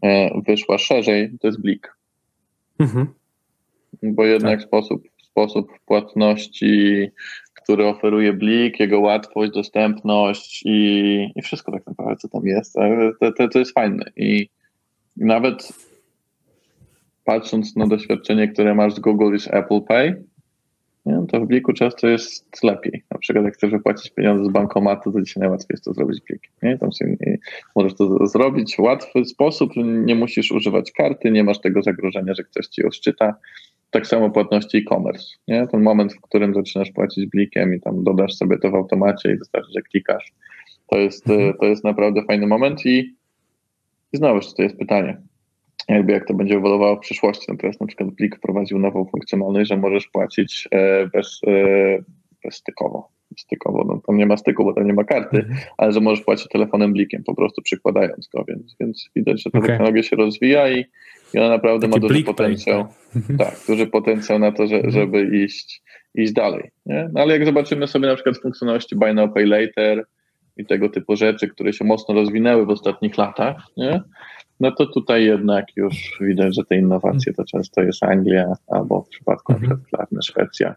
e, 0.03 0.41
wyszła 0.47 0.77
szerzej, 0.77 1.31
to 1.41 1.47
jest 1.47 1.61
Blik. 1.61 1.95
Mhm. 2.79 3.07
Bo 4.03 4.25
jednak 4.25 4.59
tak. 4.59 4.67
sposób, 4.67 5.03
sposób 5.23 5.71
płatności 5.85 7.07
który 7.63 7.87
oferuje 7.87 8.33
Blik, 8.33 8.79
jego 8.79 8.99
łatwość, 8.99 9.51
dostępność 9.51 10.63
i, 10.65 11.31
i 11.35 11.41
wszystko 11.41 11.71
tak 11.71 11.87
naprawdę, 11.87 12.15
co 12.15 12.29
tam 12.29 12.45
jest. 12.45 12.75
To, 13.19 13.31
to, 13.31 13.47
to 13.47 13.59
jest 13.59 13.73
fajne. 13.73 14.05
I, 14.15 14.49
I 15.17 15.25
nawet 15.25 15.73
patrząc 17.25 17.75
na 17.75 17.87
doświadczenie, 17.87 18.47
które 18.47 18.75
masz 18.75 18.93
z 18.93 18.99
Google 18.99 19.37
z 19.37 19.47
Apple 19.47 19.81
Pay, 19.81 20.23
nie, 21.05 21.25
to 21.27 21.39
w 21.39 21.47
Bliku 21.47 21.73
często 21.73 22.07
jest 22.07 22.63
lepiej. 22.63 23.03
Na 23.11 23.17
przykład 23.17 23.45
jak 23.45 23.53
chcesz 23.53 23.71
wypłacić 23.71 24.11
pieniądze 24.11 24.45
z 24.45 24.49
bankomatu, 24.49 25.11
to 25.11 25.21
dzisiaj 25.21 25.41
najłatwiej 25.41 25.67
jest 25.73 25.83
to 25.83 25.93
zrobić 25.93 26.21
Blikiem. 26.21 26.51
Nie? 26.63 26.77
Tam 26.77 26.89
możesz 27.75 27.93
to 27.93 28.27
zrobić 28.27 28.75
w 28.75 28.79
łatwy 28.79 29.25
sposób, 29.25 29.71
nie 29.75 30.15
musisz 30.15 30.51
używać 30.51 30.91
karty, 30.91 31.31
nie 31.31 31.43
masz 31.43 31.61
tego 31.61 31.81
zagrożenia, 31.81 32.33
że 32.33 32.43
ktoś 32.43 32.67
ci 32.67 32.85
odczyta 32.85 33.35
tak 33.91 34.07
samo 34.07 34.29
płatności 34.29 34.77
e-commerce. 34.77 35.25
Nie? 35.47 35.67
Ten 35.67 35.81
moment, 35.81 36.13
w 36.13 36.21
którym 36.21 36.53
zaczynasz 36.53 36.91
płacić 36.91 37.25
blikiem 37.25 37.75
i 37.75 37.81
tam 37.81 38.03
dodasz 38.03 38.33
sobie 38.33 38.57
to 38.57 38.71
w 38.71 38.75
automacie 38.75 39.31
i 39.31 39.37
wystarczy, 39.37 39.71
że 39.75 39.81
klikasz. 39.81 40.31
To 40.87 40.97
jest, 40.97 41.29
mhm. 41.29 41.53
to 41.59 41.65
jest 41.65 41.83
naprawdę 41.83 42.21
fajny 42.23 42.47
moment 42.47 42.85
i, 42.85 43.15
i 44.13 44.17
znowu 44.17 44.39
to 44.57 44.63
jest 44.63 44.77
pytanie. 44.77 45.21
Jakby 45.89 46.13
jak 46.13 46.27
to 46.27 46.33
będzie 46.33 46.55
ewoluowało 46.55 46.95
w 46.95 46.99
przyszłości. 46.99 47.45
No 47.49 47.55
teraz 47.57 47.79
na 47.79 47.87
przykład 47.87 48.09
Blik 48.09 48.37
wprowadził 48.37 48.79
nową 48.79 49.05
funkcjonalność, 49.05 49.69
że 49.69 49.77
możesz 49.77 50.07
płacić 50.07 50.67
e, 50.71 51.07
bez, 51.07 51.41
e, 51.47 51.97
bezstykowo. 52.43 53.09
Stykowo, 53.37 53.83
no 53.87 54.01
tam 54.07 54.17
nie 54.17 54.25
ma 54.25 54.37
styku, 54.37 54.63
bo 54.63 54.73
tam 54.73 54.87
nie 54.87 54.93
ma 54.93 55.03
karty, 55.03 55.37
mhm. 55.37 55.57
ale 55.77 55.91
że 55.91 55.99
możesz 55.99 56.25
płacić 56.25 56.47
telefonem 56.47 56.93
blikiem, 56.93 57.23
po 57.23 57.35
prostu 57.35 57.61
przykładając 57.61 58.29
go, 58.33 58.45
więc, 58.47 58.75
więc 58.79 59.09
widać, 59.15 59.43
że 59.43 59.51
ta 59.51 59.57
okay. 59.57 59.69
technologia 59.69 60.03
się 60.03 60.15
rozwija 60.15 60.69
i, 60.69 60.85
i 61.33 61.39
ona 61.39 61.49
naprawdę 61.49 61.87
Taki 61.87 62.01
ma 62.01 62.07
duży 62.07 62.23
potencjał. 62.23 62.87
Tak. 63.13 63.37
tak, 63.37 63.55
duży 63.67 63.87
potencjał 63.87 64.39
na 64.39 64.51
to, 64.51 64.67
że, 64.67 64.75
mhm. 64.75 64.91
żeby 64.91 65.37
iść, 65.43 65.81
iść 66.15 66.33
dalej. 66.33 66.71
Nie? 66.85 67.09
No 67.13 67.21
ale 67.21 67.33
jak 67.33 67.45
zobaczymy 67.45 67.87
sobie 67.87 68.07
na 68.07 68.15
przykład 68.15 68.37
funkcjonalności 68.37 68.95
Buy 68.95 69.13
Now 69.13 69.33
Pay 69.33 69.45
Later 69.45 70.05
i 70.57 70.65
tego 70.65 70.89
typu 70.89 71.15
rzeczy, 71.15 71.47
które 71.47 71.73
się 71.73 71.85
mocno 71.85 72.15
rozwinęły 72.15 72.65
w 72.65 72.69
ostatnich 72.69 73.17
latach, 73.17 73.63
nie? 73.77 74.01
no 74.61 74.71
to 74.71 74.85
tutaj 74.85 75.25
jednak 75.25 75.65
już 75.75 76.17
widać, 76.21 76.55
że 76.55 76.65
te 76.65 76.75
innowacje 76.75 77.33
to 77.33 77.43
często 77.43 77.81
jest 77.81 78.03
Anglia 78.03 78.53
albo 78.67 79.01
w 79.01 79.09
przypadku 79.09 79.53
mhm. 79.53 79.69
na 79.69 79.77
przykład 79.77 80.25
Szwecja. 80.25 80.75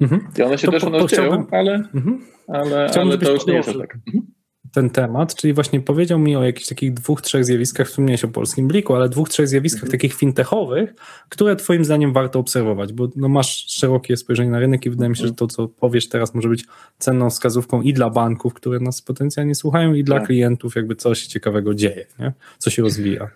Mhm. 0.00 0.28
I 0.38 0.42
one 0.42 0.58
się 0.58 0.66
to 0.66 0.72
też 0.72 0.82
po, 0.84 1.06
dzieją, 1.06 1.46
ale, 1.50 1.74
mhm. 1.94 2.20
ale, 2.48 2.90
ale 3.00 3.18
to 3.18 3.32
już 3.32 3.46
nie 3.46 3.54
jest 3.54 3.68
tak. 3.78 3.98
Mhm 4.06 4.32
ten 4.72 4.90
temat, 4.90 5.34
czyli 5.34 5.52
właśnie 5.52 5.80
powiedział 5.80 6.18
mi 6.18 6.36
o 6.36 6.44
jakichś 6.44 6.68
takich 6.68 6.94
dwóch, 6.94 7.22
trzech 7.22 7.44
zjawiskach, 7.44 7.88
wspomniałeś 7.88 8.24
o 8.24 8.28
polskim 8.28 8.68
bliku, 8.68 8.94
ale 8.94 9.08
dwóch, 9.08 9.28
trzech 9.28 9.48
zjawiskach 9.48 9.82
mhm. 9.82 9.90
takich 9.90 10.14
fintechowych, 10.14 10.94
które 11.28 11.56
twoim 11.56 11.84
zdaniem 11.84 12.12
warto 12.12 12.38
obserwować, 12.38 12.92
bo 12.92 13.08
no 13.16 13.28
masz 13.28 13.66
szerokie 13.68 14.16
spojrzenie 14.16 14.50
na 14.50 14.58
rynek 14.58 14.86
i 14.86 14.90
wydaje 14.90 15.10
mi 15.10 15.16
się, 15.16 15.26
że 15.26 15.34
to, 15.34 15.46
co 15.46 15.68
powiesz 15.68 16.08
teraz 16.08 16.34
może 16.34 16.48
być 16.48 16.64
cenną 16.98 17.30
wskazówką 17.30 17.82
i 17.82 17.92
dla 17.92 18.10
banków, 18.10 18.54
które 18.54 18.80
nas 18.80 19.02
potencjalnie 19.02 19.54
słuchają, 19.54 19.94
i 19.94 20.04
dla 20.04 20.18
tak. 20.18 20.26
klientów, 20.26 20.76
jakby 20.76 20.96
coś 20.96 21.26
ciekawego 21.26 21.74
dzieje, 21.74 22.06
nie? 22.18 22.32
co 22.58 22.70
się 22.70 22.82
rozwija. 22.82 23.30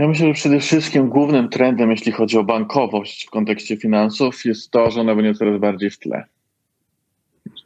Ja 0.00 0.08
myślę, 0.08 0.26
że 0.26 0.32
przede 0.32 0.60
wszystkim 0.60 1.08
głównym 1.08 1.48
trendem, 1.48 1.90
jeśli 1.90 2.12
chodzi 2.12 2.38
o 2.38 2.44
bankowość 2.44 3.26
w 3.26 3.30
kontekście 3.30 3.76
finansów, 3.76 4.44
jest 4.44 4.70
to, 4.70 4.90
że 4.90 5.00
ona 5.00 5.14
będzie 5.14 5.34
coraz 5.34 5.60
bardziej 5.60 5.90
w 5.90 5.98
tle. 5.98 6.24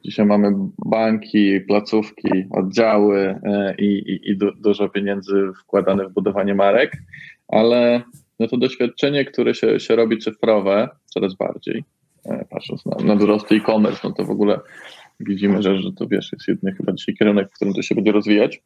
Dzisiaj 0.04 0.26
mamy 0.26 0.52
banki, 0.86 1.60
placówki, 1.60 2.28
oddziały 2.50 3.40
e, 3.44 3.74
i, 3.78 3.84
i, 3.84 4.30
i 4.30 4.36
dużo 4.36 4.88
pieniędzy 4.88 5.50
wkładane 5.60 6.08
w 6.08 6.12
budowanie 6.12 6.54
marek, 6.54 6.96
ale 7.48 8.02
no 8.40 8.48
to 8.48 8.56
doświadczenie, 8.56 9.24
które 9.24 9.54
się, 9.54 9.80
się 9.80 9.96
robi 9.96 10.18
cyfrowe 10.18 10.88
coraz 11.04 11.34
bardziej, 11.34 11.84
e, 12.24 12.44
patrząc 12.50 12.86
na, 12.86 13.04
na 13.04 13.16
wzrost 13.16 13.52
e-commerce, 13.52 14.00
no 14.04 14.12
to 14.12 14.24
w 14.24 14.30
ogóle 14.30 14.60
widzimy, 15.20 15.62
że, 15.62 15.78
że 15.78 15.92
to 15.92 16.06
wiesz, 16.06 16.32
jest 16.32 16.48
jedyny 16.48 16.72
chyba 16.72 16.92
dzisiaj 16.92 17.14
kierunek, 17.14 17.50
w 17.50 17.54
którym 17.54 17.74
to 17.74 17.82
się 17.82 17.94
będzie 17.94 18.12
rozwijać. 18.12 18.62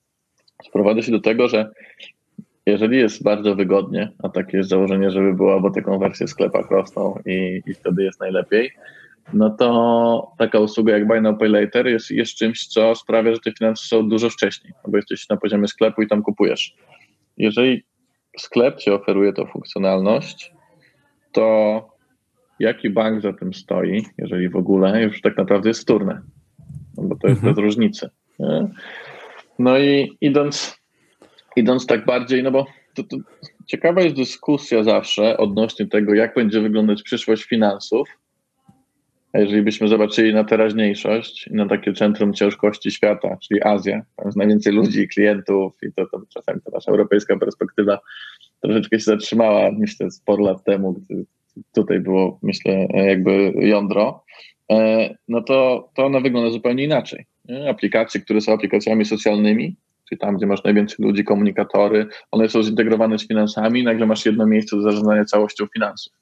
Sprowadza 0.64 1.02
się 1.02 1.12
do 1.12 1.20
tego, 1.20 1.48
że 1.48 1.70
jeżeli 2.68 2.98
jest 2.98 3.22
bardzo 3.22 3.54
wygodnie, 3.54 4.12
a 4.22 4.28
takie 4.28 4.56
jest 4.56 4.70
założenie, 4.70 5.10
żeby 5.10 5.34
była, 5.34 5.60
bo 5.60 5.70
te 5.70 5.82
konwersje 5.82 6.26
w 6.26 6.30
sklepach 6.30 6.70
rosną 6.70 7.18
i, 7.26 7.62
i 7.66 7.74
wtedy 7.74 8.02
jest 8.02 8.20
najlepiej, 8.20 8.70
no 9.32 9.50
to 9.50 10.32
taka 10.38 10.60
usługa 10.60 10.92
jak 10.92 11.06
Buy 11.06 11.20
Now 11.20 11.38
Pay 11.38 11.48
Later 11.48 11.86
jest, 11.86 12.10
jest 12.10 12.34
czymś, 12.34 12.66
co 12.66 12.94
sprawia, 12.94 13.34
że 13.34 13.40
te 13.40 13.52
finanse 13.52 13.86
są 13.86 14.08
dużo 14.08 14.30
wcześniej, 14.30 14.72
no 14.84 14.90
bo 14.90 14.96
jesteś 14.96 15.28
na 15.28 15.36
poziomie 15.36 15.68
sklepu 15.68 16.02
i 16.02 16.08
tam 16.08 16.22
kupujesz. 16.22 16.74
Jeżeli 17.36 17.84
sklep 18.38 18.76
ci 18.76 18.90
oferuje 18.90 19.32
tą 19.32 19.46
funkcjonalność, 19.46 20.52
to 21.32 21.98
jaki 22.58 22.90
bank 22.90 23.22
za 23.22 23.32
tym 23.32 23.54
stoi, 23.54 24.04
jeżeli 24.18 24.48
w 24.48 24.56
ogóle, 24.56 25.02
już 25.02 25.20
tak 25.20 25.36
naprawdę 25.36 25.68
jest 25.70 25.82
wtórne, 25.82 26.20
no 26.96 27.04
bo 27.04 27.16
to 27.16 27.28
jest 27.28 27.38
mhm. 27.38 27.54
bez 27.54 27.64
różnicy. 27.64 28.10
Nie? 28.38 28.68
No 29.58 29.78
i 29.78 30.16
idąc, 30.20 30.77
idąc 31.56 31.86
tak 31.86 32.04
bardziej, 32.04 32.42
no 32.42 32.50
bo 32.50 32.66
to, 32.94 33.02
to 33.02 33.16
ciekawa 33.66 34.02
jest 34.02 34.16
dyskusja 34.16 34.82
zawsze 34.82 35.36
odnośnie 35.36 35.86
tego, 35.86 36.14
jak 36.14 36.34
będzie 36.34 36.60
wyglądać 36.60 37.02
przyszłość 37.02 37.44
finansów, 37.44 38.08
a 39.32 39.38
jeżeli 39.38 39.62
byśmy 39.62 39.88
zobaczyli 39.88 40.34
na 40.34 40.44
teraźniejszość 40.44 41.46
i 41.46 41.54
na 41.54 41.68
takie 41.68 41.92
centrum 41.92 42.34
ciężkości 42.34 42.90
świata, 42.90 43.36
czyli 43.42 43.62
Azja, 43.62 44.02
tam 44.16 44.26
jest 44.26 44.36
najwięcej 44.36 44.72
ludzi, 44.72 45.08
klientów 45.08 45.72
i 45.82 45.92
to, 45.92 46.06
to 46.06 46.22
czasami 46.34 46.60
ta 46.64 46.70
nasza 46.70 46.90
europejska 46.90 47.38
perspektywa 47.38 47.98
troszeczkę 48.60 48.98
się 48.98 49.04
zatrzymała, 49.04 49.70
myślę, 49.72 50.10
sporo 50.10 50.44
lat 50.44 50.64
temu, 50.64 50.92
gdy 50.92 51.24
tutaj 51.74 52.00
było, 52.00 52.38
myślę, 52.42 52.86
jakby 52.94 53.52
jądro, 53.56 54.24
e, 54.72 55.14
no 55.28 55.42
to, 55.42 55.88
to 55.94 56.06
ona 56.06 56.20
wygląda 56.20 56.50
zupełnie 56.50 56.84
inaczej. 56.84 57.26
Aplikacje, 57.70 58.20
które 58.20 58.40
są 58.40 58.52
aplikacjami 58.52 59.04
socjalnymi, 59.04 59.76
czyli 60.08 60.18
tam, 60.18 60.36
gdzie 60.36 60.46
masz 60.46 60.64
najwięcej 60.64 61.06
ludzi, 61.06 61.24
komunikatory, 61.24 62.06
one 62.30 62.48
są 62.48 62.62
zintegrowane 62.62 63.18
z 63.18 63.28
finansami, 63.28 63.84
nagle 63.84 64.06
masz 64.06 64.26
jedno 64.26 64.46
miejsce 64.46 64.76
do 64.76 64.82
zarządzania 64.82 65.24
całością 65.24 65.66
finansów. 65.74 66.12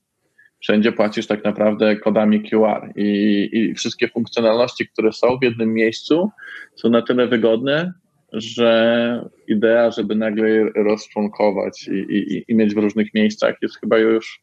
wszędzie 0.61 0.93
płacisz 0.93 1.27
tak 1.27 1.45
naprawdę 1.45 1.97
kodami 1.97 2.51
QR 2.51 2.93
i, 2.97 3.49
i 3.53 3.75
wszystkie 3.75 4.09
funkcjonalności, 4.09 4.89
które 4.89 5.13
są 5.13 5.39
w 5.39 5.45
jednym 5.45 5.75
miejscu, 5.75 6.31
są 6.77 6.91
na 6.91 7.03
tyle 7.03 7.27
wygodne, 7.27 7.93
że 8.33 9.29
idea, 9.49 9.91
żeby 9.91 10.15
nagle 10.15 10.49
rozczłonkować 10.75 11.89
i, 11.89 12.17
i, 12.17 12.45
i 12.49 12.55
mieć 12.55 12.75
w 12.75 12.79
różnych 12.79 13.15
miejscach 13.15 13.55
jest 13.63 13.81
chyba 13.81 13.99
już 13.99 14.43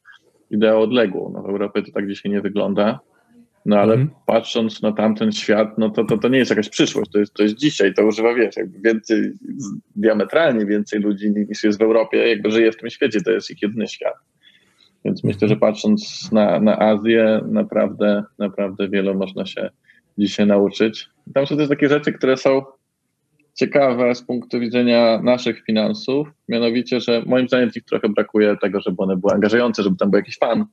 ideą 0.52 0.80
odległą. 0.80 1.32
No, 1.34 1.42
w 1.42 1.50
Europie 1.50 1.82
to 1.82 1.92
tak 1.92 2.08
dzisiaj 2.08 2.32
nie 2.32 2.42
wygląda. 2.42 3.00
No 3.66 3.80
ale 3.80 3.94
mhm. 3.94 4.10
patrząc 4.26 4.82
na 4.82 4.92
tamten 4.92 5.32
świat, 5.32 5.78
no 5.78 5.90
to, 5.90 6.04
to, 6.04 6.18
to 6.18 6.28
nie 6.28 6.38
jest 6.38 6.50
jakaś 6.50 6.70
przyszłość, 6.70 7.12
to 7.12 7.20
jest, 7.20 7.34
to 7.34 7.44
jest 7.44 7.56
dzisiaj, 7.56 7.94
to 7.94 8.06
używa, 8.06 8.34
wiesz, 8.34 8.58
jakby 8.58 8.80
więcej, 8.80 9.32
diametralnie 9.96 10.66
więcej 10.66 11.00
ludzi 11.00 11.32
niż 11.32 11.64
jest 11.64 11.80
w 11.80 11.82
Europie, 11.82 12.30
jakby 12.30 12.52
żyje 12.52 12.72
w 12.72 12.78
tym 12.78 12.90
świecie, 12.90 13.22
to 13.22 13.32
jest 13.32 13.52
ich 13.52 13.62
jedyny 13.62 13.88
świat. 13.88 14.16
Więc 15.06 15.24
myślę, 15.24 15.48
że 15.48 15.56
patrząc 15.56 16.32
na, 16.32 16.60
na 16.60 16.80
Azję, 16.80 17.42
naprawdę, 17.46 18.24
naprawdę 18.40 18.90
wiele 18.90 19.14
można 19.14 19.46
się 19.46 19.70
dzisiaj 20.18 20.48
nauczyć. 20.48 21.10
Tam 21.34 21.48
są 21.48 21.58
też 21.58 21.70
takie 21.70 21.90
rzeczy, 21.90 22.14
które 22.14 22.38
są 22.38 22.62
ciekawe 23.54 24.16
z 24.16 24.22
punktu 24.22 24.60
widzenia 24.60 25.22
naszych 25.24 25.64
finansów, 25.66 26.28
mianowicie, 26.50 27.00
że 27.00 27.24
moim 27.26 27.48
zdaniem 27.48 27.70
ich 27.76 27.84
trochę 27.84 28.10
brakuje 28.10 28.58
tego, 28.62 28.82
żeby 28.82 28.98
one 28.98 29.18
były 29.18 29.34
angażujące, 29.34 29.84
żeby 29.84 29.98
tam 29.98 30.12
był 30.12 30.18
jakiś 30.18 30.38
fan, 30.38 30.66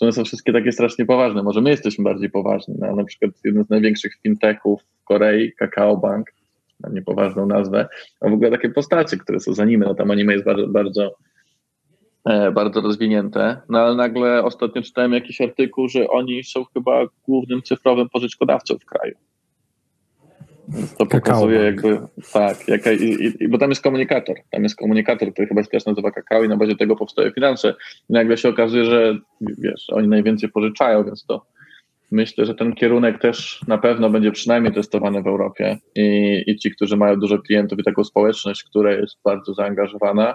że 0.00 0.06
one 0.06 0.12
są 0.12 0.24
wszystkie 0.24 0.52
takie 0.52 0.72
strasznie 0.72 1.06
poważne. 1.06 1.42
Może 1.42 1.60
my 1.60 1.70
jesteśmy 1.70 2.04
bardziej 2.04 2.30
poważni. 2.30 2.74
No, 2.78 2.96
na 2.96 3.04
przykład 3.04 3.30
jeden 3.44 3.64
z 3.64 3.70
największych 3.70 4.12
fintechów 4.22 4.82
w 4.82 5.04
Korei, 5.04 5.52
Kakao 5.52 5.96
Bank, 5.96 6.26
niepoważną 6.92 7.46
nazwę, 7.46 7.88
a 8.20 8.28
w 8.28 8.32
ogóle 8.32 8.50
takie 8.50 8.70
postacie, 8.70 9.16
które 9.16 9.40
są 9.40 9.54
z 9.54 9.60
anime, 9.60 9.86
no 9.86 9.94
tam 9.94 10.10
anime 10.10 10.32
jest 10.32 10.44
bardzo, 10.44 10.68
bardzo, 10.68 11.14
e, 12.24 12.52
bardzo 12.52 12.80
rozwinięte, 12.80 13.60
no 13.68 13.78
ale 13.78 13.94
nagle 13.94 14.44
ostatnio 14.44 14.82
czytałem 14.82 15.12
jakiś 15.12 15.40
artykuł, 15.40 15.88
że 15.88 16.08
oni 16.08 16.44
są 16.44 16.64
chyba 16.64 17.06
głównym 17.24 17.62
cyfrowym 17.62 18.08
pożyczkodawcą 18.08 18.78
w 18.78 18.84
kraju. 18.84 19.14
To 20.98 21.06
pokazuje 21.06 21.58
jakby, 21.58 21.98
tak, 22.32 22.68
jaka, 22.68 22.92
i, 22.92 23.34
i, 23.40 23.48
bo 23.48 23.58
tam 23.58 23.70
jest 23.70 23.82
komunikator, 23.82 24.36
tam 24.50 24.62
jest 24.62 24.76
komunikator, 24.76 25.32
który 25.32 25.48
chyba 25.48 25.62
się 25.62 25.68
też 25.68 25.86
nazywa 25.86 26.10
kakao 26.10 26.44
i 26.44 26.48
na 26.48 26.56
bazie 26.56 26.76
tego 26.76 26.96
powstają 26.96 27.30
finanse. 27.30 27.74
I 28.10 28.12
nagle 28.12 28.36
się 28.36 28.48
okazuje, 28.48 28.84
że 28.84 29.18
wiesz, 29.40 29.90
oni 29.90 30.08
najwięcej 30.08 30.48
pożyczają, 30.48 31.04
więc 31.04 31.24
to 31.24 31.46
myślę, 32.10 32.46
że 32.46 32.54
ten 32.54 32.74
kierunek 32.74 33.20
też 33.20 33.60
na 33.68 33.78
pewno 33.78 34.10
będzie 34.10 34.32
przynajmniej 34.32 34.72
testowany 34.72 35.22
w 35.22 35.26
Europie. 35.26 35.78
I, 35.94 36.42
i 36.46 36.56
ci, 36.56 36.70
którzy 36.70 36.96
mają 36.96 37.16
dużo 37.16 37.38
klientów 37.38 37.78
i 37.78 37.84
taką 37.84 38.04
społeczność, 38.04 38.64
która 38.64 38.92
jest 38.92 39.16
bardzo 39.24 39.54
zaangażowana, 39.54 40.34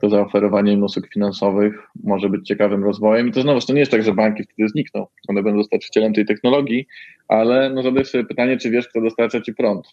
to 0.00 0.10
zaoferowanie 0.10 0.72
im 0.72 0.82
usług 0.82 1.08
finansowych 1.08 1.74
może 2.04 2.28
być 2.28 2.46
ciekawym 2.46 2.84
rozwojem. 2.84 3.28
I 3.28 3.32
to 3.32 3.42
znowu, 3.42 3.60
to 3.60 3.72
nie 3.72 3.80
jest 3.80 3.92
tak, 3.92 4.02
że 4.02 4.14
banki 4.14 4.42
wtedy 4.42 4.68
znikną. 4.68 5.06
One 5.28 5.42
będą 5.42 5.58
dostarczycielem 5.58 6.12
tej 6.12 6.26
technologii, 6.26 6.86
ale 7.28 7.70
no 7.70 7.82
zadaj 7.82 8.04
sobie 8.04 8.24
pytanie, 8.24 8.56
czy 8.56 8.70
wiesz, 8.70 8.88
kto 8.88 9.00
dostarcza 9.00 9.40
ci 9.40 9.54
prąd. 9.54 9.86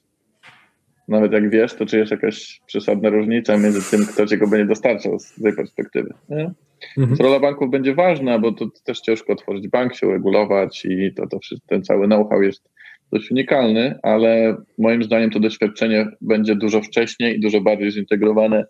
Nawet 1.07 1.31
jak 1.31 1.49
wiesz, 1.49 1.73
to 1.73 1.85
czy 1.85 1.97
jest 1.97 2.11
jakaś 2.11 2.61
przesadna 2.65 3.09
różnica 3.09 3.57
między 3.57 3.91
tym, 3.91 4.05
kto 4.05 4.25
ci 4.25 4.37
go 4.37 4.47
będzie 4.47 4.65
dostarczał 4.65 5.19
z 5.19 5.41
tej 5.43 5.55
perspektywy. 5.55 6.13
Nie? 6.29 6.51
Mhm. 6.97 7.17
Rola 7.19 7.39
banków 7.39 7.69
będzie 7.69 7.95
ważna, 7.95 8.39
bo 8.39 8.51
to 8.51 8.65
też 8.85 8.99
ciężko 9.01 9.33
otworzyć 9.33 9.67
bank, 9.67 9.95
się 9.95 10.07
uregulować 10.07 10.85
i 10.85 11.13
to, 11.13 11.27
to 11.27 11.39
ten 11.67 11.83
cały 11.83 12.05
know-how 12.05 12.41
jest 12.41 12.69
dość 13.11 13.31
unikalny, 13.31 13.99
ale 14.03 14.57
moim 14.77 15.03
zdaniem 15.03 15.29
to 15.29 15.39
doświadczenie 15.39 16.07
będzie 16.21 16.55
dużo 16.55 16.81
wcześniej 16.81 17.37
i 17.37 17.39
dużo 17.39 17.61
bardziej 17.61 17.91
zintegrowane 17.91 18.65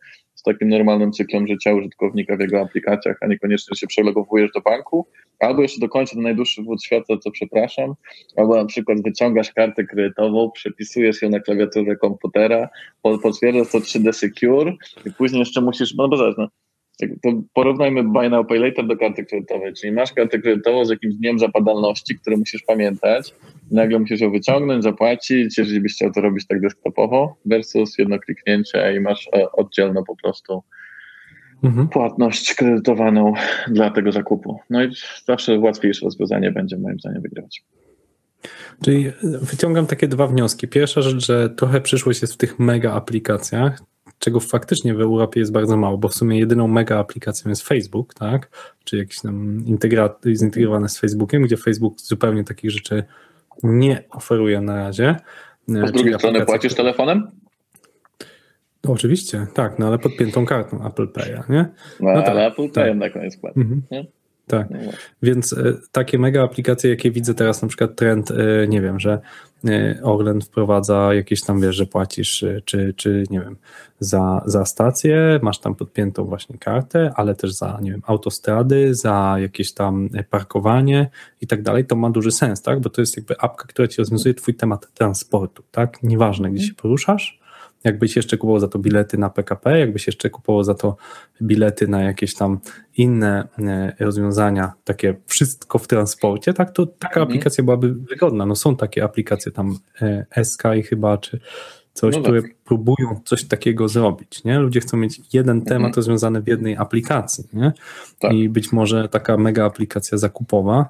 takim 0.52 0.70
normalnym 0.70 1.12
cyklem 1.12 1.48
życia 1.48 1.74
użytkownika 1.74 2.38
w 2.38 2.40
jego 2.40 2.62
aplikacjach, 2.62 3.18
a 3.22 3.28
niekoniecznie 3.28 3.78
się 3.78 3.88
przelogowujesz 3.88 4.52
do 4.52 4.62
banku, 4.62 5.08
albo 5.40 5.62
jeszcze 5.62 5.80
do 5.80 5.90
końca 5.90 6.16
do 6.16 6.22
najdłuższy 6.22 6.64
wód 6.64 6.84
świata, 6.84 7.18
co 7.24 7.32
przepraszam, 7.32 7.94
albo 8.36 8.56
na 8.56 8.66
przykład 8.66 9.02
wyciągasz 9.04 9.54
kartę 9.54 9.84
kredytową, 9.84 10.52
przepisujesz 10.52 11.22
ją 11.22 11.30
na 11.30 11.40
klawiaturę 11.40 11.96
komputera, 11.96 12.70
potwierdzasz 13.02 13.72
to 13.72 13.80
3D 13.80 14.14
Secure 14.14 14.74
i 15.06 15.12
później 15.12 15.40
jeszcze 15.40 15.62
musisz, 15.62 15.96
no 15.96 16.08
bo 16.08 16.34
no, 16.38 16.48
to 16.98 17.30
porównajmy 17.54 18.04
buy 18.04 18.30
now, 18.30 18.48
pay 18.48 18.60
later 18.60 18.88
do 18.88 18.98
karty 18.98 19.26
kredytowej, 19.26 19.74
czyli 19.74 19.94
masz 19.94 20.14
kartę 20.14 20.40
kredytową 20.40 20.86
z 20.86 20.90
jakimś 20.90 21.16
dniem 21.16 21.40
zapadalności, 21.40 22.20
który 22.20 22.38
musisz 22.38 22.64
pamiętać, 22.64 23.36
nagle 23.72 24.00
musisz 24.00 24.22
ją 24.22 24.32
wyciągnąć, 24.32 24.84
zapłacić, 24.84 25.58
jeżeli 25.58 25.82
byś 25.82 25.94
chciał 25.94 26.12
to 26.12 26.22
robić 26.22 26.48
tak 26.48 26.62
desktopowo, 26.62 27.36
versus 27.46 27.98
jedno 27.98 28.20
kliknięcie 28.20 28.96
i 28.96 29.00
masz 29.00 29.30
e, 29.36 29.52
oddzielną 29.52 30.04
po 30.04 30.16
prostu 30.16 30.64
mhm. 31.64 31.88
płatność 31.88 32.54
kredytowaną 32.54 33.34
dla 33.68 33.90
tego 33.90 34.12
zakupu. 34.12 34.60
No 34.70 34.84
i 34.84 34.92
zawsze 35.26 35.60
łatwiejsze 35.60 36.06
rozwiązanie 36.06 36.52
będzie 36.52 36.78
moim 36.78 37.00
zdaniem 37.00 37.22
wygrywać. 37.22 37.64
Czyli 38.84 39.12
wyciągam 39.42 39.88
takie 39.88 40.08
dwa 40.08 40.28
wnioski. 40.28 40.68
Pierwsza 40.68 41.02
rzecz, 41.02 41.26
że 41.26 41.50
trochę 41.50 41.82
przyszłość 41.82 42.22
jest 42.22 42.34
w 42.34 42.38
tych 42.38 42.60
mega 42.60 42.94
aplikacjach, 42.94 43.82
czego 44.20 44.40
faktycznie 44.40 44.94
w 44.94 45.02
Europie 45.02 45.40
jest 45.40 45.52
bardzo 45.52 45.78
mało, 45.78 45.98
bo 45.98 46.08
w 46.08 46.14
sumie 46.14 46.40
jedyną 46.40 46.68
mega 46.68 47.00
aplikacją 47.00 47.50
jest 47.50 47.68
Facebook, 47.68 48.14
tak? 48.14 48.50
Czy 48.84 48.98
jakiś 48.98 49.22
tam 49.22 49.64
zintegrowany 50.36 50.90
z 50.90 51.00
Facebookiem, 51.00 51.42
gdzie 51.42 51.58
Facebook 51.58 52.02
zupełnie 52.02 52.44
takich 52.44 52.72
rzeczy 52.72 53.04
nie 53.64 54.04
oferuje 54.10 54.62
na 54.62 54.76
razie. 54.76 55.16
A 55.84 55.88
z 55.88 55.92
drugiej 55.92 56.14
strony 56.14 56.46
płacisz 56.46 56.74
telefonem? 56.74 57.32
No, 58.84 58.92
oczywiście, 58.94 59.48
tak, 59.54 59.80
no 59.80 59.88
ale 59.88 60.00
podpiętą 60.00 60.46
kartą 60.46 60.88
Apple 60.88 61.08
Pay, 61.08 61.44
nie? 61.50 61.66
No, 62.00 62.14
no 62.14 62.22
tak, 62.22 62.30
ale 62.30 62.48
Apple 62.48 62.70
Pay 62.70 62.90
tak. 62.90 62.98
na 62.98 63.10
koniec 63.10 63.38
płaci. 63.38 63.60
Mhm. 63.60 63.82
Tak, 64.48 64.70
no 64.70 64.78
więc 65.22 65.54
e, 65.54 65.74
takie 65.92 66.20
mega 66.20 66.44
aplikacje, 66.44 66.90
jakie 66.90 67.12
widzę 67.12 67.34
teraz, 67.34 67.62
na 67.62 67.68
przykład 67.68 67.96
trend, 67.96 68.32
e, 68.32 68.68
nie 68.68 68.82
wiem, 68.82 69.00
że 69.00 69.20
Orlen 70.04 70.42
wprowadza 70.42 71.14
jakieś 71.14 71.42
tam, 71.42 71.62
wiesz, 71.62 71.76
że 71.76 71.86
płacisz, 71.86 72.46
czy, 72.66 72.94
czy 72.98 73.24
nie 73.30 73.40
wiem, 73.40 73.56
za, 74.00 74.44
za 74.46 74.66
stację, 74.66 75.40
masz 75.42 75.60
tam 75.60 75.76
podpiętą 75.76 76.26
właśnie 76.26 76.58
kartę, 76.58 77.12
ale 77.16 77.36
też 77.36 77.54
za, 77.54 77.80
nie 77.82 77.92
wiem, 77.92 78.02
autostrady, 78.06 78.96
za 78.96 79.36
jakieś 79.40 79.74
tam 79.74 80.10
parkowanie 80.30 81.10
i 81.42 81.48
tak 81.48 81.62
dalej, 81.62 81.86
to 81.86 81.96
ma 81.96 82.10
duży 82.10 82.32
sens, 82.32 82.62
tak, 82.62 82.80
bo 82.80 82.90
to 82.90 83.02
jest 83.02 83.18
jakby 83.18 83.40
apka, 83.40 83.68
która 83.68 83.88
ci 83.88 83.98
rozwiązuje 83.98 84.34
twój 84.34 84.56
temat 84.56 84.94
transportu, 84.94 85.64
tak, 85.72 86.04
nieważne, 86.04 86.52
gdzie 86.52 86.68
się 86.68 86.74
poruszasz, 86.74 87.40
jakbyś 87.88 88.16
jeszcze 88.16 88.38
kupował 88.38 88.60
za 88.60 88.68
to 88.68 88.80
bilety 88.80 89.18
na 89.18 89.30
PKP, 89.30 89.80
jakbyś 89.80 90.08
jeszcze 90.08 90.30
kupował 90.30 90.64
za 90.64 90.74
to 90.74 90.96
bilety 91.42 91.88
na 91.88 92.04
jakieś 92.04 92.36
tam 92.36 92.60
inne 92.98 93.48
e, 93.60 93.96
rozwiązania, 94.00 94.74
takie 94.84 95.16
wszystko 95.26 95.80
w 95.80 95.88
transporcie, 95.88 96.54
tak, 96.54 96.72
to 96.72 96.86
taka 96.86 97.20
mhm. 97.20 97.28
aplikacja 97.28 97.64
byłaby 97.64 97.94
wygodna. 97.94 98.46
No 98.46 98.56
są 98.56 98.76
takie 98.76 99.04
aplikacje 99.04 99.52
tam 99.52 99.78
e, 100.02 100.44
SKY 100.44 100.84
chyba, 100.84 101.18
czy 101.18 101.40
coś, 101.94 102.16
no 102.16 102.22
które 102.22 102.42
tak. 102.42 102.56
próbują 102.56 103.22
coś 103.26 103.44
takiego 103.44 103.88
zrobić, 103.88 104.44
nie? 104.44 104.60
Ludzie 104.60 104.80
chcą 104.80 104.98
mieć 104.98 105.22
jeden 105.34 105.62
temat 105.62 105.88
mhm. 105.88 105.94
rozwiązany 105.94 106.42
w 106.42 106.48
jednej 106.48 106.78
aplikacji, 106.78 107.44
nie? 107.54 107.72
Tak. 108.20 108.34
I 108.34 108.50
być 108.50 108.72
może 108.72 109.10
taka 109.10 109.38
mega 109.38 109.66
aplikacja 109.66 110.18
zakupowa 110.18 110.90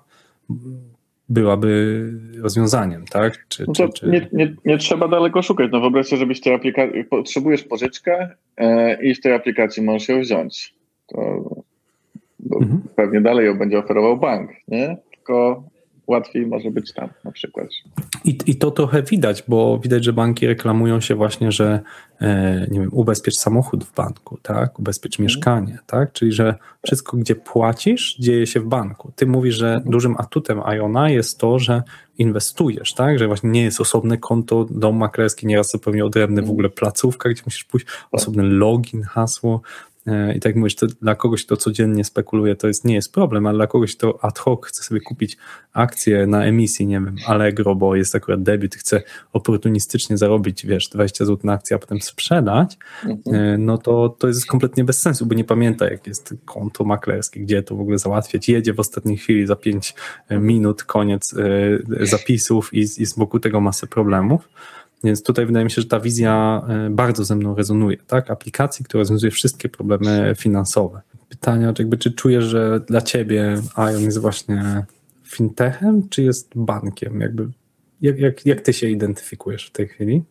byłaby 1.29 2.11
rozwiązaniem, 2.41 3.05
tak? 3.05 3.47
Czy, 3.47 3.65
no 3.67 3.73
czy, 3.73 3.89
czy... 3.89 4.07
Nie, 4.07 4.29
nie, 4.33 4.55
nie, 4.65 4.77
trzeba 4.77 5.07
daleko 5.07 5.41
szukać. 5.41 5.69
No 5.71 5.79
wyobraź 5.79 6.07
sobie, 6.07 6.19
żebyś 6.19 6.41
tej 6.41 6.53
aplikacji, 6.53 7.03
potrzebujesz 7.03 7.63
pożyczkę 7.63 8.29
e, 8.57 9.03
i 9.03 9.15
w 9.15 9.21
tej 9.21 9.33
aplikacji 9.33 9.83
możesz 9.83 10.09
ją 10.09 10.19
wziąć. 10.19 10.73
To, 11.07 11.43
mhm. 12.61 12.81
Pewnie 12.95 13.21
dalej 13.21 13.45
ją 13.45 13.57
będzie 13.57 13.79
oferował 13.79 14.17
bank, 14.17 14.51
nie? 14.67 14.97
Tylko 15.11 15.63
łatwiej 16.07 16.47
może 16.47 16.71
być 16.71 16.93
tam 16.93 17.09
na 17.23 17.31
przykład. 17.31 17.67
I, 18.25 18.37
I 18.45 18.55
to 18.55 18.71
trochę 18.71 19.03
widać, 19.03 19.43
bo 19.47 19.79
widać, 19.79 20.03
że 20.03 20.13
banki 20.13 20.47
reklamują 20.47 21.01
się 21.01 21.15
właśnie, 21.15 21.51
że 21.51 21.79
e, 22.21 22.67
nie 22.71 22.79
wiem, 22.79 22.89
ubezpiecz 22.91 23.35
samochód 23.35 23.83
w 23.83 23.93
banku, 23.93 24.37
tak? 24.41 24.79
Ubezpiecz 24.79 25.13
mhm. 25.13 25.23
mieszkanie, 25.23 25.79
tak? 25.85 26.11
Czyli, 26.11 26.31
że 26.31 26.55
wszystko, 26.85 27.17
gdzie 27.17 27.35
płacisz, 27.35 28.15
dzieje 28.19 28.47
się 28.47 28.59
w 28.59 28.65
banku. 28.65 29.11
Ty 29.15 29.25
mówisz, 29.25 29.55
że 29.55 29.73
mhm. 29.73 29.91
dużym 29.91 30.15
atutem 30.17 30.61
Iona 30.75 31.09
jest 31.09 31.39
to, 31.39 31.59
że 31.59 31.83
inwestujesz, 32.17 32.93
tak? 32.93 33.19
Że 33.19 33.27
właśnie 33.27 33.49
nie 33.49 33.63
jest 33.63 33.81
osobne 33.81 34.17
konto, 34.17 34.65
dom 34.69 34.97
maklerski, 34.97 35.47
nieraz 35.47 35.71
zupełnie 35.71 36.05
odrębny 36.05 36.35
w 36.35 36.39
mhm. 36.39 36.51
ogóle 36.51 36.69
placówka, 36.69 37.29
gdzie 37.29 37.41
musisz 37.45 37.63
pójść, 37.63 37.85
tak. 37.85 38.07
osobny 38.11 38.43
login, 38.43 39.03
hasło, 39.03 39.61
I 40.35 40.39
tak 40.39 40.45
jak 40.45 40.55
mówisz, 40.55 40.75
to 40.75 40.87
dla 40.87 41.15
kogoś, 41.15 41.45
kto 41.45 41.57
codziennie 41.57 42.03
spekuluje, 42.03 42.55
to 42.55 42.67
jest, 42.67 42.85
nie 42.85 42.95
jest 42.95 43.13
problem, 43.13 43.47
ale 43.47 43.57
dla 43.57 43.67
kogoś, 43.67 43.95
kto 43.95 44.23
ad 44.23 44.39
hoc 44.39 44.65
chce 44.65 44.83
sobie 44.83 45.01
kupić 45.01 45.37
akcję 45.73 46.27
na 46.27 46.45
emisji, 46.45 46.87
nie 46.87 46.95
wiem, 46.95 47.15
Allegro, 47.25 47.75
bo 47.75 47.95
jest 47.95 48.15
akurat 48.15 48.43
debiut, 48.43 48.75
chce 48.75 49.03
oportunistycznie 49.33 50.17
zarobić, 50.17 50.65
wiesz, 50.65 50.89
20 50.89 51.25
zł 51.25 51.39
na 51.43 51.53
akcję, 51.53 51.75
a 51.75 51.79
potem 51.79 52.01
sprzedać, 52.01 52.77
mhm. 53.05 53.35
E, 53.35 53.57
no 53.57 53.77
to, 53.77 54.09
to 54.09 54.27
jest 54.27 54.45
kompletnie 54.45 54.83
bez 54.83 55.01
sensu, 55.01 55.25
bo 55.25 55.35
nie 55.35 55.43
pamięta, 55.43 55.89
jak 55.89 56.07
jest 56.07 56.35
konto 56.45 56.83
maklerskie, 56.83 57.39
gdzie 57.39 57.63
to 57.63 57.75
w 57.75 57.81
ogóle 57.81 57.97
załatwiać. 57.97 58.49
Jedzie 58.49 58.73
w 58.73 58.79
ostatniej 58.79 59.17
chwili 59.17 59.47
za 59.47 59.55
5 59.55 59.95
minut, 60.31 60.83
koniec 60.83 61.35
e, 61.37 62.05
zapisów 62.05 62.73
i, 62.73 62.79
i 62.79 63.05
z 63.05 63.13
boku 63.13 63.39
tego 63.39 63.61
masę 63.61 63.87
problemów. 63.87 64.49
Więc 65.03 65.23
tutaj 65.23 65.45
wydaje 65.45 65.65
mi 65.65 65.71
się, 65.71 65.81
że 65.81 65.87
ta 65.87 65.99
wizja 65.99 66.61
e, 66.69 66.89
bardzo 66.89 67.25
ze 67.25 67.35
mną 67.35 67.55
rezonuje, 67.55 67.97
tak? 68.07 68.31
Aplikacji, 68.31 68.85
która 68.85 69.01
rozwiązuje 69.01 69.31
wszystkie 69.31 69.69
problemy 69.69 70.33
finansowe. 70.37 71.01
Pytania, 71.29 71.73
jakby, 71.79 71.97
czy 71.97 72.11
czujesz, 72.11 72.45
że 72.45 72.79
dla 72.87 73.01
ciebie 73.01 73.61
Ion 73.77 74.03
jest 74.03 74.17
właśnie 74.17 74.85
fintechem, 75.23 76.09
czy 76.09 76.23
jest 76.23 76.51
bankiem? 76.55 77.21
Jakby, 77.21 77.47
jak, 78.01 78.19
jak, 78.19 78.45
jak 78.45 78.61
ty 78.61 78.73
się 78.73 78.89
identyfikujesz 78.89 79.67
w 79.67 79.71
tej 79.71 79.87
chwili? 79.87 80.23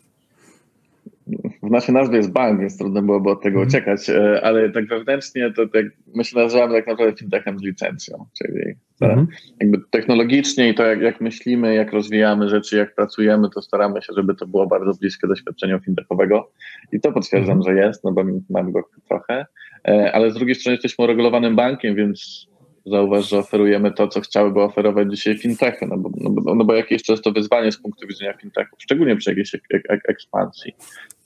W 1.62 1.70
naszej 1.70 1.95
nazwie 1.95 2.16
jest 2.16 2.33
bank, 2.33 2.61
więc 2.61 2.79
trudno 2.79 3.03
byłoby 3.03 3.31
od 3.31 3.43
tego 3.43 3.62
mhm. 3.62 3.68
uciekać, 3.68 4.11
e, 4.11 4.45
ale 4.45 4.70
tak 4.70 4.89
wewnętrznie 4.89 5.53
to 5.53 5.68
tak, 5.68 5.85
my 6.14 6.24
się 6.24 6.39
nazywamy 6.39 6.74
tak 6.74 6.87
naprawdę 6.87 7.16
fintechem 7.16 7.59
z 7.59 7.62
licencją, 7.62 8.27
czyli 8.39 8.74
mhm. 9.01 9.27
jakby 9.61 9.81
technologicznie 9.91 10.68
i 10.68 10.74
to 10.74 10.85
jak, 10.85 11.01
jak 11.01 11.20
myślimy, 11.20 11.74
jak 11.74 11.93
rozwijamy 11.93 12.49
rzeczy, 12.49 12.77
jak 12.77 12.95
pracujemy, 12.95 13.51
to 13.51 13.62
staramy 13.62 14.03
się, 14.03 14.12
żeby 14.16 14.35
to 14.35 14.47
było 14.47 14.66
bardzo 14.66 14.93
bliskie 15.01 15.29
doświadczeniu 15.29 15.81
fintechowego 15.81 16.51
i 16.93 17.01
to 17.01 17.12
potwierdzam, 17.12 17.59
mhm. 17.59 17.77
że 17.77 17.87
jest, 17.87 18.05
no 18.05 18.12
bo 18.12 18.24
mam 18.51 18.72
go 18.72 18.89
trochę, 19.09 19.47
e, 19.89 20.12
ale 20.12 20.31
z 20.31 20.35
drugiej 20.35 20.55
strony 20.55 20.74
jesteśmy 20.74 21.05
uregulowanym 21.05 21.57
bankiem, 21.57 21.95
więc 21.95 22.49
zauważ, 22.87 23.29
że 23.29 23.39
oferujemy 23.39 23.93
to, 23.93 24.09
co 24.09 24.20
chciałyby 24.20 24.61
oferować 24.61 25.11
dzisiaj 25.11 25.39
fintechy, 25.39 25.87
no 25.87 25.97
bo, 25.99 26.11
no 26.16 26.31
bo, 26.31 26.55
no 26.55 26.64
bo 26.64 26.74
jakieś 26.74 27.03
często 27.03 27.33
wyzwanie 27.33 27.72
z 27.72 27.79
punktu 27.79 28.07
widzenia 28.09 28.33
fintechów, 28.33 28.79
szczególnie 28.83 29.16
przy 29.16 29.31
jakiejś 29.31 29.55
ek 29.55 29.62
ek 29.89 30.01
ekspansji, 30.09 30.72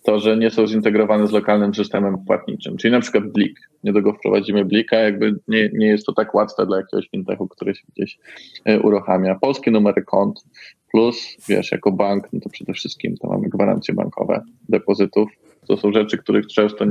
to, 0.03 0.19
że 0.19 0.37
nie 0.37 0.51
są 0.51 0.67
zintegrowane 0.67 1.27
z 1.27 1.33
lokalnym 1.33 1.75
systemem 1.75 2.25
płatniczym, 2.27 2.77
czyli 2.77 2.93
na 2.93 3.01
przykład 3.01 3.25
Blik. 3.33 3.61
Niedługo 3.85 4.13
wprowadzimy 4.13 4.65
Blika, 4.65 4.97
jakby 4.97 5.35
nie, 5.49 5.71
nie 5.73 5.87
jest 5.87 6.07
to 6.07 6.13
tak 6.13 6.35
łatwe 6.35 6.67
dla 6.67 6.77
jakiegoś 6.77 7.09
fintechu, 7.09 7.49
który 7.49 7.75
się 7.75 7.83
gdzieś 7.97 8.19
e, 8.65 8.81
uruchamia. 8.81 9.35
Polskie 9.35 9.71
numery 9.71 10.03
kont 10.03 10.45
plus, 10.93 11.37
wiesz, 11.49 11.73
jako 11.73 11.93
bank, 11.93 12.29
no 12.33 12.41
to 12.41 12.51
przede 12.51 12.73
wszystkim 12.73 13.17
to 13.17 13.29
mamy 13.29 13.49
gwarancje 13.49 13.95
bankowe 13.95 14.43
depozytów. 14.69 15.31
To 15.69 15.77
są 15.77 15.93
rzeczy, 15.93 16.19
których 16.19 16.47
często 16.47 16.85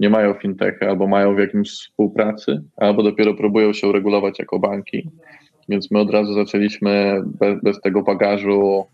nie 0.00 0.10
mają 0.10 0.34
fintechy 0.34 0.88
albo 0.88 1.06
mają 1.06 1.34
w 1.34 1.38
jakimś 1.38 1.70
współpracy, 1.70 2.62
albo 2.76 3.02
dopiero 3.02 3.34
próbują 3.34 3.72
się 3.72 3.88
uregulować 3.88 4.38
jako 4.38 4.58
banki. 4.58 5.10
Więc 5.68 5.90
my 5.90 5.98
od 5.98 6.10
razu 6.10 6.34
zaczęliśmy 6.34 7.22
bez, 7.40 7.62
bez 7.62 7.80
tego 7.80 8.02
bagażu 8.02 8.86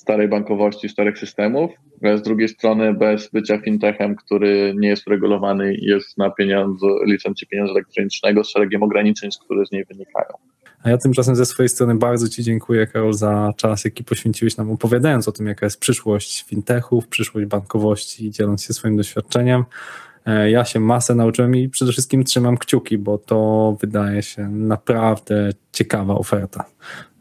starej 0.00 0.28
bankowości, 0.28 0.88
starych 0.88 1.18
systemów, 1.18 1.70
ale 2.02 2.18
z 2.18 2.22
drugiej 2.22 2.48
strony 2.48 2.94
bez 2.94 3.30
bycia 3.30 3.58
fintechem, 3.58 4.16
który 4.16 4.74
nie 4.76 4.88
jest 4.88 5.06
regulowany 5.06 5.74
i 5.74 5.84
jest 5.84 6.18
na 6.18 6.30
pieniądze, 6.30 6.86
licencji 7.06 7.46
pieniądza 7.46 7.72
elektronicznego 7.72 8.44
z 8.44 8.50
szeregiem 8.50 8.82
ograniczeń, 8.82 9.30
które 9.44 9.66
z 9.66 9.72
niej 9.72 9.84
wynikają. 9.84 10.30
A 10.82 10.90
ja 10.90 10.98
tymczasem 10.98 11.36
ze 11.36 11.46
swojej 11.46 11.68
strony 11.68 11.94
bardzo 11.94 12.28
Ci 12.28 12.42
dziękuję, 12.42 12.86
Karol, 12.86 13.12
za 13.12 13.52
czas, 13.56 13.84
jaki 13.84 14.04
poświęciłeś 14.04 14.56
nam, 14.56 14.70
opowiadając 14.70 15.28
o 15.28 15.32
tym, 15.32 15.46
jaka 15.46 15.66
jest 15.66 15.80
przyszłość 15.80 16.44
fintechów, 16.44 17.08
przyszłość 17.08 17.46
bankowości, 17.46 18.30
dzieląc 18.30 18.64
się 18.64 18.72
swoim 18.72 18.96
doświadczeniem. 18.96 19.64
E, 20.26 20.50
ja 20.50 20.64
się 20.64 20.80
masę 20.80 21.14
nauczyłem 21.14 21.56
i 21.56 21.68
przede 21.68 21.92
wszystkim 21.92 22.24
trzymam 22.24 22.56
kciuki, 22.56 22.98
bo 22.98 23.18
to 23.18 23.76
wydaje 23.80 24.22
się 24.22 24.48
naprawdę 24.48 25.50
ciekawa 25.72 26.14
oferta 26.14 26.64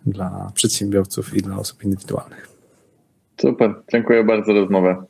dla 0.05 0.51
przedsiębiorców 0.55 1.33
i 1.33 1.41
dla 1.41 1.57
osób 1.57 1.83
indywidualnych. 1.83 2.58
Super, 3.41 3.83
dziękuję 3.91 4.23
bardzo 4.23 4.53
za 4.53 4.59
rozmowę. 4.59 5.03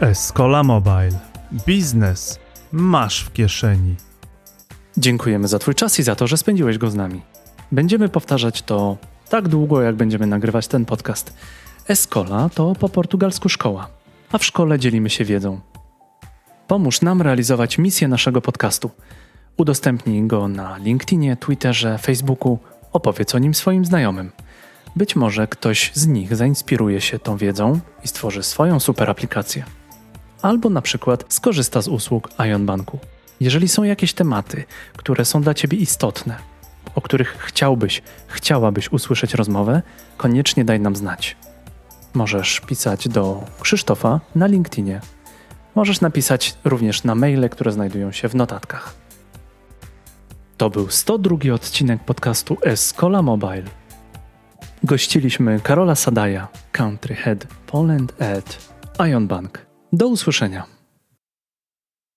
Escola 0.00 0.62
Mobile. 0.62 1.18
Biznes 1.66 2.40
masz 2.72 3.24
w 3.24 3.32
kieszeni. 3.32 3.96
Dziękujemy 4.96 5.48
za 5.48 5.58
Twój 5.58 5.74
czas 5.74 5.98
i 5.98 6.02
za 6.02 6.14
to, 6.14 6.26
że 6.26 6.36
spędziłeś 6.36 6.78
go 6.78 6.90
z 6.90 6.94
nami. 6.94 7.22
Będziemy 7.72 8.08
powtarzać 8.08 8.62
to 8.62 8.96
tak 9.30 9.48
długo, 9.48 9.82
jak 9.82 9.94
będziemy 9.94 10.26
nagrywać 10.26 10.68
ten 10.68 10.84
podcast. 10.84 11.36
Escola 11.88 12.48
to 12.54 12.74
po 12.80 12.88
portugalsku 12.88 13.48
szkoła, 13.48 13.88
a 14.32 14.38
w 14.38 14.44
szkole 14.44 14.78
dzielimy 14.78 15.10
się 15.10 15.24
wiedzą. 15.24 15.60
Pomóż 16.66 17.02
nam 17.02 17.22
realizować 17.22 17.78
misję 17.78 18.08
naszego 18.08 18.40
podcastu. 18.40 18.90
Udostępnij 19.56 20.26
go 20.26 20.48
na 20.48 20.76
LinkedInie, 20.76 21.36
Twitterze, 21.36 21.98
Facebooku 21.98 22.58
opowiedz 22.92 23.34
o 23.34 23.38
nim 23.38 23.54
swoim 23.54 23.84
znajomym. 23.84 24.30
Być 24.96 25.16
może 25.16 25.46
ktoś 25.46 25.90
z 25.94 26.06
nich 26.06 26.36
zainspiruje 26.36 27.00
się 27.00 27.18
tą 27.18 27.36
wiedzą 27.36 27.80
i 28.04 28.08
stworzy 28.08 28.42
swoją 28.42 28.80
super 28.80 29.10
aplikację. 29.10 29.64
Albo 30.42 30.70
na 30.70 30.82
przykład 30.82 31.24
skorzysta 31.28 31.82
z 31.82 31.88
usług 31.88 32.28
Ion 32.48 32.66
Banku. 32.66 32.98
Jeżeli 33.40 33.68
są 33.68 33.82
jakieś 33.82 34.12
tematy, 34.14 34.64
które 34.96 35.24
są 35.24 35.42
dla 35.42 35.54
Ciebie 35.54 35.78
istotne, 35.78 36.36
o 36.94 37.00
których 37.00 37.38
chciałbyś, 37.38 38.02
chciałabyś 38.26 38.92
usłyszeć 38.92 39.34
rozmowę, 39.34 39.82
koniecznie 40.16 40.64
daj 40.64 40.80
nam 40.80 40.96
znać. 40.96 41.36
Możesz 42.14 42.60
pisać 42.60 43.08
do 43.08 43.44
Krzysztofa 43.60 44.20
na 44.34 44.46
LinkedInie. 44.46 45.00
Możesz 45.74 46.00
napisać 46.00 46.54
również 46.64 47.04
na 47.04 47.14
maile, 47.14 47.48
które 47.48 47.72
znajdują 47.72 48.12
się 48.12 48.28
w 48.28 48.34
notatkach. 48.34 49.01
To 50.56 50.70
był 50.70 50.90
102 50.90 51.54
odcinek 51.54 52.04
podcastu 52.04 52.56
Escola 52.62 53.22
Mobile. 53.22 53.62
Gościliśmy 54.84 55.60
Karola 55.60 55.94
Sadaja, 55.94 56.48
Country 56.72 57.14
Head 57.14 57.46
Poland 57.66 58.22
at 58.22 58.72
Ion 59.08 59.26
Bank. 59.26 59.66
Do 59.92 60.08
usłyszenia. 60.08 60.81